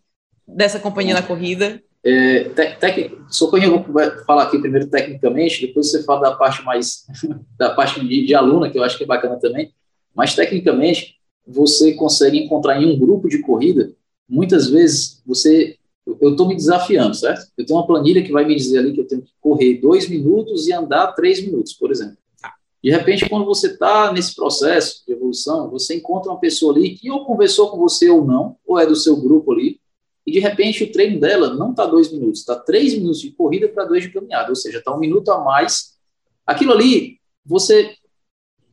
dessa 0.47 0.79
companhia 0.79 1.13
na 1.13 1.21
corrida. 1.21 1.81
É, 2.03 2.45
tec, 2.79 3.17
Socorro, 3.29 3.63
eu 3.63 3.83
vou 3.83 4.25
falar 4.25 4.43
aqui 4.43 4.59
primeiro 4.59 4.87
tecnicamente, 4.87 5.65
depois 5.65 5.89
você 5.89 6.03
fala 6.03 6.29
da 6.29 6.35
parte 6.35 6.63
mais 6.63 7.05
da 7.57 7.69
parte 7.71 8.05
de, 8.05 8.25
de 8.25 8.35
aluna, 8.35 8.69
que 8.69 8.77
eu 8.77 8.83
acho 8.83 8.97
que 8.97 9.03
é 9.03 9.07
bacana 9.07 9.37
também. 9.39 9.73
Mas 10.13 10.35
tecnicamente, 10.35 11.15
você 11.45 11.93
consegue 11.93 12.37
encontrar 12.37 12.81
em 12.81 12.85
um 12.85 12.99
grupo 12.99 13.29
de 13.29 13.39
corrida, 13.39 13.93
muitas 14.27 14.69
vezes 14.69 15.21
você 15.25 15.77
eu 16.21 16.31
estou 16.31 16.47
me 16.47 16.55
desafiando, 16.55 17.15
certo? 17.15 17.51
Eu 17.57 17.65
tenho 17.65 17.79
uma 17.79 17.87
planilha 17.87 18.23
que 18.23 18.31
vai 18.31 18.45
me 18.45 18.55
dizer 18.55 18.79
ali 18.79 18.93
que 18.93 19.01
eu 19.01 19.07
tenho 19.07 19.21
que 19.21 19.31
correr 19.41 19.75
dois 19.81 20.07
minutos 20.07 20.67
e 20.67 20.73
andar 20.73 21.13
três 21.13 21.41
minutos, 21.41 21.73
por 21.73 21.91
exemplo. 21.91 22.17
De 22.83 22.91
repente, 22.91 23.27
quando 23.27 23.45
você 23.45 23.67
está 23.67 24.13
nesse 24.13 24.35
processo 24.35 25.03
de 25.05 25.13
evolução, 25.13 25.69
você 25.69 25.95
encontra 25.95 26.31
uma 26.31 26.39
pessoa 26.39 26.73
ali 26.73 26.91
que 26.91 27.11
ou 27.11 27.25
conversou 27.25 27.69
com 27.69 27.77
você 27.77 28.09
ou 28.09 28.23
não, 28.23 28.55
ou 28.65 28.79
é 28.79 28.85
do 28.85 28.95
seu 28.95 29.17
grupo 29.17 29.51
ali, 29.51 29.79
e 30.25 30.31
de 30.31 30.39
repente 30.39 30.83
o 30.83 30.91
treino 30.91 31.19
dela 31.19 31.53
não 31.53 31.71
está 31.71 31.85
dois 31.85 32.11
minutos, 32.11 32.41
está 32.41 32.55
três 32.55 32.93
minutos 32.93 33.21
de 33.21 33.31
corrida 33.31 33.67
para 33.67 33.85
dois 33.85 34.03
de 34.03 34.11
caminhada, 34.11 34.49
ou 34.49 34.55
seja, 34.55 34.77
está 34.77 34.95
um 34.95 34.99
minuto 34.99 35.29
a 35.31 35.43
mais. 35.43 35.97
Aquilo 36.45 36.71
ali, 36.71 37.19
você 37.45 37.93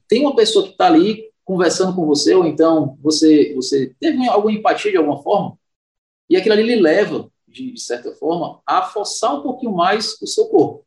tem 0.08 0.20
uma 0.20 0.36
pessoa 0.36 0.64
que 0.64 0.72
está 0.72 0.86
ali 0.86 1.24
conversando 1.44 1.94
com 1.94 2.06
você, 2.06 2.34
ou 2.34 2.46
então 2.46 2.98
você, 3.02 3.52
você 3.54 3.94
teve 3.98 4.28
alguma 4.28 4.52
empatia 4.52 4.90
de 4.90 4.96
alguma 4.96 5.22
forma, 5.22 5.56
e 6.34 6.36
aquilo 6.36 6.54
ali 6.54 6.64
lhe 6.64 6.80
leva, 6.80 7.30
de, 7.46 7.80
certa 7.80 8.12
forma, 8.16 8.60
a 8.66 8.82
forçar 8.82 9.38
um 9.38 9.42
pouquinho 9.42 9.72
mais 9.72 10.20
o 10.20 10.26
seu 10.26 10.46
corpo. 10.46 10.84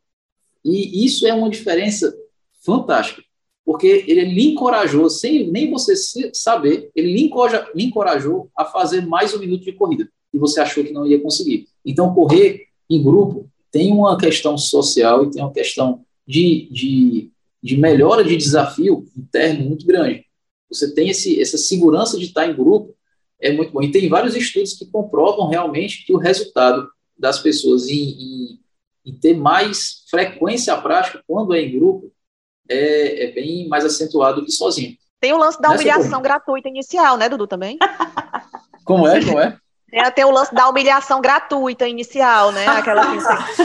E 0.62 1.06
isso 1.06 1.26
é 1.26 1.32
uma 1.32 1.48
diferença 1.48 2.14
fantástica, 2.60 3.22
porque 3.64 4.04
ele 4.06 4.26
lhe 4.26 4.48
encorajou, 4.48 5.08
sem 5.08 5.50
nem 5.50 5.70
você 5.70 5.94
saber, 6.34 6.90
ele 6.94 7.14
lhe 7.14 7.32
lhe 7.74 7.84
encorajou 7.84 8.50
a 8.54 8.66
fazer 8.66 9.06
mais 9.06 9.32
um 9.32 9.38
minuto 9.38 9.64
de 9.64 9.72
corrida, 9.72 10.06
e 10.34 10.36
você 10.36 10.60
achou 10.60 10.84
que 10.84 10.92
não 10.92 11.06
ia 11.06 11.18
conseguir. 11.18 11.66
Então, 11.82 12.14
correr 12.14 12.66
em 12.90 13.02
grupo 13.02 13.50
tem 13.72 13.90
uma 13.90 14.18
questão 14.18 14.58
social 14.58 15.24
e 15.24 15.30
tem 15.30 15.42
uma 15.42 15.52
questão 15.52 16.04
de, 16.26 16.68
de, 16.70 17.30
de 17.62 17.78
melhora 17.78 18.22
de 18.22 18.36
desafio 18.36 19.06
interno 19.16 19.64
muito 19.64 19.86
grande. 19.86 20.26
Você 20.68 20.94
tem 20.94 21.08
esse, 21.08 21.40
essa 21.40 21.56
segurança 21.56 22.18
de 22.18 22.26
estar 22.26 22.46
em 22.46 22.54
grupo 22.54 22.97
é 23.40 23.52
muito 23.52 23.72
bom. 23.72 23.82
E 23.82 23.90
tem 23.90 24.08
vários 24.08 24.34
estudos 24.34 24.74
que 24.74 24.86
comprovam 24.86 25.48
realmente 25.48 26.04
que 26.04 26.12
o 26.12 26.18
resultado 26.18 26.88
das 27.18 27.38
pessoas 27.38 27.88
em, 27.88 27.94
em, 27.94 28.60
em 29.06 29.14
ter 29.14 29.36
mais 29.36 30.04
frequência 30.10 30.74
à 30.74 30.80
prática 30.80 31.22
quando 31.26 31.54
é 31.54 31.60
em 31.60 31.78
grupo 31.78 32.12
é, 32.68 33.24
é, 33.24 33.32
bem 33.32 33.68
mais 33.68 33.84
acentuado 33.84 34.44
que 34.44 34.52
sozinho. 34.52 34.96
Tem 35.20 35.32
o 35.32 35.38
lance 35.38 35.60
da 35.60 35.70
humilhação 35.70 36.22
gratuita 36.22 36.68
inicial, 36.68 37.16
né, 37.16 37.28
Dudu, 37.28 37.46
também? 37.46 37.78
Como 38.84 39.06
é, 39.06 39.22
como 39.24 39.40
é? 39.40 39.58
É, 39.92 40.10
tem 40.10 40.24
o 40.24 40.30
lance 40.30 40.54
da 40.54 40.68
humilhação 40.68 41.20
gratuita 41.20 41.88
inicial, 41.88 42.52
né? 42.52 42.66
Aquela 42.66 43.02
assim, 43.02 43.64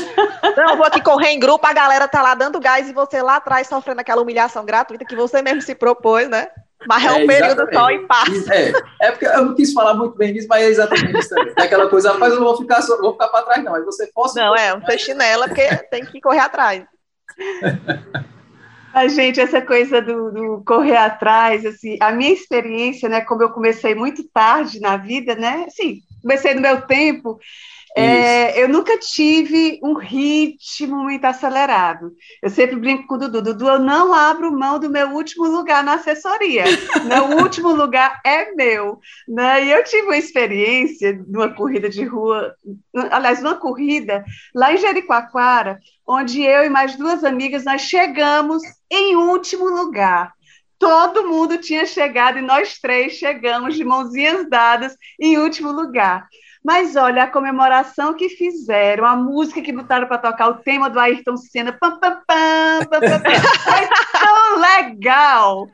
não, 0.56 0.78
vou 0.78 0.86
aqui 0.86 1.02
correr 1.02 1.32
em 1.32 1.40
grupo, 1.40 1.66
a 1.68 1.74
galera 1.74 2.08
tá 2.08 2.22
lá 2.22 2.34
dando 2.34 2.60
gás 2.60 2.90
e 2.90 2.94
você 2.94 3.22
lá 3.22 3.36
atrás 3.36 3.68
sofrendo 3.68 4.00
aquela 4.00 4.22
humilhação 4.22 4.66
gratuita 4.66 5.06
que 5.06 5.16
você 5.16 5.42
mesmo 5.42 5.62
se 5.62 5.76
propôs, 5.76 6.30
né? 6.30 6.48
Mas 6.88 7.06
é 7.06 7.12
um 7.12 7.20
é, 7.20 7.28
período 7.28 7.74
só 7.74 7.92
e 7.92 8.00
passa. 8.08 8.54
É, 8.54 8.74
é 9.02 9.12
porque 9.12 9.26
eu 9.26 9.46
não 9.46 9.56
quis 9.56 9.74
falar 9.74 9.94
muito 9.94 10.18
bem 10.18 10.34
disso, 10.34 10.48
mas 10.50 10.64
é 10.64 10.68
exatamente 10.68 11.18
isso 11.18 11.30
também. 11.30 11.54
É 11.58 11.64
aquela 11.64 11.90
coisa, 11.90 12.12
rapaz, 12.12 12.34
eu 12.34 12.40
não 12.40 12.48
vou 12.48 12.58
ficar, 12.58 12.82
vou 12.82 13.14
ficar 13.14 13.28
para 13.28 13.46
trás, 13.46 13.64
não. 13.64 13.76
Aí 13.76 13.84
você 13.84 14.12
força. 14.14 14.40
Não, 14.40 14.56
é, 14.56 14.74
um 14.74 14.82
chinela, 14.98 15.48
porque 15.48 15.76
tem 15.90 16.06
que 16.06 16.22
correr 16.22 16.40
atrás. 16.40 16.84
A 18.94 19.08
gente, 19.08 19.42
essa 19.42 19.60
coisa 19.60 20.00
do, 20.00 20.32
do, 20.32 20.64
correr 20.64 20.96
atrás, 20.96 21.66
assim, 21.66 21.98
a 22.00 22.12
minha 22.12 22.32
experiência, 22.32 23.10
né, 23.10 23.22
como 23.22 23.42
eu 23.42 23.50
comecei 23.50 23.96
muito 23.96 24.24
tarde 24.32 24.80
na 24.80 24.98
vida, 24.98 25.34
né, 25.34 25.66
assim, 25.66 26.02
comecei 26.22 26.54
no 26.54 26.62
meu 26.62 26.80
tempo, 26.82 27.40
é, 27.96 28.62
eu 28.62 28.68
nunca 28.68 28.98
tive 28.98 29.80
um 29.84 29.94
ritmo 29.94 31.04
muito 31.04 31.26
acelerado. 31.26 32.12
Eu 32.42 32.50
sempre 32.50 32.76
brinco 32.76 33.06
com 33.06 33.16
o 33.16 33.18
Dudu. 33.18 33.42
Dudu, 33.42 33.68
eu 33.68 33.80
não 33.80 34.14
abro 34.14 34.52
mão 34.52 34.80
do 34.80 34.90
meu 34.90 35.10
último 35.12 35.46
lugar 35.46 35.84
na 35.84 35.94
assessoria. 35.94 36.64
meu 37.06 37.38
último 37.38 37.70
lugar 37.70 38.20
é 38.26 38.52
meu. 38.54 39.00
Né? 39.28 39.66
E 39.66 39.72
eu 39.72 39.84
tive 39.84 40.08
uma 40.08 40.18
experiência 40.18 41.24
numa 41.28 41.54
corrida 41.54 41.88
de 41.88 42.04
rua, 42.04 42.56
aliás, 43.12 43.42
numa 43.42 43.56
corrida 43.56 44.26
lá 44.56 44.74
em 44.74 44.78
Jericoacoara, 44.78 45.80
onde 46.08 46.42
eu 46.42 46.66
e 46.66 46.70
mais 46.70 46.96
duas 46.96 47.24
amigas 47.24 47.64
nós 47.64 47.82
chegamos 47.82 48.64
em 48.90 49.16
último 49.16 49.66
lugar 49.66 50.34
todo 50.84 51.30
mundo 51.30 51.58
tinha 51.58 51.86
chegado 51.86 52.40
e 52.40 52.42
nós 52.42 52.78
três 52.78 53.14
chegamos 53.14 53.74
de 53.74 53.86
mãozinhas 53.86 54.50
dadas 54.50 54.98
em 55.18 55.38
último 55.38 55.72
lugar. 55.72 56.28
Mas 56.62 56.98
olha, 56.98 57.24
a 57.24 57.32
comemoração 57.32 58.14
que 58.14 58.28
fizeram, 58.28 59.06
a 59.06 59.16
música 59.16 59.62
que 59.62 59.72
botaram 59.72 60.08
para 60.08 60.18
tocar, 60.18 60.50
o 60.50 60.56
tema 60.56 60.90
do 60.90 61.00
Ayrton 61.00 61.38
Senna, 61.38 61.72
pam, 61.72 61.98
pam, 62.00 62.22
pam, 62.28 62.86
pam, 62.90 63.00
tão 64.12 64.60
legal. 64.60 65.68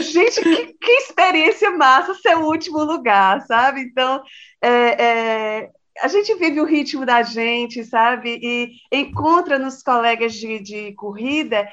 Gente, 0.00 0.40
que, 0.40 0.74
que 0.80 0.90
experiência 0.90 1.70
massa 1.72 2.14
ser 2.14 2.36
o 2.36 2.46
último 2.46 2.82
lugar, 2.82 3.42
sabe? 3.42 3.82
Então, 3.82 4.22
é, 4.62 5.04
é, 5.04 5.70
a 6.02 6.08
gente 6.08 6.34
vive 6.34 6.60
o 6.62 6.66
ritmo 6.66 7.04
da 7.04 7.22
gente, 7.22 7.84
sabe? 7.84 8.38
E 8.42 8.70
encontra 8.90 9.58
nos 9.58 9.82
colegas 9.82 10.32
de, 10.34 10.60
de 10.60 10.92
corrida 10.94 11.68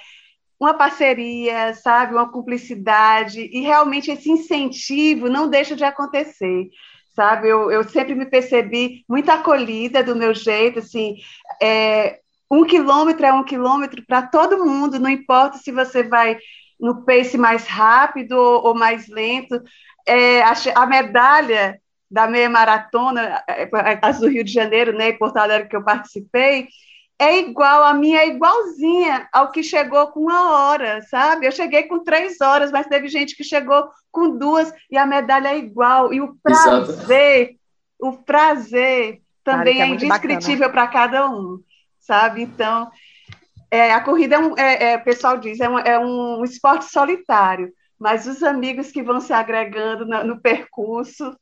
uma 0.64 0.74
parceria, 0.74 1.74
sabe? 1.76 2.14
Uma 2.14 2.32
cumplicidade, 2.32 3.42
e 3.52 3.62
realmente 3.62 4.12
esse 4.12 4.30
incentivo 4.30 5.30
não 5.30 5.50
deixa 5.50 5.76
de 5.76 5.84
acontecer 5.84 6.70
sabe? 7.16 7.48
Eu, 7.48 7.72
eu 7.72 7.84
sempre 7.84 8.16
me 8.16 8.26
percebi 8.26 9.06
muito 9.08 9.30
acolhida 9.30 10.04
do 10.04 10.16
meu 10.16 10.34
jeito, 10.34 10.80
assim, 10.80 11.18
é, 11.62 12.20
um 12.50 12.66
quilômetro 12.66 13.26
é 13.26 13.34
um 13.34 13.44
quilômetro 13.44 14.04
para 14.06 14.22
todo 14.22 14.64
mundo, 14.64 15.00
não 15.00 15.10
importa 15.10 15.58
se 15.58 15.72
você 15.72 16.04
vai 16.04 16.38
no 16.80 17.06
pace 17.06 17.38
mais 17.38 17.66
rápido 17.66 18.34
ou, 18.34 18.68
ou 18.68 18.76
mais 18.76 19.08
lento, 19.08 19.62
é, 20.06 20.42
a, 20.42 20.54
a, 20.76 20.86
medalha 20.86 21.80
da 22.12 22.28
meia 22.28 22.50
maratona, 22.50 23.44
é, 23.48 23.64
é, 23.64 24.00
as 24.02 24.20
do 24.20 24.28
Rio 24.28 24.44
de 24.44 24.52
Janeiro, 24.52 24.92
né, 24.94 25.14
Porto 25.14 25.38
Alegre 25.38 25.70
que 25.70 25.76
eu 25.76 25.84
participei, 25.84 26.68
é 27.24 27.40
igual, 27.40 27.84
a 27.84 27.94
minha 27.94 28.20
é 28.20 28.28
igualzinha 28.28 29.28
ao 29.32 29.52
que 29.52 29.64
chegou 29.64 30.08
com 30.08 30.22
uma 30.22 30.52
hora, 30.52 31.02
sabe? 31.04 31.46
Eu 31.46 31.52
cheguei 31.52 31.84
com 31.84 32.04
três 32.04 32.40
horas, 32.42 32.72
mas 32.72 32.88
teve 32.88 33.08
gente 33.08 33.36
que 33.36 33.44
chegou 33.44 33.90
com 34.12 34.38
duas 34.38 34.74
e 34.92 34.98
a 34.98 35.06
medalha 35.06 35.50
é 35.50 35.58
igual. 35.58 36.14
E 36.14 36.22
o 36.22 36.36
prazer, 36.42 37.42
Exato. 37.42 37.60
o 38.00 38.14
prazer 38.24 39.22
também 39.44 39.82
é, 39.82 39.86
é 39.86 39.88
indescritível 39.88 40.70
para 40.70 40.88
cada 40.88 41.30
um, 41.30 41.60
sabe? 42.00 42.42
Então, 42.42 42.92
é, 43.72 43.92
a 43.92 44.02
corrida, 44.02 44.36
é 44.36 44.40
um, 44.40 44.58
é, 44.58 44.92
é, 44.92 44.98
o 44.98 45.04
pessoal 45.04 45.38
diz, 45.38 45.60
é 45.60 45.68
um, 45.68 45.80
é 45.80 45.98
um 45.98 46.44
esporte 46.44 46.86
solitário, 46.86 47.74
mas 48.00 48.28
os 48.28 48.44
amigos 48.44 48.92
que 48.92 49.02
vão 49.02 49.20
se 49.20 49.34
agregando 49.34 50.06
no, 50.06 50.24
no 50.24 50.42
percurso 50.42 51.36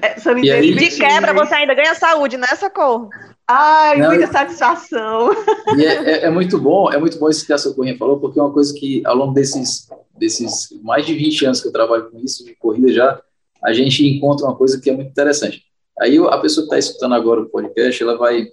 é, 0.00 0.18
são 0.18 0.38
e 0.38 0.50
aí, 0.50 0.74
De 0.74 0.96
quebra, 0.96 1.34
você 1.34 1.54
ainda 1.54 1.74
ganha 1.74 1.94
saúde, 1.94 2.36
né, 2.36 2.46
Socorro? 2.58 3.10
Ai, 3.46 3.98
Não, 3.98 4.08
muita 4.08 4.26
satisfação. 4.26 5.30
E 5.76 5.84
é, 5.84 5.94
é, 5.94 6.24
é, 6.24 6.30
muito 6.30 6.58
bom, 6.58 6.90
é 6.90 6.98
muito 6.98 7.18
bom 7.18 7.28
isso 7.28 7.44
que 7.44 7.52
a 7.52 7.58
Socorrinha 7.58 7.98
falou, 7.98 8.18
porque 8.18 8.38
é 8.38 8.42
uma 8.42 8.52
coisa 8.52 8.72
que, 8.72 9.02
ao 9.04 9.14
longo 9.14 9.34
desses, 9.34 9.88
desses 10.16 10.68
mais 10.82 11.04
de 11.04 11.14
20 11.14 11.44
anos 11.46 11.60
que 11.60 11.68
eu 11.68 11.72
trabalho 11.72 12.10
com 12.10 12.18
isso, 12.20 12.44
de 12.44 12.54
corrida 12.54 12.90
já, 12.90 13.20
a 13.62 13.72
gente 13.74 14.06
encontra 14.06 14.46
uma 14.46 14.56
coisa 14.56 14.80
que 14.80 14.88
é 14.88 14.94
muito 14.94 15.10
interessante. 15.10 15.62
Aí 16.00 16.18
a 16.18 16.38
pessoa 16.38 16.66
que 16.66 16.74
está 16.74 16.78
escutando 16.78 17.14
agora 17.14 17.42
o 17.42 17.48
podcast, 17.48 18.02
ela 18.02 18.16
vai 18.16 18.48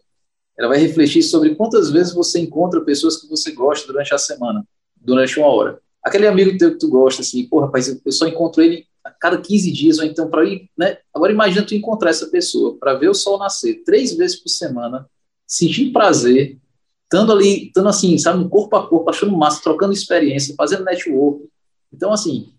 ela 0.60 0.68
vai 0.68 0.78
refletir 0.78 1.24
sobre 1.24 1.56
quantas 1.56 1.90
vezes 1.90 2.14
você 2.14 2.40
encontra 2.40 2.82
pessoas 2.82 3.18
que 3.18 3.28
você 3.28 3.52
gosta 3.52 3.88
durante 3.88 4.14
a 4.14 4.18
semana, 4.18 4.64
durante 4.96 5.40
uma 5.40 5.48
hora. 5.48 5.80
Aquele 6.04 6.28
amigo 6.28 6.56
teu 6.58 6.72
que 6.72 6.78
tu 6.78 6.90
gosta, 6.90 7.22
assim, 7.22 7.48
pô, 7.48 7.62
rapaz, 7.62 7.88
eu 7.88 8.12
só 8.12 8.28
encontro 8.28 8.62
ele 8.62 8.86
a 9.04 9.12
cada 9.12 9.40
15 9.40 9.72
dias, 9.72 10.00
ou 10.00 10.06
então 10.06 10.30
para 10.30 10.46
ir, 10.46 10.70
né? 10.78 10.98
Agora 11.14 11.32
imagina 11.32 11.66
tu 11.66 11.76
encontrar 11.76 12.10
essa 12.10 12.28
pessoa 12.28 12.78
para 12.78 12.94
ver 12.94 13.10
o 13.10 13.14
sol 13.14 13.38
nascer 13.38 13.84
três 13.84 14.14
vezes 14.16 14.40
por 14.40 14.50
semana, 14.50 15.10
sentir 15.48 15.92
prazer, 15.92 16.58
estando 17.04 17.32
ali, 17.32 17.68
estando 17.68 17.90
assim, 17.90 18.18
sabe, 18.18 18.48
corpo 18.48 18.76
a 18.76 18.88
corpo, 18.88 19.10
achando 19.10 19.36
massa, 19.36 19.62
trocando 19.62 19.94
experiência, 19.94 20.56
fazendo 20.56 20.86
network. 20.86 21.46
Então, 21.94 22.14
assim, 22.14 22.54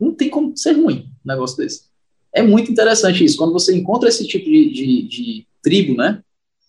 não 0.00 0.14
tem 0.14 0.30
como 0.30 0.56
ser 0.56 0.72
ruim 0.72 1.10
um 1.24 1.28
negócio 1.28 1.56
desse. 1.56 1.84
É 2.32 2.42
muito 2.42 2.70
interessante 2.70 3.24
isso. 3.24 3.36
Quando 3.36 3.52
você 3.52 3.74
encontra 3.76 4.08
esse 4.08 4.26
tipo 4.26 4.46
de, 4.46 4.70
de, 4.72 5.02
de 5.02 5.46
tribo, 5.62 5.94
né? 5.94 6.22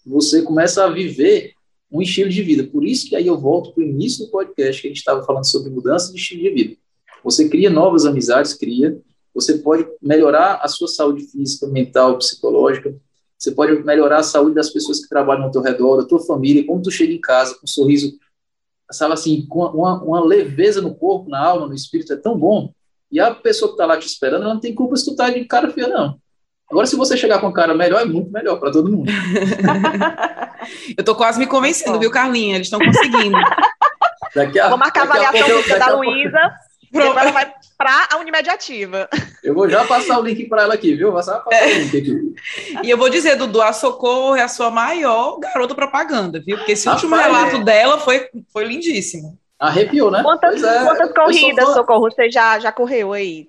você 0.05 0.41
começa 0.43 0.85
a 0.85 0.89
viver 0.89 1.53
um 1.91 2.01
estilo 2.01 2.29
de 2.29 2.41
vida. 2.43 2.63
Por 2.65 2.85
isso 2.85 3.07
que 3.07 3.15
aí 3.15 3.27
eu 3.27 3.39
volto 3.39 3.71
para 3.71 3.83
o 3.83 3.87
início 3.87 4.25
do 4.25 4.31
podcast 4.31 4.81
que 4.81 4.87
a 4.87 4.91
gente 4.91 4.97
estava 4.97 5.23
falando 5.23 5.45
sobre 5.45 5.71
mudança 5.71 6.11
de 6.11 6.19
estilo 6.19 6.43
de 6.43 6.49
vida. 6.49 6.77
Você 7.25 7.49
cria 7.49 7.71
novas 7.71 8.05
amizades, 8.05 8.53
cria. 8.53 8.95
Você 9.33 9.57
pode 9.57 9.87
melhorar 9.99 10.59
a 10.61 10.67
sua 10.67 10.87
saúde 10.87 11.25
física, 11.25 11.65
mental, 11.65 12.19
psicológica. 12.19 12.95
Você 13.35 13.51
pode 13.51 13.83
melhorar 13.83 14.19
a 14.19 14.23
saúde 14.23 14.53
das 14.53 14.69
pessoas 14.69 15.01
que 15.01 15.09
trabalham 15.09 15.45
ao 15.45 15.51
teu 15.51 15.61
redor, 15.61 15.97
da 15.97 16.07
tua 16.07 16.19
família, 16.19 16.63
como 16.65 16.83
tu 16.83 16.91
chega 16.91 17.11
em 17.11 17.19
casa 17.19 17.55
com 17.55 17.61
um 17.63 17.67
sorriso, 17.67 18.13
sabe 18.91 19.15
assim, 19.15 19.43
com 19.47 19.65
uma, 19.65 20.01
uma 20.03 20.23
leveza 20.23 20.83
no 20.83 20.93
corpo, 20.93 21.27
na 21.27 21.43
alma, 21.43 21.67
no 21.67 21.73
espírito, 21.73 22.13
é 22.13 22.15
tão 22.15 22.37
bom. 22.37 22.71
E 23.11 23.19
a 23.19 23.33
pessoa 23.33 23.69
que 23.69 23.73
está 23.73 23.87
lá 23.87 23.97
te 23.97 24.05
esperando, 24.05 24.43
ela 24.43 24.53
não 24.53 24.61
tem 24.61 24.75
culpa 24.75 24.95
se 24.95 25.05
tu 25.05 25.15
tá 25.15 25.27
de 25.31 25.43
cara 25.45 25.71
feia, 25.71 25.87
não. 25.87 26.19
Agora, 26.69 26.85
se 26.85 26.95
você 26.95 27.17
chegar 27.17 27.41
com 27.41 27.51
cara 27.51 27.73
melhor, 27.73 28.01
é 28.01 28.05
muito 28.05 28.31
melhor 28.31 28.59
para 28.59 28.71
todo 28.71 28.91
mundo. 28.91 29.11
eu 30.95 31.03
tô 31.03 31.15
quase 31.15 31.39
me 31.39 31.47
convencendo, 31.47 31.99
viu, 31.99 32.11
Carlinha? 32.11 32.55
Eles 32.55 32.67
estão 32.67 32.79
conseguindo. 32.79 33.37
Daqui 34.35 34.59
a, 34.59 34.69
Vou 34.69 34.77
marcar 34.77 35.01
a 35.01 35.03
avaliação 35.03 35.75
a 35.75 35.77
da 35.77 35.95
Luísa. 35.95 36.39
Depois 37.03 37.17
ela 37.17 37.31
vai 37.31 37.53
para 37.77 38.07
a 38.11 38.17
Unimed 38.17 38.49
Ativa. 38.49 39.09
Eu 39.43 39.53
vou 39.53 39.69
já 39.69 39.85
passar 39.85 40.19
o 40.19 40.23
link 40.23 40.47
para 40.47 40.63
ela 40.63 40.73
aqui, 40.73 40.95
viu? 40.95 41.07
Vou 41.07 41.17
passar 41.17 41.43
é. 41.51 41.65
o 41.65 41.79
link 41.79 41.97
aqui. 41.97 42.35
E 42.83 42.89
eu 42.89 42.97
vou 42.97 43.09
dizer, 43.09 43.35
Dudu, 43.35 43.61
a 43.61 43.73
Socorro 43.73 44.35
é 44.35 44.41
a 44.41 44.47
sua 44.47 44.71
maior 44.71 45.39
garota 45.39 45.75
propaganda, 45.75 46.41
viu? 46.43 46.57
Porque 46.57 46.71
esse 46.71 46.87
último 46.87 47.15
relato 47.15 47.57
é. 47.57 47.63
dela 47.63 47.99
foi, 47.99 48.29
foi 48.51 48.65
lindíssimo. 48.65 49.37
Arrepiou, 49.59 50.11
né? 50.11 50.21
Quantas, 50.21 50.63
é, 50.63 50.83
quantas 50.83 51.13
corridas, 51.13 51.73
Socorro, 51.73 52.11
você 52.11 52.29
já, 52.29 52.59
já 52.59 52.71
correu 52.71 53.13
aí? 53.13 53.47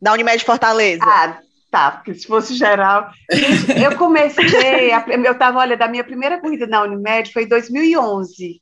Da 0.00 0.12
Unimed 0.12 0.44
Fortaleza? 0.44 1.04
Ah, 1.04 1.38
Tá, 1.70 1.90
porque 1.90 2.14
se 2.14 2.26
fosse 2.26 2.54
geral. 2.54 3.10
eu 3.84 3.96
comecei, 3.98 4.90
a, 4.90 5.04
eu 5.06 5.32
estava, 5.32 5.58
olha, 5.58 5.76
da 5.76 5.86
minha 5.86 6.02
primeira 6.02 6.40
corrida 6.40 6.66
na 6.66 6.82
Unimed 6.82 7.30
foi 7.30 7.44
em 7.44 7.48
2011. 7.48 8.60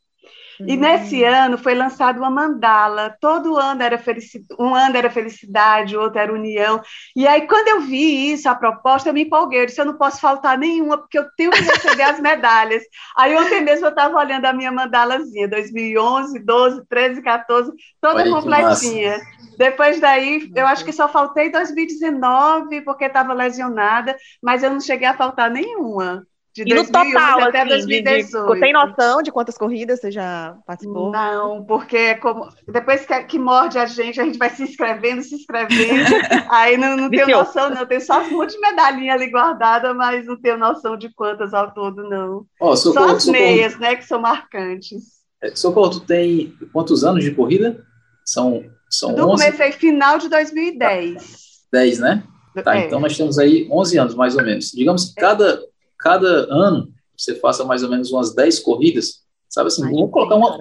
E 0.61 0.77
nesse 0.77 1.23
ano 1.25 1.59
foi 1.59 1.75
lançada 1.75 2.19
uma 2.19 2.31
mandala. 2.31 3.17
Todo 3.21 3.57
ano 3.57 3.83
era 3.83 3.99
felicidade, 3.99 4.61
um 4.61 4.75
ano 4.75 4.97
era 4.97 5.11
felicidade, 5.11 5.97
outro 5.97 6.19
era 6.19 6.33
união. 6.33 6.81
E 7.15 7.27
aí, 7.27 7.47
quando 7.47 7.69
eu 7.69 7.81
vi 7.83 8.33
isso, 8.33 8.49
a 8.49 8.55
proposta, 8.55 9.09
eu 9.09 9.15
me 9.15 9.25
empolguei. 9.25 9.63
Eu 9.63 9.67
disse: 9.67 9.81
eu 9.81 9.85
não 9.85 9.99
posso 9.99 10.21
faltar 10.21 10.57
nenhuma, 10.57 10.99
porque 10.99 11.19
eu 11.19 11.27
tenho 11.37 11.51
que 11.51 11.61
receber 11.61 12.03
as 12.03 12.21
medalhas. 12.21 12.83
Aí, 13.17 13.37
ontem 13.37 13.63
mesmo, 13.63 13.87
eu 13.87 13.91
estava 13.91 14.17
olhando 14.17 14.45
a 14.45 14.53
minha 14.53 14.71
mandalazinha, 14.71 15.49
2011, 15.49 16.39
12, 16.39 16.87
13, 16.87 17.23
14, 17.23 17.73
toda 18.01 18.21
Olha 18.21 18.31
completinha. 18.31 19.21
Depois 19.57 19.99
daí, 20.01 20.51
eu 20.55 20.67
acho 20.67 20.85
que 20.85 20.93
só 20.93 21.09
faltei 21.09 21.51
2019, 21.51 22.83
porque 22.83 23.07
estava 23.07 23.33
lesionada, 23.33 24.17
mas 24.43 24.63
eu 24.63 24.71
não 24.71 24.81
cheguei 24.81 25.09
a 25.09 25.17
faltar 25.17 25.51
nenhuma. 25.51 26.27
De 26.57 26.73
e 26.73 26.75
no 26.75 26.85
total, 26.87 27.43
até 27.43 27.61
assim, 27.61 27.69
2018. 27.69 28.47
De, 28.47 28.55
de, 28.55 28.61
tem 28.61 28.73
noção 28.73 29.23
de 29.23 29.31
quantas 29.31 29.59
corridas 29.59 30.01
você 30.01 30.11
já 30.11 30.57
participou? 30.67 31.11
Não, 31.11 31.63
porque 31.65 32.15
como, 32.15 32.49
depois 32.67 33.05
que, 33.05 33.25
que, 33.25 33.39
morde 33.39 33.79
a 33.79 33.85
gente, 33.85 34.19
a 34.19 34.25
gente 34.25 34.39
vai 34.39 34.49
se 34.49 34.63
inscrevendo, 34.63 35.23
se 35.23 35.35
inscrevendo, 35.35 36.15
aí 36.51 36.79
não, 36.79 36.97
não 36.97 37.11
tenho 37.11 37.29
noção, 37.29 37.69
não. 37.69 37.85
Tenho 37.85 38.01
só 38.01 38.23
um 38.23 38.31
monte 38.31 38.53
de 38.53 38.61
medalhinha 38.61 39.13
ali 39.13 39.31
guardada, 39.31 39.93
mas 39.93 40.25
não 40.27 40.41
tenho 40.41 40.57
noção 40.57 40.97
de 40.97 41.13
quantas 41.15 41.53
ao 41.53 41.75
todo, 41.75 42.09
não. 42.09 42.47
Oh, 42.59 42.75
socorro, 42.75 43.09
só 43.11 43.17
as 43.17 43.27
meias, 43.27 43.73
socorro. 43.73 43.91
né, 43.91 43.97
que 43.97 44.07
são 44.07 44.19
marcantes. 44.19 45.05
É, 45.43 45.55
socorro, 45.55 45.91
tu 45.91 46.01
tem 46.01 46.57
quantos 46.73 47.05
anos 47.05 47.23
de 47.23 47.33
corrida? 47.33 47.85
São, 48.25 48.65
são 48.89 49.15
Eu 49.15 49.29
11? 49.29 49.45
comecei 49.45 49.73
final 49.73 50.17
de 50.17 50.31
2010. 50.31 51.67
10, 51.71 51.99
né? 51.99 52.23
Tá, 52.65 52.79
é. 52.79 52.87
então 52.87 52.99
nós 52.99 53.15
temos 53.15 53.39
aí 53.39 53.69
11 53.71 53.99
anos, 53.99 54.15
mais 54.15 54.35
ou 54.35 54.43
menos. 54.43 54.71
Digamos 54.73 55.11
que 55.11 55.21
cada 55.21 55.61
cada 55.99 56.47
ano 56.53 56.93
você 57.17 57.35
faça 57.35 57.65
mais 57.65 57.83
ou 57.83 57.91
menos 57.91 58.13
umas 58.13 58.35
10 58.35 58.61
corridas, 58.61 59.23
sabe 59.49 59.69
assim, 59.69 59.85
Ai, 59.85 59.93
vamos 59.93 60.11
colocar 60.11 60.37
uma. 60.37 60.59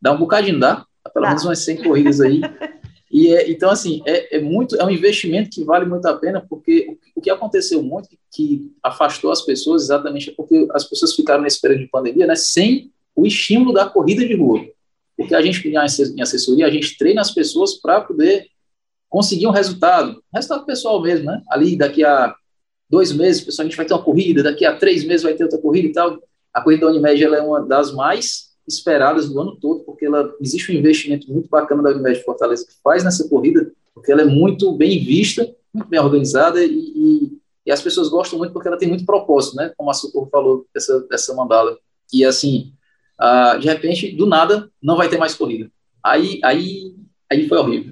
Dá 0.00 0.12
um 0.12 0.18
bocadinho, 0.18 0.60
dá? 0.60 0.84
Pelo 1.12 1.26
menos 1.26 1.44
umas 1.44 1.60
100 1.60 1.82
corridas 1.84 2.20
aí. 2.20 2.40
E 3.12 3.28
é, 3.28 3.50
então, 3.50 3.68
assim, 3.68 4.00
é, 4.06 4.38
é, 4.38 4.40
muito, 4.40 4.74
é 4.74 4.82
um 4.82 4.90
investimento 4.90 5.50
que 5.50 5.62
vale 5.62 5.84
muito 5.84 6.06
a 6.06 6.16
pena, 6.16 6.40
porque 6.48 6.98
o, 7.14 7.20
o 7.20 7.20
que 7.20 7.28
aconteceu 7.28 7.82
muito, 7.82 8.08
que 8.34 8.72
afastou 8.82 9.30
as 9.30 9.42
pessoas, 9.42 9.82
exatamente 9.82 10.30
é 10.30 10.32
porque 10.32 10.66
as 10.72 10.84
pessoas 10.84 11.14
ficaram 11.14 11.42
nesse 11.42 11.60
período 11.60 11.80
de 11.80 11.90
pandemia, 11.90 12.26
né, 12.26 12.34
sem 12.34 12.90
o 13.14 13.26
estímulo 13.26 13.74
da 13.74 13.84
corrida 13.84 14.26
de 14.26 14.34
rua. 14.34 14.64
Porque 15.14 15.34
a 15.34 15.42
gente, 15.42 15.68
em 15.68 16.22
assessoria, 16.22 16.66
a 16.66 16.70
gente 16.70 16.96
treina 16.96 17.20
as 17.20 17.30
pessoas 17.30 17.74
para 17.74 18.00
poder 18.00 18.46
conseguir 19.10 19.46
um 19.46 19.50
resultado, 19.50 20.22
resultado 20.34 20.64
pessoal 20.64 21.02
mesmo, 21.02 21.26
né? 21.26 21.42
Ali, 21.50 21.76
daqui 21.76 22.02
a 22.02 22.34
dois 22.92 23.10
meses, 23.10 23.40
pessoal, 23.40 23.64
a 23.64 23.68
gente 23.70 23.76
vai 23.78 23.86
ter 23.86 23.94
uma 23.94 24.02
corrida, 24.02 24.42
daqui 24.42 24.66
a 24.66 24.76
três 24.76 25.02
meses 25.02 25.22
vai 25.22 25.32
ter 25.32 25.44
outra 25.44 25.58
corrida 25.58 25.88
e 25.88 25.92
tal. 25.92 26.22
A 26.52 26.60
corrida 26.60 26.84
da 26.84 26.92
Unimed 26.92 27.24
é 27.24 27.40
uma 27.40 27.62
das 27.62 27.90
mais 27.90 28.50
esperadas 28.68 29.30
do 29.30 29.40
ano 29.40 29.56
todo, 29.56 29.82
porque 29.84 30.04
ela 30.04 30.30
existe 30.38 30.70
um 30.70 30.74
investimento 30.74 31.32
muito 31.32 31.48
bacana 31.48 31.82
da 31.82 31.88
Unimed 31.88 32.22
Fortaleza 32.22 32.66
que 32.66 32.74
faz 32.84 33.02
nessa 33.02 33.26
corrida, 33.30 33.72
porque 33.94 34.12
ela 34.12 34.20
é 34.20 34.26
muito 34.26 34.70
bem 34.72 35.02
vista, 35.02 35.50
muito 35.72 35.88
bem 35.88 35.98
organizada 35.98 36.62
e, 36.62 36.68
e, 36.70 37.38
e 37.64 37.72
as 37.72 37.80
pessoas 37.80 38.10
gostam 38.10 38.38
muito 38.38 38.52
porque 38.52 38.68
ela 38.68 38.76
tem 38.76 38.88
muito 38.88 39.06
propósito, 39.06 39.56
né? 39.56 39.72
Como 39.74 39.90
a 39.90 39.94
Socorro 39.94 40.28
falou 40.30 40.66
dessa, 40.74 41.00
dessa 41.08 41.34
mandala. 41.34 41.78
E 42.12 42.26
assim, 42.26 42.74
uh, 43.18 43.58
de 43.58 43.68
repente, 43.68 44.14
do 44.14 44.26
nada, 44.26 44.70
não 44.82 44.98
vai 44.98 45.08
ter 45.08 45.16
mais 45.16 45.34
corrida. 45.34 45.70
Aí, 46.04 46.40
aí 46.44 46.94
Aí 47.32 47.48
foi 47.48 47.58
horrível. 47.58 47.90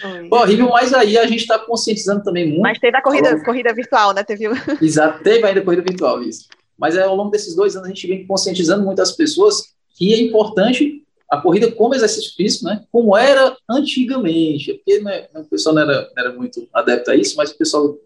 Foi, 0.00 0.28
foi 0.28 0.38
horrível, 0.38 0.68
mas 0.70 0.92
aí 0.92 1.16
a 1.16 1.26
gente 1.26 1.40
está 1.40 1.58
conscientizando 1.58 2.24
também 2.24 2.46
muito. 2.46 2.62
Mas 2.62 2.78
teve 2.78 2.96
a 2.96 3.02
corrida, 3.02 3.44
corrida 3.44 3.72
virtual, 3.72 4.12
né? 4.12 4.24
Teve... 4.24 4.46
Exato, 4.82 5.22
teve 5.22 5.46
ainda 5.46 5.60
a 5.60 5.64
corrida 5.64 5.82
virtual, 5.82 6.20
isso. 6.22 6.48
Mas 6.76 6.96
é, 6.96 7.02
ao 7.02 7.14
longo 7.14 7.30
desses 7.30 7.54
dois 7.54 7.76
anos 7.76 7.86
a 7.86 7.92
gente 7.92 8.06
vem 8.08 8.26
conscientizando 8.26 8.84
muitas 8.84 9.12
pessoas 9.12 9.74
que 9.96 10.12
é 10.12 10.20
importante 10.20 11.04
a 11.30 11.40
corrida 11.40 11.70
como 11.70 11.94
exercício 11.94 12.34
físico, 12.34 12.64
né? 12.64 12.82
Como 12.90 13.16
era 13.16 13.56
antigamente. 13.70 14.74
Porque 14.74 15.00
né, 15.00 15.28
o 15.36 15.44
pessoal 15.44 15.74
não 15.74 15.82
era, 15.82 16.10
não 16.16 16.24
era 16.24 16.32
muito 16.32 16.68
adepto 16.74 17.12
a 17.12 17.14
isso, 17.14 17.36
mas 17.36 17.52
o 17.52 17.58
pessoal 17.58 17.96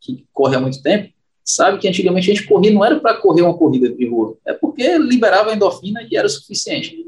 que 0.00 0.24
corre 0.32 0.56
há 0.56 0.60
muito 0.60 0.82
tempo 0.82 1.12
sabe 1.44 1.78
que 1.78 1.86
antigamente 1.86 2.30
a 2.30 2.34
gente 2.34 2.48
corria 2.48 2.72
não 2.72 2.84
era 2.84 2.98
para 2.98 3.14
correr 3.14 3.42
uma 3.42 3.56
corrida 3.56 3.88
de 3.88 4.08
rua, 4.08 4.36
é 4.46 4.52
porque 4.52 4.96
liberava 4.96 5.52
endorfina 5.52 6.06
e 6.08 6.16
era 6.16 6.26
o 6.26 6.30
suficiente. 6.30 7.04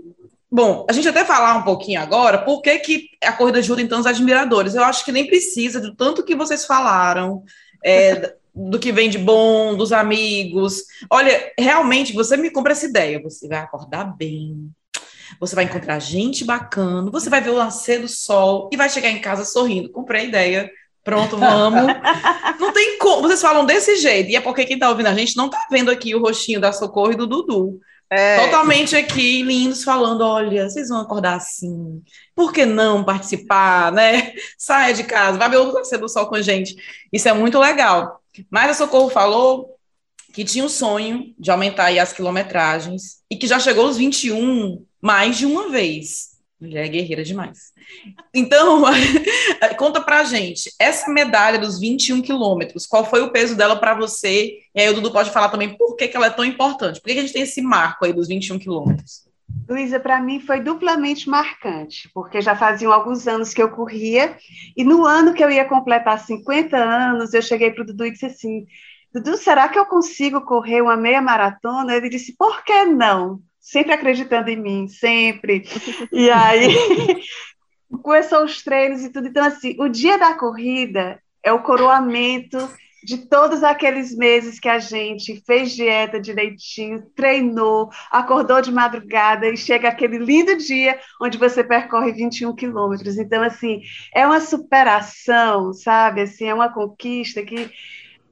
Bom, 0.54 0.86
a 0.88 0.92
gente 0.92 1.08
até 1.08 1.24
falar 1.24 1.56
um 1.56 1.64
pouquinho 1.64 2.00
agora, 2.00 2.38
por 2.38 2.62
que, 2.62 2.78
que 2.78 3.08
a 3.20 3.32
corrida 3.32 3.58
ajuda 3.58 3.82
em 3.82 3.88
tantos 3.88 4.06
admiradores? 4.06 4.76
Eu 4.76 4.84
acho 4.84 5.04
que 5.04 5.10
nem 5.10 5.26
precisa 5.26 5.80
do 5.80 5.96
tanto 5.96 6.22
que 6.22 6.36
vocês 6.36 6.64
falaram, 6.64 7.42
é, 7.84 8.36
do 8.54 8.78
que 8.78 8.92
vem 8.92 9.10
de 9.10 9.18
bom, 9.18 9.76
dos 9.76 9.92
amigos. 9.92 10.84
Olha, 11.10 11.52
realmente, 11.58 12.12
você 12.12 12.36
me 12.36 12.52
compra 12.52 12.70
essa 12.70 12.86
ideia, 12.86 13.20
você 13.20 13.48
vai 13.48 13.58
acordar 13.58 14.04
bem, 14.16 14.70
você 15.40 15.56
vai 15.56 15.64
encontrar 15.64 15.98
gente 15.98 16.44
bacana, 16.44 17.10
você 17.10 17.28
vai 17.28 17.40
ver 17.40 17.50
o 17.50 17.58
nascer 17.58 18.00
do 18.00 18.06
sol 18.06 18.70
e 18.72 18.76
vai 18.76 18.88
chegar 18.88 19.10
em 19.10 19.20
casa 19.20 19.44
sorrindo. 19.44 19.90
Comprei 19.90 20.20
a 20.20 20.24
ideia, 20.24 20.70
Pronto, 21.02 21.36
vamos. 21.36 21.82
não 22.58 22.72
tem 22.72 22.96
como. 22.98 23.22
Vocês 23.22 23.42
falam 23.42 23.66
desse 23.66 23.96
jeito. 23.96 24.30
E 24.30 24.36
é 24.36 24.40
porque 24.40 24.64
quem 24.64 24.78
tá 24.78 24.88
ouvindo 24.88 25.08
a 25.08 25.14
gente 25.14 25.36
não 25.36 25.50
tá 25.50 25.66
vendo 25.70 25.90
aqui 25.90 26.14
o 26.14 26.20
rostinho 26.20 26.60
da 26.60 26.72
Socorro 26.72 27.12
e 27.12 27.16
do 27.16 27.26
Dudu. 27.26 27.78
É. 28.10 28.44
Totalmente 28.44 28.94
aqui, 28.96 29.42
lindos, 29.42 29.82
falando: 29.82 30.22
olha, 30.22 30.68
vocês 30.68 30.88
vão 30.88 31.00
acordar 31.00 31.36
assim. 31.36 32.02
Por 32.34 32.52
que 32.52 32.64
não 32.64 33.04
participar, 33.04 33.92
né? 33.92 34.32
Saia 34.58 34.94
de 34.94 35.04
casa, 35.04 35.38
vai 35.38 35.48
ver 35.48 35.58
o 35.58 35.72
nascer 35.72 35.98
do 35.98 36.08
sol 36.08 36.26
com 36.26 36.34
a 36.34 36.42
gente. 36.42 36.76
Isso 37.12 37.28
é 37.28 37.32
muito 37.32 37.58
legal. 37.58 38.20
Mas 38.50 38.70
a 38.70 38.74
Socorro 38.74 39.10
falou 39.10 39.74
que 40.32 40.44
tinha 40.44 40.64
o 40.64 40.68
sonho 40.68 41.32
de 41.38 41.50
aumentar 41.50 41.96
as 41.98 42.12
quilometragens 42.12 43.18
e 43.30 43.36
que 43.36 43.46
já 43.46 43.60
chegou 43.60 43.86
aos 43.86 43.96
21 43.96 44.84
mais 45.00 45.38
de 45.38 45.46
uma 45.46 45.70
vez. 45.70 46.33
Mulher 46.60 46.86
é 46.86 46.88
guerreira 46.88 47.24
demais. 47.24 47.72
Então, 48.32 48.82
conta 49.76 50.00
pra 50.00 50.24
gente, 50.24 50.70
essa 50.78 51.10
medalha 51.10 51.58
dos 51.58 51.78
21 51.78 52.22
quilômetros, 52.22 52.86
qual 52.86 53.04
foi 53.04 53.22
o 53.22 53.30
peso 53.30 53.56
dela 53.56 53.76
para 53.76 53.94
você? 53.94 54.60
E 54.74 54.80
aí 54.80 54.88
o 54.88 54.94
Dudu 54.94 55.12
pode 55.12 55.30
falar 55.30 55.48
também 55.48 55.76
por 55.76 55.96
que, 55.96 56.08
que 56.08 56.16
ela 56.16 56.26
é 56.26 56.30
tão 56.30 56.44
importante. 56.44 57.00
Por 57.00 57.08
que, 57.08 57.14
que 57.14 57.18
a 57.18 57.22
gente 57.22 57.32
tem 57.32 57.42
esse 57.42 57.60
marco 57.60 58.04
aí 58.04 58.12
dos 58.12 58.28
21 58.28 58.58
quilômetros? 58.58 59.24
Luísa, 59.68 60.00
para 60.00 60.20
mim 60.20 60.40
foi 60.40 60.60
duplamente 60.60 61.28
marcante, 61.28 62.10
porque 62.12 62.40
já 62.40 62.54
faziam 62.54 62.92
alguns 62.92 63.26
anos 63.26 63.52
que 63.52 63.62
eu 63.62 63.70
corria, 63.70 64.36
e 64.76 64.84
no 64.84 65.06
ano 65.06 65.34
que 65.34 65.42
eu 65.42 65.50
ia 65.50 65.64
completar 65.64 66.18
50 66.18 66.76
anos, 66.76 67.34
eu 67.34 67.42
cheguei 67.42 67.70
para 67.70 67.82
o 67.82 67.86
Dudu 67.86 68.06
e 68.06 68.12
disse 68.12 68.26
assim: 68.26 68.66
Dudu, 69.12 69.36
será 69.36 69.68
que 69.68 69.78
eu 69.78 69.86
consigo 69.86 70.40
correr 70.42 70.82
uma 70.82 70.96
meia 70.96 71.22
maratona? 71.22 71.94
Ele 71.94 72.08
disse: 72.08 72.34
por 72.36 72.64
que 72.64 72.84
não? 72.84 73.40
Sempre 73.64 73.94
acreditando 73.94 74.50
em 74.50 74.60
mim, 74.60 74.86
sempre. 74.88 75.64
E 76.12 76.30
aí 76.30 76.68
começou 78.02 78.44
os 78.44 78.62
treinos 78.62 79.02
e 79.02 79.10
tudo. 79.10 79.28
Então, 79.28 79.42
assim, 79.42 79.74
o 79.80 79.88
dia 79.88 80.18
da 80.18 80.34
corrida 80.34 81.18
é 81.42 81.50
o 81.50 81.62
coroamento 81.62 82.58
de 83.02 83.26
todos 83.26 83.62
aqueles 83.62 84.14
meses 84.14 84.60
que 84.60 84.68
a 84.68 84.78
gente 84.78 85.42
fez 85.46 85.74
dieta 85.74 86.20
direitinho, 86.20 87.06
treinou, 87.16 87.90
acordou 88.10 88.60
de 88.60 88.70
madrugada 88.70 89.46
e 89.46 89.56
chega 89.56 89.88
aquele 89.88 90.18
lindo 90.18 90.56
dia 90.58 90.98
onde 91.20 91.38
você 91.38 91.64
percorre 91.64 92.12
21 92.12 92.54
quilômetros. 92.54 93.16
Então, 93.16 93.42
assim, 93.42 93.80
é 94.14 94.26
uma 94.26 94.40
superação, 94.40 95.72
sabe? 95.72 96.20
Assim, 96.20 96.46
é 96.46 96.54
uma 96.54 96.72
conquista 96.72 97.42
que 97.42 97.70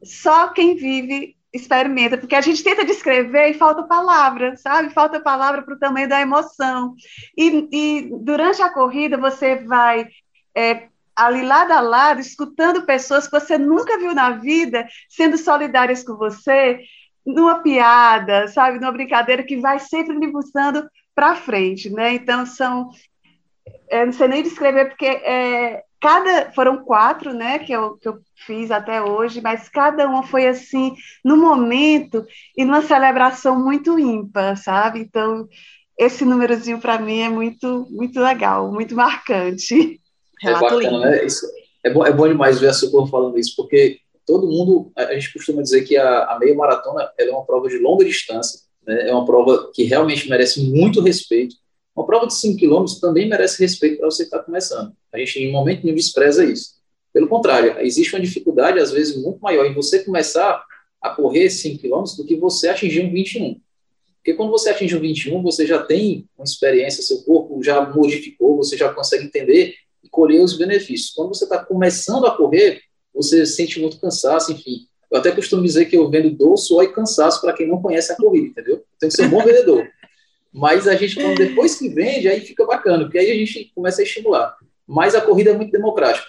só 0.02 0.48
quem 0.48 0.74
vive 0.74 1.36
experimenta, 1.52 2.16
porque 2.16 2.34
a 2.34 2.40
gente 2.40 2.64
tenta 2.64 2.84
descrever 2.84 3.50
e 3.50 3.54
falta 3.54 3.82
palavra, 3.82 4.56
sabe? 4.56 4.90
Falta 4.90 5.20
palavra 5.20 5.62
para 5.62 5.74
o 5.74 5.78
tamanho 5.78 6.08
da 6.08 6.20
emoção. 6.20 6.94
E, 7.36 7.68
e, 7.70 8.10
durante 8.20 8.62
a 8.62 8.70
corrida 8.72 9.18
você 9.18 9.56
vai 9.56 10.08
é, 10.56 10.88
ali 11.14 11.42
lado 11.42 11.72
a 11.72 11.80
lado, 11.80 12.20
escutando 12.20 12.86
pessoas 12.86 13.26
que 13.26 13.38
você 13.38 13.58
nunca 13.58 13.98
viu 13.98 14.14
na 14.14 14.30
vida, 14.30 14.86
sendo 15.08 15.36
solidárias 15.36 16.02
com 16.02 16.16
você, 16.16 16.80
numa 17.24 17.62
piada, 17.62 18.48
sabe, 18.48 18.78
numa 18.80 18.92
brincadeira 18.92 19.42
que 19.42 19.58
vai 19.58 19.78
sempre 19.78 20.16
me 20.18 20.26
buscando 20.26 20.88
para 21.14 21.36
frente, 21.36 21.90
né? 21.90 22.14
Então 22.14 22.46
são, 22.46 22.90
é, 23.90 24.04
não 24.06 24.12
sei 24.12 24.28
nem 24.28 24.42
descrever 24.42 24.86
porque 24.86 25.06
é, 25.06 25.84
cada 26.02 26.50
foram 26.52 26.84
quatro, 26.84 27.32
né, 27.32 27.60
que 27.60 27.72
eu, 27.72 27.96
que 27.96 28.08
eu 28.08 28.18
fiz 28.44 28.70
até 28.72 29.00
hoje, 29.00 29.40
mas 29.40 29.68
cada 29.68 30.06
uma 30.08 30.24
foi 30.24 30.48
assim 30.48 30.92
no 31.24 31.36
momento 31.36 32.26
e 32.56 32.64
numa 32.64 32.82
celebração 32.82 33.58
muito 33.58 33.98
ímpar, 33.98 34.56
sabe? 34.56 34.98
Então 34.98 35.48
esse 35.96 36.24
númerozinho 36.24 36.80
para 36.80 36.98
mim 36.98 37.20
é 37.20 37.28
muito 37.28 37.86
muito 37.88 38.20
legal, 38.20 38.72
muito 38.72 38.96
marcante. 38.96 40.00
É 40.42 40.52
bacana, 40.52 40.98
né? 40.98 41.24
Isso, 41.24 41.46
é, 41.84 41.90
bom, 41.90 42.04
é 42.04 42.12
bom 42.12 42.26
demais 42.26 42.58
ver 42.58 42.68
a 42.68 42.72
Socorro 42.72 43.06
falando 43.06 43.38
isso, 43.38 43.54
porque 43.56 44.00
todo 44.26 44.48
mundo, 44.48 44.90
a 44.96 45.14
gente 45.14 45.32
costuma 45.32 45.62
dizer 45.62 45.82
que 45.82 45.96
a, 45.96 46.24
a 46.24 46.38
meia 46.38 46.54
maratona 46.54 47.10
é 47.18 47.30
uma 47.30 47.44
prova 47.44 47.68
de 47.68 47.78
longa 47.78 48.04
distância, 48.04 48.60
né? 48.86 49.08
é 49.08 49.12
uma 49.12 49.24
prova 49.24 49.70
que 49.72 49.84
realmente 49.84 50.28
merece 50.28 50.60
muito 50.64 51.00
respeito. 51.00 51.54
Uma 51.94 52.06
prova 52.06 52.26
de 52.26 52.34
5 52.34 52.58
km 52.58 52.84
também 53.00 53.28
merece 53.28 53.62
respeito 53.62 53.98
para 53.98 54.10
você 54.10 54.24
que 54.24 54.28
está 54.28 54.38
começando. 54.38 54.92
A 55.12 55.18
gente, 55.18 55.38
em 55.38 55.52
momento 55.52 55.84
nenhum, 55.84 55.96
despreza 55.96 56.44
isso. 56.44 56.76
Pelo 57.12 57.28
contrário, 57.28 57.78
existe 57.80 58.14
uma 58.14 58.20
dificuldade, 58.20 58.78
às 58.78 58.90
vezes, 58.90 59.16
muito 59.16 59.40
maior 59.40 59.66
em 59.66 59.74
você 59.74 60.02
começar 60.02 60.64
a 61.00 61.10
correr 61.10 61.50
5 61.50 61.82
km 61.82 62.04
do 62.16 62.24
que 62.24 62.36
você 62.36 62.68
atingir 62.68 63.04
um 63.04 63.12
21. 63.12 63.60
Porque 64.16 64.34
quando 64.34 64.50
você 64.50 64.70
atinge 64.70 64.96
um 64.96 65.00
21, 65.00 65.42
você 65.42 65.66
já 65.66 65.82
tem 65.82 66.26
uma 66.38 66.44
experiência, 66.44 67.02
seu 67.02 67.22
corpo 67.22 67.62
já 67.62 67.84
modificou, 67.90 68.56
você 68.56 68.76
já 68.76 68.92
consegue 68.92 69.24
entender 69.24 69.74
colher 70.12 70.42
os 70.42 70.56
benefícios. 70.56 71.10
Quando 71.10 71.34
você 71.34 71.44
está 71.44 71.64
começando 71.64 72.26
a 72.26 72.36
correr, 72.36 72.82
você 73.12 73.44
sente 73.46 73.80
muito 73.80 73.98
cansaço, 73.98 74.52
enfim. 74.52 74.86
Eu 75.10 75.18
até 75.18 75.32
costumo 75.32 75.62
dizer 75.62 75.86
que 75.86 75.96
eu 75.96 76.08
vendo 76.08 76.30
dor, 76.30 76.56
suor 76.56 76.84
e 76.84 76.92
cansaço 76.92 77.40
para 77.40 77.54
quem 77.54 77.66
não 77.66 77.80
conhece 77.80 78.12
a 78.12 78.16
corrida, 78.16 78.48
entendeu? 78.48 78.84
Tem 79.00 79.08
que 79.08 79.16
ser 79.16 79.24
um 79.24 79.30
bom 79.30 79.42
vendedor. 79.42 79.84
Mas 80.52 80.86
a 80.86 80.94
gente, 80.94 81.14
quando 81.14 81.38
depois 81.38 81.76
que 81.78 81.88
vende, 81.88 82.28
aí 82.28 82.40
fica 82.40 82.66
bacana, 82.66 83.04
porque 83.04 83.18
aí 83.18 83.30
a 83.30 83.34
gente 83.34 83.72
começa 83.74 84.02
a 84.02 84.04
estimular. 84.04 84.56
Mas 84.86 85.14
a 85.14 85.20
corrida 85.20 85.50
é 85.50 85.56
muito 85.56 85.72
democrática. 85.72 86.26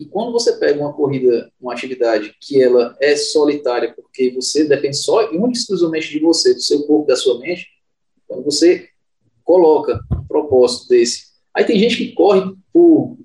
E 0.00 0.06
quando 0.06 0.32
você 0.32 0.54
pega 0.58 0.80
uma 0.80 0.92
corrida, 0.92 1.52
uma 1.60 1.72
atividade 1.72 2.34
que 2.40 2.60
ela 2.62 2.96
é 3.00 3.14
solitária, 3.14 3.92
porque 3.94 4.30
você 4.30 4.64
depende 4.64 4.96
só 4.96 5.30
e 5.30 5.36
única 5.36 5.58
exclusivamente 5.58 6.10
de 6.10 6.18
você, 6.18 6.54
do 6.54 6.60
seu 6.60 6.82
corpo, 6.86 7.06
da 7.06 7.16
sua 7.16 7.38
mente, 7.38 7.68
quando 8.26 8.42
você 8.42 8.88
coloca 9.44 10.00
um 10.10 10.24
propósito 10.24 10.88
desse 10.88 11.32
Aí 11.54 11.64
tem 11.64 11.78
gente 11.78 11.96
que 11.96 12.12
corre 12.12 12.54
por 12.72 13.18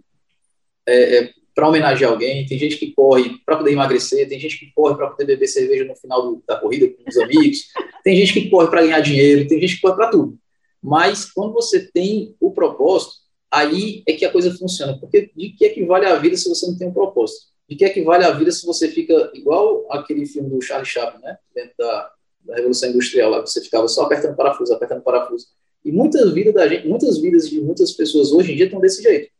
é, 0.85 1.17
é, 1.17 1.33
para 1.57 1.67
homenagear 1.67 2.11
alguém, 2.11 2.45
tem 2.45 2.59
gente 2.59 2.77
que 2.77 2.91
corre 2.91 3.39
para 3.43 3.57
poder 3.57 3.71
emagrecer, 3.71 4.29
tem 4.29 4.39
gente 4.39 4.59
que 4.59 4.71
corre 4.75 4.95
para 4.95 5.07
poder 5.07 5.25
beber 5.25 5.47
cerveja 5.47 5.85
no 5.85 5.95
final 5.95 6.21
do, 6.21 6.43
da 6.47 6.55
corrida 6.55 6.87
com 6.87 7.09
os 7.09 7.17
amigos, 7.17 7.69
tem 8.03 8.15
gente 8.15 8.31
que 8.31 8.47
corre 8.47 8.67
para 8.69 8.83
ganhar 8.83 8.99
dinheiro, 8.99 9.47
tem 9.47 9.59
gente 9.59 9.77
que 9.77 9.81
corre 9.81 9.95
para 9.95 10.11
tudo. 10.11 10.37
Mas 10.83 11.25
quando 11.25 11.53
você 11.53 11.79
tem 11.91 12.35
o 12.39 12.51
propósito, 12.51 13.13
aí 13.49 14.03
é 14.07 14.13
que 14.13 14.23
a 14.23 14.31
coisa 14.31 14.55
funciona. 14.55 14.99
Porque 14.99 15.31
de 15.35 15.49
que 15.49 15.65
é 15.65 15.69
que 15.69 15.83
vale 15.83 16.05
a 16.05 16.15
vida 16.17 16.37
se 16.37 16.47
você 16.47 16.67
não 16.67 16.77
tem 16.77 16.89
um 16.89 16.93
propósito? 16.93 17.47
De 17.67 17.75
que 17.75 17.85
é 17.85 17.89
que 17.89 18.03
vale 18.03 18.23
a 18.23 18.29
vida 18.29 18.51
se 18.51 18.63
você 18.63 18.87
fica 18.89 19.31
igual 19.33 19.83
aquele 19.89 20.27
filme 20.27 20.51
do 20.51 20.61
Charlie 20.61 20.85
Chaplin, 20.87 21.23
né? 21.23 21.39
Dentro 21.55 21.73
da, 21.75 22.11
da 22.45 22.55
Revolução 22.55 22.89
Industrial, 22.89 23.31
lá 23.31 23.41
você 23.41 23.63
ficava 23.63 23.87
só 23.87 24.03
apertando 24.03 24.35
parafuso, 24.35 24.71
apertando 24.75 25.01
parafuso. 25.01 25.47
E 25.83 25.91
muitas 25.91 26.31
vidas 26.31 26.53
da 26.53 26.67
gente, 26.67 26.87
muitas 26.87 27.17
vidas 27.17 27.49
de 27.49 27.59
muitas 27.61 27.93
pessoas 27.93 28.31
hoje 28.31 28.53
em 28.53 28.55
dia 28.55 28.65
estão 28.65 28.79
desse 28.79 29.01
jeito. 29.01 29.31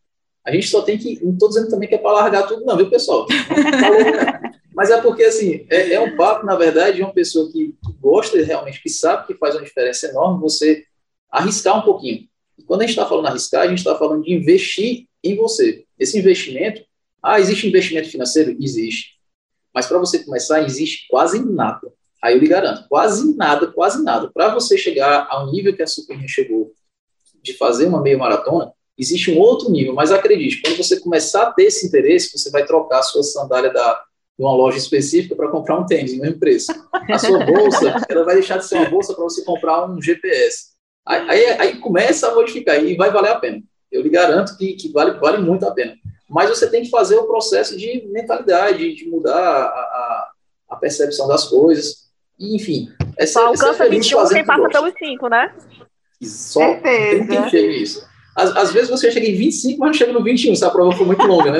A 0.48 0.52
gente 0.54 0.70
só 0.70 0.82
tem 0.82 0.98
que, 0.98 1.22
não 1.22 1.34
estou 1.34 1.50
dizendo 1.50 1.70
também 1.70 1.90
que 1.90 1.96
é 1.96 1.98
para 1.98 2.14
largar 2.14 2.48
tudo, 2.48 2.64
não, 2.64 2.78
viu, 2.78 2.90
pessoal? 2.90 3.28
Mas 4.74 4.90
é 4.90 5.02
porque, 5.02 5.26
assim, 5.26 5.66
é, 5.70 5.96
é, 5.96 6.00
um 6.00 6.16
papo, 6.16 6.46
na 6.46 6.56
verdade, 6.56 6.98
de 6.98 7.04
uma 7.04 7.14
pessoa 7.14 7.52
que, 7.52 7.76
gosta 8.00 8.42
realmente, 8.42 8.82
que 8.82 8.90
sabe 8.90 9.28
que 9.28 9.34
faz 9.34 9.56
uma 9.56 9.64
diferença 9.66 10.08
enorme 10.08 10.40
você 10.40 10.86
arriscar 11.30 11.78
um 11.78 11.82
pouquinho. 11.82 12.30
E 12.58 12.64
quando 12.64 12.82
a 12.82 12.84
gente 12.86 12.92
está 12.92 13.06
falando 13.06 13.26
arriscar, 13.26 13.64
a 13.64 13.68
gente 13.68 13.80
está 13.80 13.98
falando 13.98 14.24
de 14.24 14.34
investir 14.34 15.08
em 15.22 15.36
você. 15.36 15.84
Esse 16.00 16.18
investimento, 16.18 16.82
ah, 17.22 17.42
existe 17.42 17.68
investimento 17.68 18.10
financeiro? 18.10 18.56
Existe. 18.58 19.18
Mas 19.74 19.86
para 19.86 19.98
você 19.98 20.24
começar, 20.24 20.64
existe 20.64 21.08
quase 21.10 21.44
nada. 21.44 21.92
Aí 22.24 22.36
eu 22.36 22.40
lhe 22.40 22.48
garanto, 22.48 22.88
quase 22.88 23.36
nada, 23.36 23.68
quase 23.68 24.02
nada. 24.02 24.32
Para 24.34 24.54
você 24.54 24.78
chegar 24.78 25.28
ao 25.30 25.52
nível 25.52 25.76
que 25.76 25.84
a 25.84 25.88
Superminha 25.88 26.30
chegou, 26.30 26.72
de 27.44 27.54
fazer 27.54 27.88
uma 27.88 28.02
meia 28.02 28.18
maratona, 28.18 28.72
existe 28.98 29.32
um 29.32 29.38
outro 29.38 29.70
nível, 29.70 29.94
mas 29.94 30.12
acredite, 30.12 30.62
quando 30.62 30.78
você 30.78 31.00
começar 31.00 31.44
a 31.44 31.52
ter 31.52 31.64
esse 31.64 31.86
interesse, 31.86 32.36
você 32.36 32.50
vai 32.50 32.66
trocar 32.66 33.00
a 33.00 33.04
sua 33.04 33.22
sandália 33.22 33.72
da, 33.72 33.94
de 34.38 34.44
uma 34.44 34.56
loja 34.56 34.78
específica 34.78 35.36
para 35.36 35.50
comprar 35.50 35.80
um 35.80 35.86
tênis, 35.86 36.14
no 36.14 36.22
mesmo 36.22 36.40
preço. 36.40 36.72
A 36.92 37.20
sua 37.20 37.46
bolsa, 37.46 37.96
ela 38.10 38.24
vai 38.24 38.36
deixar 38.36 38.58
de 38.58 38.66
ser 38.66 38.76
uma 38.76 38.90
bolsa 38.90 39.14
para 39.14 39.24
você 39.24 39.44
comprar 39.44 39.90
um 39.90 40.02
GPS. 40.02 40.76
Aí, 41.06 41.30
aí, 41.30 41.46
aí, 41.60 41.78
começa 41.78 42.28
a 42.28 42.36
modificar 42.36 42.84
e 42.84 42.96
vai 42.96 43.12
valer 43.12 43.32
a 43.32 43.40
pena. 43.40 43.62
Eu 43.92 44.02
lhe 44.02 44.10
garanto 44.10 44.58
que, 44.58 44.74
que 44.74 44.92
vale, 44.92 45.18
vale 45.20 45.38
muito 45.38 45.66
a 45.66 45.72
pena. 45.72 45.96
Mas 46.30 46.50
você 46.50 46.70
tem 46.70 46.84
que 46.84 46.90
fazer 46.90 47.16
o 47.16 47.26
processo 47.26 47.78
de 47.78 48.06
mentalidade, 48.12 48.94
de 48.94 49.08
mudar 49.08 49.34
a, 49.34 49.66
a, 49.66 50.32
a 50.72 50.76
percepção 50.76 51.28
das 51.28 51.46
coisas. 51.46 52.08
E, 52.38 52.56
enfim, 52.56 52.90
é 53.18 53.26
Só 53.26 53.48
alcança 53.48 53.86
é 53.86 53.90
21 53.90 54.28
quem 54.28 54.46
passa 54.46 54.70
pelos 54.70 54.94
5, 55.00 55.30
né? 55.30 55.56
Só 56.22 56.76
tem 56.82 57.26
quem 57.26 57.50
chega 57.50 57.74
isso. 57.74 58.17
Às, 58.38 58.56
às, 58.56 58.72
vezes 58.72 58.90
você 58.90 59.12
chega 59.12 59.28
em 59.28 59.36
25, 59.36 59.80
mas 59.80 59.88
não 59.88 59.94
chega 59.94 60.14
no 60.14 60.24
21, 60.24 60.56
se 60.56 60.64
a 60.64 60.70
prova 60.70 60.96
for 60.96 61.08
muito 61.08 61.24
longa, 61.24 61.52
né? 61.52 61.60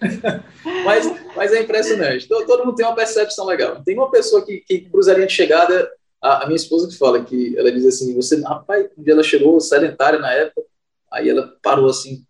mas, 0.84 1.10
mas 1.34 1.52
é 1.52 1.62
impressionante. 1.62 2.28
Todo, 2.28 2.46
todo, 2.46 2.66
mundo 2.66 2.76
tem 2.76 2.84
uma 2.84 2.94
percepção 2.94 3.46
legal. 3.46 3.82
Tem 3.82 3.96
uma 3.96 4.10
pessoa 4.10 4.44
que, 4.44 4.58
que 4.58 4.82
cruzaria 4.82 5.26
de 5.26 5.32
chegada, 5.32 5.90
a, 6.20 6.44
a, 6.44 6.46
minha 6.46 6.56
esposa 6.56 6.86
que 6.86 6.98
fala, 6.98 7.24
que 7.24 7.56
ela 7.56 7.72
diz 7.72 7.86
assim, 7.86 8.14
você, 8.14 8.40
rapaz, 8.42 8.86
um 8.96 9.02
dia 9.02 9.14
ela 9.14 9.22
chegou 9.22 9.58
sedentária 9.58 10.18
na 10.18 10.32
época, 10.32 10.62
aí 11.10 11.30
ela 11.30 11.56
parou 11.62 11.88
assim, 11.88 12.24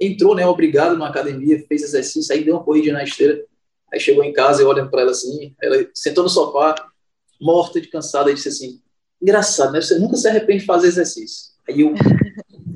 entrou, 0.00 0.34
né, 0.34 0.44
obrigado 0.46 0.96
na 0.96 1.06
academia, 1.06 1.64
fez 1.68 1.82
exercício, 1.82 2.34
aí 2.34 2.42
deu 2.42 2.54
uma 2.54 2.64
corrida 2.64 2.92
na 2.92 3.04
esteira, 3.04 3.44
Aí 3.92 3.98
chegou 3.98 4.22
em 4.22 4.32
casa, 4.32 4.62
eu 4.62 4.68
olhando 4.68 4.90
para 4.90 5.02
ela 5.02 5.10
assim, 5.10 5.54
ela 5.60 5.76
sentou 5.92 6.22
no 6.22 6.30
sofá, 6.30 6.74
morta 7.40 7.80
de 7.80 7.88
cansada, 7.88 8.30
e 8.30 8.34
disse 8.34 8.48
assim: 8.48 8.80
engraçado, 9.20 9.72
né? 9.72 9.80
Você 9.80 9.98
nunca 9.98 10.16
se 10.16 10.28
arrepende 10.28 10.60
de 10.60 10.66
fazer 10.66 10.88
exercício. 10.88 11.49
Aí 11.70 11.80
eu. 11.80 11.94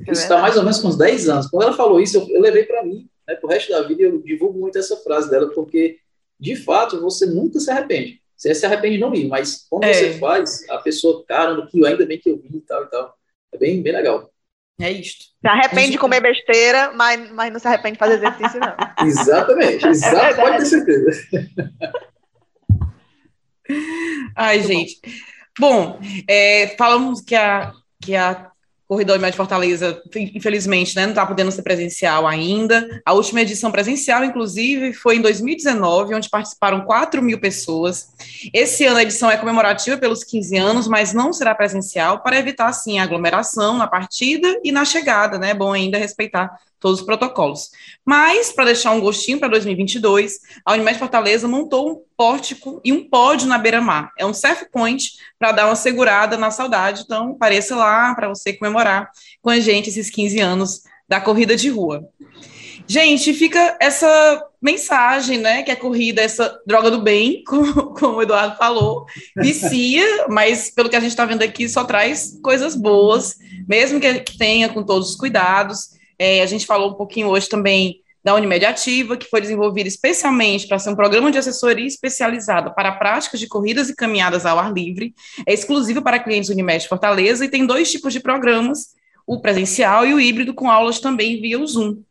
É 0.07 0.11
isso 0.11 0.21
está 0.21 0.39
mais 0.39 0.55
ou 0.55 0.61
menos 0.61 0.79
com 0.79 0.87
uns 0.87 0.99
10 0.99 1.29
anos. 1.29 1.47
Quando 1.47 1.63
ela 1.63 1.73
falou 1.73 1.99
isso, 1.99 2.17
eu, 2.17 2.29
eu 2.29 2.39
levei 2.39 2.63
para 2.63 2.83
mim. 2.83 3.09
Né? 3.27 3.33
Pro 3.33 3.49
resto 3.49 3.71
da 3.71 3.81
vida 3.81 4.03
eu 4.03 4.21
divulgo 4.21 4.59
muito 4.59 4.77
essa 4.77 4.95
frase 4.97 5.31
dela, 5.31 5.49
porque 5.49 5.97
de 6.39 6.55
fato 6.55 7.01
você 7.01 7.25
nunca 7.25 7.59
se 7.59 7.71
arrepende. 7.71 8.21
Você 8.37 8.53
se 8.53 8.67
arrepende 8.67 8.97
de 8.97 9.01
não 9.01 9.15
ir, 9.15 9.27
mas 9.27 9.65
quando 9.67 9.85
é. 9.85 9.93
você 9.93 10.13
faz, 10.19 10.69
a 10.69 10.77
pessoa, 10.77 11.25
cara, 11.25 11.55
no 11.55 11.65
que 11.65 11.83
ainda 11.83 12.05
bem 12.05 12.19
que 12.19 12.29
eu 12.29 12.37
vi 12.37 12.57
e 12.57 12.61
tal 12.61 12.83
e 12.83 12.87
tal. 12.87 13.15
É 13.51 13.57
bem, 13.57 13.81
bem 13.81 13.93
legal. 13.93 14.29
É 14.79 14.91
isto. 14.91 15.25
Se 15.41 15.47
arrepende 15.47 15.91
de 15.91 15.97
comer 15.97 16.21
besteira, 16.21 16.91
mas, 16.93 17.31
mas 17.31 17.51
não 17.51 17.59
se 17.59 17.67
arrepende 17.67 17.93
de 17.93 17.99
fazer 17.99 18.15
exercício, 18.15 18.59
não. 18.59 18.75
Exatamente, 19.07 19.87
exato, 19.87 20.17
é 20.17 20.33
pode 20.35 20.57
ter 20.57 20.65
certeza. 20.65 21.11
Ai, 24.35 24.61
gente. 24.61 24.99
Bom, 25.57 25.99
é, 26.27 26.75
falamos 26.77 27.21
que 27.21 27.33
a, 27.33 27.71
que 28.01 28.15
a 28.15 28.51
Corredor 28.87 29.17
de 29.17 29.31
Fortaleza, 29.31 29.99
infelizmente, 30.15 30.95
né, 30.95 31.03
não 31.03 31.09
está 31.09 31.25
podendo 31.25 31.51
ser 31.51 31.63
presencial 31.63 32.27
ainda. 32.27 33.01
A 33.03 33.13
última 33.13 33.41
edição 33.41 33.71
presencial, 33.71 34.23
inclusive, 34.23 34.93
foi 34.93 35.15
em 35.17 35.21
2019, 35.21 36.13
onde 36.13 36.29
participaram 36.29 36.81
4 36.81 37.21
mil 37.21 37.39
pessoas. 37.39 38.09
Esse 38.53 38.85
ano 38.85 38.97
a 38.97 39.03
edição 39.03 39.31
é 39.31 39.37
comemorativa 39.37 39.97
pelos 39.97 40.23
15 40.23 40.57
anos, 40.57 40.87
mas 40.87 41.13
não 41.13 41.33
será 41.33 41.55
presencial, 41.55 42.21
para 42.21 42.37
evitar, 42.37 42.67
assim, 42.67 42.99
a 42.99 43.03
aglomeração 43.03 43.75
na 43.75 43.87
partida 43.87 44.59
e 44.63 44.71
na 44.71 44.85
chegada, 44.85 45.39
né? 45.39 45.49
É 45.49 45.55
bom 45.55 45.73
ainda 45.73 45.97
respeitar 45.97 46.55
todos 46.79 46.99
os 46.99 47.05
protocolos. 47.05 47.71
Mas, 48.05 48.51
para 48.51 48.65
deixar 48.65 48.91
um 48.91 48.99
gostinho 48.99 49.39
para 49.39 49.47
2022, 49.47 50.39
a 50.63 50.73
Unimed 50.73 50.99
Fortaleza 50.99 51.47
montou 51.47 51.89
um 51.89 52.01
pórtico 52.15 52.79
e 52.83 52.93
um 52.93 53.09
pódio 53.09 53.47
na 53.47 53.57
beira-mar. 53.57 54.11
É 54.19 54.25
um 54.25 54.33
surf 54.33 54.69
point 54.71 55.13
para 55.39 55.51
dar 55.51 55.65
uma 55.65 55.75
segurada 55.75 56.37
na 56.37 56.51
saudade. 56.51 57.01
Então, 57.03 57.31
apareça 57.31 57.75
lá 57.75 58.13
para 58.13 58.29
você 58.29 58.53
comemorar 58.53 58.74
com 59.41 59.49
a 59.49 59.59
gente 59.59 59.89
esses 59.89 60.09
15 60.09 60.39
anos 60.39 60.81
da 61.07 61.21
corrida 61.21 61.55
de 61.55 61.69
rua. 61.69 62.09
Gente, 62.87 63.33
fica 63.33 63.77
essa 63.81 64.43
mensagem, 64.61 65.39
né? 65.39 65.63
Que 65.63 65.71
a 65.71 65.75
corrida 65.75 66.21
é 66.21 66.25
essa 66.25 66.59
droga 66.65 66.91
do 66.91 67.01
bem, 67.01 67.43
como, 67.47 67.93
como 67.93 68.17
o 68.17 68.21
Eduardo 68.21 68.57
falou, 68.57 69.05
vicia, 69.35 70.27
mas 70.29 70.69
pelo 70.69 70.89
que 70.89 70.95
a 70.95 70.99
gente 70.99 71.09
está 71.09 71.25
vendo 71.25 71.41
aqui, 71.41 71.67
só 71.67 71.83
traz 71.83 72.39
coisas 72.43 72.75
boas, 72.75 73.35
mesmo 73.67 73.99
que 73.99 74.37
tenha 74.37 74.69
com 74.69 74.83
todos 74.83 75.11
os 75.11 75.15
cuidados. 75.15 75.95
É, 76.17 76.41
a 76.41 76.45
gente 76.45 76.65
falou 76.65 76.91
um 76.91 76.95
pouquinho 76.95 77.27
hoje 77.27 77.49
também 77.49 78.04
da 78.25 78.33
Unimed 78.33 78.65
Ativa, 78.65 79.15
que 79.15 79.29
foi 79.29 79.39
desenvolvida 79.39 79.87
especialmente 79.87 80.67
para 80.67 80.79
ser 80.79 80.89
um 80.89 80.95
programa 80.95 81.31
de 81.31 81.37
assessoria 81.37 81.85
especializada 81.85 82.71
para 82.71 82.91
práticas 82.91 83.39
de 83.39 83.47
corridas 83.47 83.87
e 83.87 83.95
caminhadas 83.95 84.47
ao 84.47 84.57
ar 84.57 84.73
livre. 84.73 85.13
É 85.45 85.53
exclusivo 85.53 86.01
para 86.01 86.17
clientes 86.17 86.49
Unimed 86.49 86.87
Fortaleza 86.87 87.45
e 87.45 87.49
tem 87.49 87.67
dois 87.67 87.91
tipos 87.91 88.11
de 88.11 88.19
programas, 88.19 88.95
o 89.27 89.39
presencial 89.39 90.07
e 90.07 90.13
o 90.15 90.19
híbrido, 90.19 90.55
com 90.55 90.71
aulas 90.71 90.99
também 90.99 91.39
via 91.39 91.59
o 91.59 91.67
Zoom. 91.67 92.01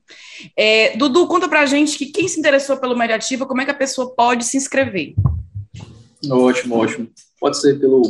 É, 0.56 0.96
Dudu, 0.96 1.26
conta 1.26 1.48
para 1.48 1.62
a 1.62 1.66
gente 1.66 1.98
que 1.98 2.06
quem 2.06 2.28
se 2.28 2.38
interessou 2.38 2.76
pelo 2.76 2.96
Mediativa, 2.96 3.44
como 3.44 3.62
é 3.62 3.64
que 3.64 3.72
a 3.72 3.74
pessoa 3.74 4.14
pode 4.14 4.44
se 4.44 4.56
inscrever? 4.56 5.14
Ótimo, 6.30 6.76
ótimo. 6.76 7.08
Pode 7.40 7.60
ser 7.60 7.80
pelo 7.80 8.02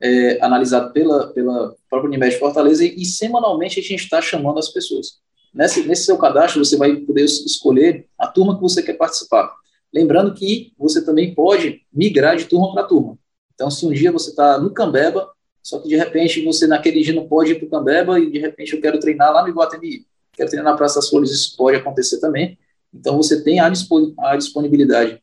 é, 0.00 0.44
analisado 0.44 0.92
pela, 0.92 1.32
pela 1.32 1.74
própria 1.90 2.08
Unimed 2.08 2.38
Fortaleza, 2.38 2.84
e, 2.84 3.02
e 3.02 3.04
semanalmente 3.04 3.80
a 3.80 3.82
gente 3.82 4.04
está 4.04 4.22
chamando 4.22 4.58
as 4.58 4.68
pessoas. 4.68 5.18
Nesse, 5.52 5.82
nesse 5.84 6.04
seu 6.04 6.18
cadastro, 6.18 6.64
você 6.64 6.76
vai 6.76 6.94
poder 6.96 7.24
escolher 7.24 8.06
a 8.18 8.26
turma 8.26 8.54
que 8.54 8.62
você 8.62 8.82
quer 8.82 8.94
participar. 8.94 9.52
Lembrando 9.92 10.34
que 10.34 10.72
você 10.78 11.04
também 11.04 11.34
pode 11.34 11.82
migrar 11.92 12.36
de 12.36 12.44
turma 12.44 12.72
para 12.72 12.84
turma. 12.84 13.18
Então, 13.54 13.70
se 13.70 13.84
um 13.86 13.92
dia 13.92 14.12
você 14.12 14.30
está 14.30 14.58
no 14.58 14.70
Cambeba, 14.70 15.30
só 15.62 15.78
que 15.80 15.88
de 15.88 15.96
repente 15.96 16.44
você 16.44 16.66
naquele 16.66 17.02
dia 17.02 17.14
não 17.14 17.26
pode 17.26 17.52
ir 17.52 17.54
para 17.56 17.66
o 17.66 17.70
Cambeba 17.70 18.20
e 18.20 18.30
de 18.30 18.38
repente 18.38 18.74
eu 18.74 18.80
quero 18.80 19.00
treinar 19.00 19.32
lá 19.32 19.42
no 19.42 19.48
Iguatemi, 19.48 20.06
quero 20.32 20.48
treinar 20.48 20.72
na 20.72 20.76
Praça 20.76 20.96
das 20.96 21.08
Flores, 21.08 21.30
isso 21.30 21.56
pode 21.56 21.76
acontecer 21.76 22.20
também. 22.20 22.58
Então, 22.94 23.16
você 23.16 23.42
tem 23.42 23.60
a, 23.60 23.68
disponibilidade 23.68 25.20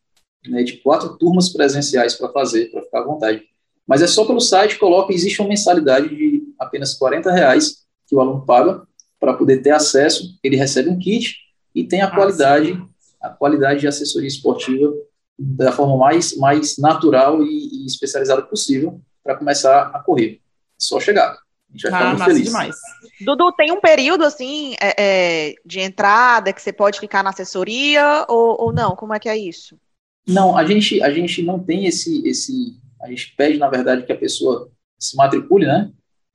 né, 0.48 0.64
de 0.64 0.74
quatro 0.78 1.18
turmas 1.18 1.50
presenciais 1.50 2.16
para 2.16 2.30
fazer, 2.30 2.72
para 2.72 2.82
ficar 2.82 3.00
à 3.00 3.06
vontade. 3.06 3.44
Mas 3.88 4.02
é 4.02 4.08
só 4.08 4.26
pelo 4.26 4.40
site, 4.40 4.78
coloca, 4.78 5.14
existe 5.14 5.40
uma 5.42 5.50
mensalidade 5.50 6.10
de 6.10 6.44
apenas 6.60 6.94
40 6.96 7.32
reais 7.32 7.86
que 8.08 8.16
o 8.16 8.20
aluno 8.20 8.46
paga 8.46 8.82
para 9.20 9.34
poder 9.34 9.62
ter 9.62 9.72
acesso, 9.72 10.38
ele 10.44 10.56
recebe 10.56 10.90
um 10.90 11.00
kit 11.00 11.36
e 11.74 11.84
tem 11.84 12.02
a 12.02 12.12
qualidade 12.12 12.80
a 13.26 13.30
qualidade 13.30 13.82
de 13.82 13.88
assessoria 13.88 14.28
esportiva 14.28 14.94
da 15.38 15.72
forma 15.72 15.98
mais, 15.98 16.36
mais 16.38 16.78
natural 16.78 17.44
e, 17.44 17.84
e 17.84 17.86
especializada 17.86 18.42
possível 18.42 19.02
para 19.24 19.36
começar 19.36 19.92
a 19.94 20.00
correr. 20.00 20.40
Só 20.78 21.00
chegar. 21.00 21.32
A 21.32 21.72
gente 21.72 21.90
vai 21.90 21.92
ah, 21.92 21.98
ficar 21.98 22.10
muito 22.10 22.26
feliz. 22.26 22.44
Demais. 22.46 22.76
Dudu, 23.22 23.52
tem 23.54 23.72
um 23.72 23.82
período 23.82 24.24
assim 24.24 24.76
é, 24.82 24.96
é, 24.98 25.56
de 25.66 25.80
entrada 25.80 26.54
que 26.54 26.62
você 26.62 26.72
pode 26.72 27.00
ficar 27.00 27.24
na 27.24 27.32
assessoria 27.32 28.26
ou, 28.30 28.62
ou 28.62 28.74
não? 28.74 28.96
Como 28.96 29.14
é 29.14 29.20
que 29.20 29.30
é 29.30 29.38
isso? 29.38 29.78
Não, 30.28 30.58
a 30.58 30.66
gente, 30.66 31.02
a 31.04 31.12
gente 31.12 31.42
não 31.44 31.60
tem 31.60 31.86
esse, 31.86 32.28
esse. 32.28 32.80
A 33.02 33.10
gente 33.10 33.36
pede, 33.36 33.58
na 33.58 33.70
verdade, 33.70 34.06
que 34.06 34.12
a 34.12 34.18
pessoa 34.18 34.72
se 34.98 35.16
matricule, 35.16 35.66
né? 35.66 35.92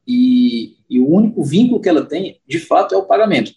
E, 0.07 0.77
e 0.89 1.01
o 1.01 1.09
único 1.09 1.43
vínculo 1.43 1.81
que 1.81 1.89
ela 1.89 2.05
tem, 2.05 2.41
de 2.47 2.59
fato, 2.59 2.95
é 2.95 2.99
o 2.99 3.05
pagamento. 3.05 3.53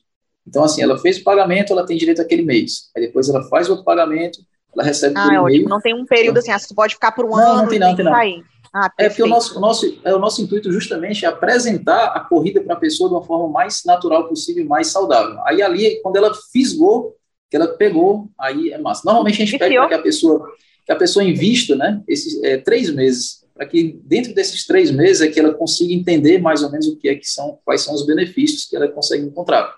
Então, 0.48 0.64
assim, 0.64 0.82
ela 0.82 0.98
fez 0.98 1.18
o 1.18 1.24
pagamento, 1.24 1.72
ela 1.72 1.86
tem 1.86 1.98
direito 1.98 2.22
àquele 2.22 2.44
mês. 2.44 2.90
Aí 2.96 3.06
depois 3.06 3.30
ela 3.30 3.44
faz 3.44 3.70
outro 3.70 3.86
pagamento, 3.86 4.40
ela 4.76 4.84
recebe 4.84 5.16
ah, 5.18 5.24
por 5.24 5.50
e-mail. 5.50 5.70
Não 5.70 5.80
tem 5.80 5.94
um 5.94 6.06
período 6.06 6.40
assim, 6.40 6.52
ah, 6.52 6.60
você 6.60 6.74
pode 6.74 6.96
ficar 6.96 7.12
por 7.12 7.26
um 7.26 7.30
não, 7.30 7.38
ano 7.38 7.62
não 7.64 7.68
tem, 7.68 7.80
não, 7.80 7.96
tem, 7.96 8.06
não. 8.06 8.12
sair. 8.12 8.44
Ah, 8.76 8.90
é 9.00 9.08
porque 9.08 9.22
o 9.22 9.28
nosso, 9.28 9.58
o, 9.58 9.62
nosso, 9.62 10.00
é 10.04 10.16
o 10.16 10.20
nosso 10.20 10.42
intuito 10.42 10.72
justamente 10.72 11.26
é 11.26 11.28
apresentar 11.28 12.08
a 12.08 12.20
corrida 12.22 12.60
para 12.60 12.74
a 12.74 12.80
pessoa 12.80 13.08
de 13.08 13.16
uma 13.16 13.24
forma 13.24 13.48
mais 13.48 13.84
natural 13.86 14.28
possível 14.28 14.64
e 14.64 14.68
mais 14.68 14.88
saudável. 14.88 15.40
Aí 15.46 15.62
ali, 15.62 16.02
quando 16.02 16.16
ela 16.16 16.34
fisgou, 16.52 17.16
que 17.52 17.56
ela 17.56 17.68
pegou, 17.68 18.30
aí 18.40 18.72
é 18.72 18.80
massa. 18.80 19.04
Normalmente 19.06 19.42
a 19.42 19.46
gente 19.46 19.60
pede 19.60 19.76
para 19.76 19.88
que 19.88 19.94
a 19.94 20.02
pessoa 20.02 20.52
que 20.86 20.92
a 20.92 20.96
pessoa 20.96 21.24
invista, 21.24 21.76
né, 21.76 22.02
esses 22.08 22.44
é, 22.44 22.58
três 22.58 22.94
meses, 22.94 23.46
para 23.54 23.66
que 23.66 24.00
dentro 24.04 24.34
desses 24.34 24.66
três 24.66 24.92
meses 24.92 25.22
é 25.22 25.28
que 25.30 25.40
ela 25.40 25.54
consiga 25.54 25.94
entender 25.94 26.40
mais 26.40 26.64
ou 26.64 26.72
menos 26.72 26.88
o 26.88 26.98
que 26.98 27.08
é 27.08 27.16
que 27.16 27.28
são, 27.28 27.60
quais 27.64 27.82
são 27.82 27.94
os 27.94 28.06
benefícios 28.06 28.66
que 28.66 28.76
ela 28.76 28.88
consegue 28.88 29.24
encontrar. 29.24 29.74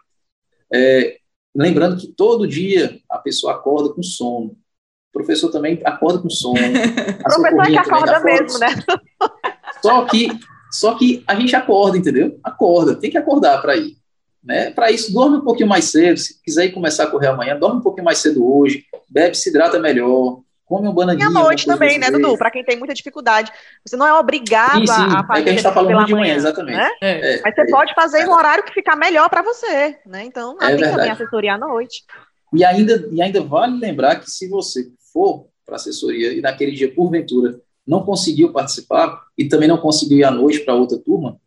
É, 0.75 1.17
lembrando 1.55 1.97
que 1.97 2.07
todo 2.07 2.47
dia 2.47 2.99
a 3.09 3.17
pessoa 3.17 3.53
acorda 3.53 3.93
com 3.93 4.03
sono. 4.03 4.47
O 5.09 5.13
professor 5.13 5.49
também 5.49 5.79
acorda 5.85 6.19
com 6.19 6.29
sono. 6.29 6.55
o 6.59 7.23
professor 7.23 7.61
é 7.61 7.67
que 7.67 7.77
acorda 7.77 8.19
mesmo, 8.19 8.59
né? 8.59 8.67
Só 9.81 10.05
que, 10.05 10.27
só 10.71 10.95
que 10.95 11.23
a 11.25 11.35
gente 11.35 11.55
acorda, 11.55 11.97
entendeu? 11.97 12.37
Acorda, 12.43 12.95
tem 12.95 13.09
que 13.09 13.17
acordar 13.17 13.61
para 13.61 13.77
ir. 13.77 13.95
Né? 14.43 14.69
Para 14.71 14.91
isso, 14.91 15.13
dorme 15.13 15.37
um 15.37 15.43
pouquinho 15.43 15.69
mais 15.69 15.85
cedo. 15.85 16.17
Se 16.17 16.41
quiser 16.43 16.65
ir 16.65 16.71
começar 16.71 17.05
a 17.05 17.07
correr 17.07 17.27
amanhã, 17.27 17.57
dorme 17.57 17.79
um 17.79 17.83
pouquinho 17.83 18.05
mais 18.05 18.19
cedo 18.19 18.45
hoje, 18.45 18.85
bebe, 19.09 19.35
se 19.35 19.49
hidrata 19.49 19.79
melhor, 19.79 20.41
come 20.65 20.87
um 20.87 20.93
bananinho. 20.93 21.23
E 21.23 21.27
à 21.27 21.29
noite 21.29 21.65
também, 21.65 21.97
né, 21.97 22.09
Dudu? 22.09 22.37
Para 22.37 22.51
quem 22.51 22.63
tem 22.63 22.77
muita 22.77 22.93
dificuldade. 22.93 23.51
Você 23.85 23.95
não 23.95 24.05
é 24.05 24.13
obrigado 24.13 24.79
sim, 24.79 24.87
sim. 24.87 25.15
a 25.15 25.25
fazer. 25.25 25.39
É 25.39 25.43
que 25.43 25.49
a 25.49 25.51
gente 25.51 25.57
está 25.57 25.71
falando 25.71 26.05
de 26.05 26.13
manhã, 26.13 26.21
manhã, 26.21 26.35
exatamente. 26.35 26.77
Né? 26.77 26.89
É, 27.01 27.41
Mas 27.43 27.55
você 27.55 27.61
é, 27.61 27.71
pode 27.71 27.93
fazer 27.93 28.19
é, 28.21 28.27
um 28.27 28.33
horário 28.33 28.63
que 28.63 28.73
ficar 28.73 28.95
melhor 28.95 29.29
para 29.29 29.41
você, 29.41 29.97
né? 30.05 30.23
Então, 30.25 30.57
é 30.59 30.67
tem 30.67 30.77
verdade. 30.77 30.95
também 30.95 31.11
assessoria 31.11 31.53
à 31.53 31.57
noite. 31.57 32.03
E 32.53 32.63
ainda, 32.63 33.07
e 33.11 33.21
ainda 33.21 33.41
vale 33.41 33.77
lembrar 33.77 34.15
que 34.17 34.29
se 34.29 34.47
você 34.47 34.89
for 35.13 35.47
para 35.65 35.75
assessoria 35.75 36.33
e 36.33 36.41
naquele 36.41 36.71
dia, 36.71 36.93
porventura, 36.93 37.59
não 37.85 38.03
conseguiu 38.03 38.51
participar 38.51 39.21
e 39.37 39.47
também 39.47 39.67
não 39.67 39.77
conseguiu 39.77 40.19
ir 40.19 40.23
à 40.23 40.31
noite 40.31 40.59
para 40.59 40.73
outra 40.73 40.97
turma, 40.97 41.39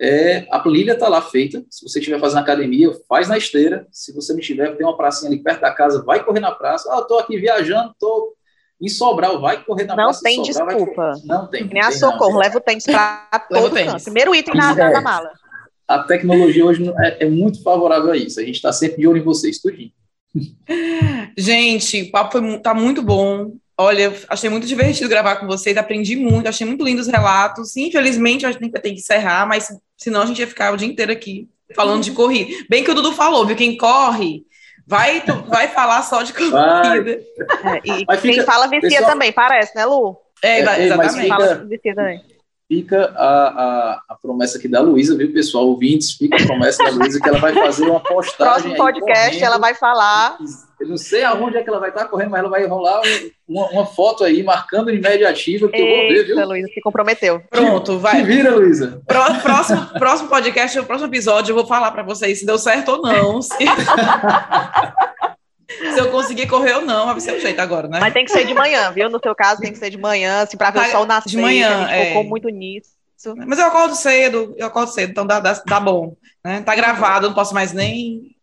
é, 0.00 0.46
a 0.50 0.60
planilha 0.60 0.92
está 0.92 1.08
lá 1.08 1.20
feita. 1.20 1.64
Se 1.68 1.86
você 1.86 1.98
estiver 1.98 2.20
fazendo 2.20 2.38
academia, 2.38 2.92
faz 3.08 3.28
na 3.28 3.36
esteira. 3.36 3.86
Se 3.90 4.12
você 4.14 4.32
não 4.32 4.40
tiver, 4.40 4.76
tem 4.76 4.86
uma 4.86 4.96
pracinha 4.96 5.30
ali 5.30 5.42
perto 5.42 5.60
da 5.60 5.72
casa, 5.72 6.02
vai 6.04 6.24
correr 6.24 6.40
na 6.40 6.52
praça. 6.52 6.88
Ah, 6.92 7.00
estou 7.00 7.18
aqui 7.18 7.36
viajando, 7.36 7.90
estou 7.90 8.37
em 8.80 8.88
Sobral, 8.88 9.40
vai 9.40 9.62
correr 9.64 9.84
na 9.84 9.96
não 9.96 10.04
praça 10.04 10.20
tem 10.22 10.44
Sobral, 10.44 10.76
desculpa. 10.76 11.12
Não 11.24 11.46
tem. 11.48 11.64
Nem 11.64 11.82
a 11.82 11.90
socorro, 11.90 12.32
não. 12.32 12.38
leva 12.38 12.58
o 12.58 12.60
tênis 12.60 12.84
para 12.84 13.46
todo 13.50 13.74
canto. 13.74 14.04
Primeiro 14.04 14.34
item 14.34 14.54
na, 14.54 14.72
é, 14.72 14.90
na, 14.90 15.00
mala. 15.00 15.32
A 15.86 16.00
tecnologia 16.00 16.64
hoje 16.64 16.88
é, 17.00 17.24
é, 17.24 17.28
muito 17.28 17.62
favorável 17.62 18.12
a 18.12 18.16
isso. 18.16 18.38
A 18.38 18.44
gente 18.44 18.56
está 18.56 18.72
sempre 18.72 18.98
de 18.98 19.08
olho 19.08 19.18
em 19.18 19.24
vocês, 19.24 19.58
tudinho. 19.58 19.90
Gente, 21.36 22.02
o 22.02 22.10
papo 22.10 22.38
está 22.38 22.72
muito 22.72 23.02
bom. 23.02 23.52
Olha, 23.76 24.12
achei 24.28 24.50
muito 24.50 24.66
divertido 24.66 25.08
gravar 25.08 25.36
com 25.36 25.46
vocês, 25.46 25.76
aprendi 25.76 26.16
muito, 26.16 26.48
achei 26.48 26.66
muito 26.66 26.84
lindos 26.84 27.06
os 27.06 27.12
relatos. 27.12 27.76
Infelizmente, 27.76 28.44
a 28.44 28.50
gente 28.52 28.70
tem 28.70 28.94
que 28.94 29.00
encerrar, 29.00 29.46
mas 29.46 29.68
senão 29.96 30.22
a 30.22 30.26
gente 30.26 30.40
ia 30.40 30.46
ficar 30.46 30.72
o 30.72 30.76
dia 30.76 30.88
inteiro 30.88 31.12
aqui 31.12 31.48
falando 31.74 32.02
de 32.02 32.12
corrida. 32.12 32.50
Bem 32.68 32.82
que 32.82 32.90
o 32.90 32.94
Dudu 32.94 33.12
falou, 33.12 33.46
viu? 33.46 33.56
Quem 33.56 33.76
corre 33.76 34.44
Vai, 34.88 35.20
tu, 35.20 35.34
vai 35.42 35.68
falar 35.68 36.00
só 36.02 36.22
de 36.22 36.32
corrida. 36.32 36.58
É, 37.04 37.80
e 37.84 38.04
Mas 38.08 38.22
quem 38.22 38.32
fica, 38.32 38.44
fala 38.44 38.66
vicia 38.68 38.88
pessoal... 38.88 39.10
também, 39.10 39.30
parece, 39.30 39.76
né, 39.76 39.84
Lu? 39.84 40.16
É, 40.42 40.60
é 40.60 40.84
exatamente. 40.86 41.20
Fica... 41.20 41.28
Fala 41.28 41.54
vicia 41.56 41.94
também. 41.94 42.24
fica 42.66 43.12
a, 43.14 43.48
a, 43.48 44.02
a, 44.08 44.14
promessa 44.14 44.56
aqui 44.56 44.66
da 44.66 44.80
Luísa, 44.80 45.14
viu, 45.14 45.30
pessoal? 45.30 45.66
Ouvintes, 45.66 46.12
fica 46.12 46.42
a 46.42 46.46
promessa 46.46 46.82
da 46.82 46.90
Luísa 46.90 47.20
que 47.20 47.28
ela 47.28 47.38
vai 47.38 47.52
fazer 47.52 47.84
uma 47.84 48.00
postagem. 48.00 48.74
Próximo 48.74 48.76
podcast, 48.76 49.44
ela 49.44 49.58
vai 49.58 49.74
falar. 49.74 50.38
Eu 50.80 50.88
não 50.88 50.96
sei 50.96 51.24
aonde 51.24 51.56
é 51.56 51.62
que 51.62 51.68
ela 51.68 51.80
vai 51.80 51.88
estar 51.88 52.04
correndo, 52.04 52.30
mas 52.30 52.40
ela 52.40 52.48
vai 52.48 52.64
rolar 52.66 53.02
uma, 53.48 53.68
uma 53.70 53.86
foto 53.86 54.22
aí, 54.22 54.42
marcando 54.42 54.92
de 54.92 55.00
média 55.00 55.28
ativa, 55.28 55.68
que 55.68 55.76
Eita, 55.76 55.88
eu 55.88 55.96
vou 55.96 56.08
ver, 56.08 56.24
viu? 56.24 56.46
Luísa, 56.46 56.68
se 56.72 56.80
comprometeu. 56.80 57.42
Pronto, 57.50 57.98
vai. 57.98 58.16
Se 58.16 58.22
vira, 58.22 58.54
Luísa. 58.54 59.02
Próximo, 59.42 59.86
próximo 59.98 60.28
podcast, 60.28 60.78
o 60.78 60.84
próximo 60.84 61.10
episódio, 61.10 61.50
eu 61.50 61.56
vou 61.56 61.66
falar 61.66 61.90
para 61.90 62.04
vocês 62.04 62.38
se 62.38 62.46
deu 62.46 62.58
certo 62.58 62.92
ou 62.92 63.02
não. 63.02 63.42
Se... 63.42 63.56
se 65.92 65.98
eu 65.98 66.10
conseguir 66.10 66.46
correr 66.46 66.74
ou 66.74 66.82
não, 66.82 67.06
vai 67.06 67.20
ser 67.20 67.34
o 67.34 67.40
jeito 67.40 67.60
agora, 67.60 67.88
né? 67.88 67.98
Mas 68.00 68.12
tem 68.12 68.24
que 68.24 68.30
ser 68.30 68.46
de 68.46 68.54
manhã, 68.54 68.92
viu? 68.92 69.10
No 69.10 69.18
seu 69.20 69.34
caso, 69.34 69.60
tem 69.60 69.72
que 69.72 69.78
ser 69.78 69.90
de 69.90 69.98
manhã, 69.98 70.42
assim, 70.42 70.56
para 70.56 70.70
ver 70.70 70.80
tá, 70.80 70.86
o 70.86 70.90
sol 70.90 71.06
nascer. 71.06 71.30
De 71.30 71.38
manhã, 71.38 71.76
a 71.76 71.80
gente 71.80 71.92
é. 71.92 72.06
focou 72.14 72.24
muito 72.24 72.48
nisso. 72.48 72.98
Mas 73.46 73.58
eu 73.58 73.66
acordo 73.66 73.96
cedo, 73.96 74.54
eu 74.56 74.66
acordo 74.66 74.92
cedo, 74.92 75.10
então 75.10 75.26
dá, 75.26 75.40
dá, 75.40 75.60
dá 75.66 75.80
bom. 75.80 76.14
Né? 76.44 76.60
Tá 76.62 76.74
gravado, 76.76 77.26
não 77.26 77.34
posso 77.34 77.52
mais 77.52 77.72
nem. 77.72 78.36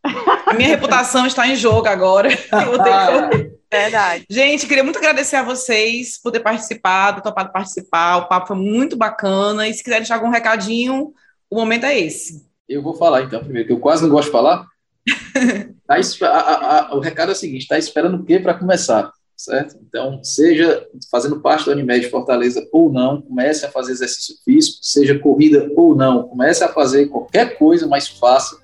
A 0.45 0.53
minha 0.53 0.69
reputação 0.69 1.25
está 1.25 1.47
em 1.47 1.55
jogo 1.55 1.87
agora. 1.87 2.29
Verdade. 3.71 4.25
Gente, 4.29 4.67
queria 4.67 4.83
muito 4.83 4.99
agradecer 4.99 5.35
a 5.35 5.43
vocês 5.43 6.17
por 6.21 6.31
ter 6.31 6.39
participado, 6.39 7.21
topado 7.21 7.51
participar. 7.51 8.17
O 8.17 8.27
papo 8.27 8.47
foi 8.47 8.55
muito 8.55 8.95
bacana. 8.95 9.67
E 9.67 9.73
se 9.73 9.83
quiser 9.83 9.97
deixar 9.97 10.15
algum 10.15 10.29
recadinho, 10.29 11.13
o 11.49 11.55
momento 11.55 11.85
é 11.85 11.99
esse. 11.99 12.45
Eu 12.69 12.81
vou 12.81 12.93
falar 12.93 13.23
então 13.23 13.43
primeiro, 13.43 13.67
que 13.67 13.73
eu 13.73 13.79
quase 13.79 14.03
não 14.03 14.09
gosto 14.09 14.27
de 14.27 14.31
falar. 14.31 14.65
tá, 15.87 15.95
a, 15.95 16.27
a, 16.27 16.79
a, 16.79 16.95
o 16.95 16.99
recado 16.99 17.29
é 17.29 17.33
o 17.33 17.35
seguinte: 17.35 17.63
está 17.63 17.77
esperando 17.77 18.17
o 18.17 18.23
quê 18.23 18.39
para 18.39 18.53
começar? 18.53 19.11
certo? 19.37 19.77
Então, 19.87 20.23
seja 20.23 20.87
fazendo 21.11 21.41
parte 21.41 21.65
do 21.65 21.71
Unimed 21.71 22.09
Fortaleza 22.09 22.65
ou 22.71 22.91
não, 22.91 23.21
comece 23.21 23.65
a 23.65 23.71
fazer 23.71 23.91
exercício 23.91 24.35
físico, 24.43 24.77
seja 24.81 25.19
corrida 25.19 25.69
ou 25.75 25.95
não, 25.95 26.23
comece 26.23 26.63
a 26.63 26.69
fazer 26.69 27.07
qualquer 27.07 27.57
coisa, 27.57 27.87
mas 27.87 28.07
faça. 28.07 28.63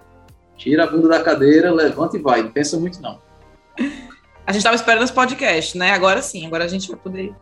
Tira 0.62 0.84
a 0.84 0.88
bunda 0.88 1.08
da 1.08 1.24
cadeira, 1.24 1.72
levanta 1.72 2.18
e 2.18 2.22
vai, 2.22 2.44
não 2.44 2.52
pensa 2.52 2.78
muito 2.78 3.02
não. 3.02 3.20
A 4.46 4.52
gente 4.52 4.60
estava 4.60 4.76
esperando 4.76 5.04
esse 5.04 5.12
podcast, 5.12 5.76
né? 5.76 5.92
Agora 5.92 6.22
sim, 6.22 6.46
agora 6.46 6.66
a 6.66 6.68
gente 6.68 6.88
vai 6.88 7.00
poder 7.00 7.34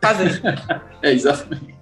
fazer. 0.00 0.40
é, 1.02 1.12
exatamente. 1.12 1.76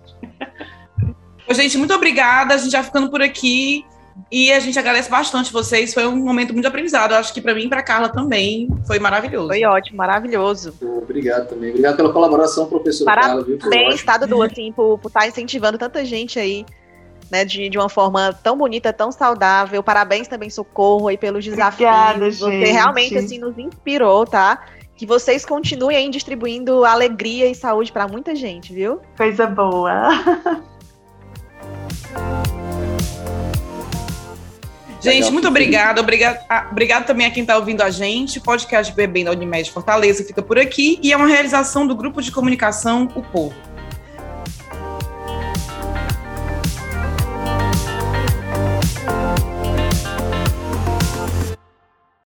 gente, 1.50 1.78
muito 1.78 1.94
obrigada. 1.94 2.54
A 2.54 2.56
gente 2.56 2.72
já 2.72 2.82
ficando 2.82 3.08
por 3.08 3.22
aqui. 3.22 3.84
E 4.30 4.52
a 4.52 4.58
gente 4.58 4.76
agradece 4.76 5.08
bastante 5.08 5.52
vocês. 5.52 5.94
Foi 5.94 6.04
um 6.04 6.16
momento 6.16 6.52
muito 6.52 6.66
aprendizado. 6.66 7.12
Eu 7.12 7.18
acho 7.18 7.32
que 7.32 7.40
para 7.40 7.54
mim 7.54 7.66
e 7.66 7.68
para 7.68 7.82
Carla 7.82 8.08
também 8.08 8.68
foi 8.84 8.98
maravilhoso. 8.98 9.48
Foi 9.48 9.64
ótimo, 9.64 9.98
maravilhoso. 9.98 10.74
Obrigado 10.82 11.48
também. 11.48 11.70
Obrigado 11.70 11.96
pela 11.96 12.12
colaboração, 12.12 12.66
professor 12.66 13.04
Carla. 13.04 13.44
Parabéns, 13.44 13.94
Estado 13.94 14.26
do 14.26 14.42
assim, 14.42 14.72
por 14.72 14.98
estar 15.06 15.20
tá 15.20 15.28
incentivando 15.28 15.78
tanta 15.78 16.04
gente 16.04 16.40
aí. 16.40 16.66
Né, 17.32 17.46
de, 17.46 17.70
de 17.70 17.78
uma 17.78 17.88
forma 17.88 18.38
tão 18.42 18.58
bonita, 18.58 18.92
tão 18.92 19.10
saudável. 19.10 19.82
Parabéns 19.82 20.28
também, 20.28 20.50
Socorro, 20.50 21.08
aí 21.08 21.16
pelos 21.16 21.42
desafios. 21.42 21.90
Obrigada, 21.90 22.30
Você 22.30 22.50
gente. 22.50 22.70
realmente 22.72 23.16
assim, 23.16 23.38
nos 23.38 23.56
inspirou, 23.56 24.26
tá? 24.26 24.66
Que 24.94 25.06
vocês 25.06 25.42
continuem 25.42 25.96
aí 25.96 26.10
distribuindo 26.10 26.84
alegria 26.84 27.48
e 27.48 27.54
saúde 27.54 27.90
para 27.90 28.06
muita 28.06 28.36
gente, 28.36 28.74
viu? 28.74 29.00
Coisa 29.16 29.46
boa. 29.46 30.10
Gente, 35.02 35.32
muito 35.32 35.48
obrigada. 35.48 36.00
Obrigado, 36.00 36.38
ah, 36.48 36.68
obrigado 36.70 37.06
também 37.06 37.26
a 37.26 37.30
quem 37.32 37.42
está 37.42 37.56
ouvindo 37.56 37.82
a 37.82 37.90
gente. 37.90 38.38
O 38.38 38.42
podcast 38.42 38.94
Bebendo 38.94 39.30
da 39.30 39.36
Unimed 39.36 39.68
Fortaleza 39.72 40.22
fica 40.22 40.40
por 40.40 40.56
aqui 40.56 41.00
e 41.02 41.12
é 41.12 41.16
uma 41.16 41.26
realização 41.26 41.88
do 41.88 41.96
grupo 41.96 42.22
de 42.22 42.30
comunicação 42.30 43.08
O 43.16 43.20
Povo. 43.20 43.71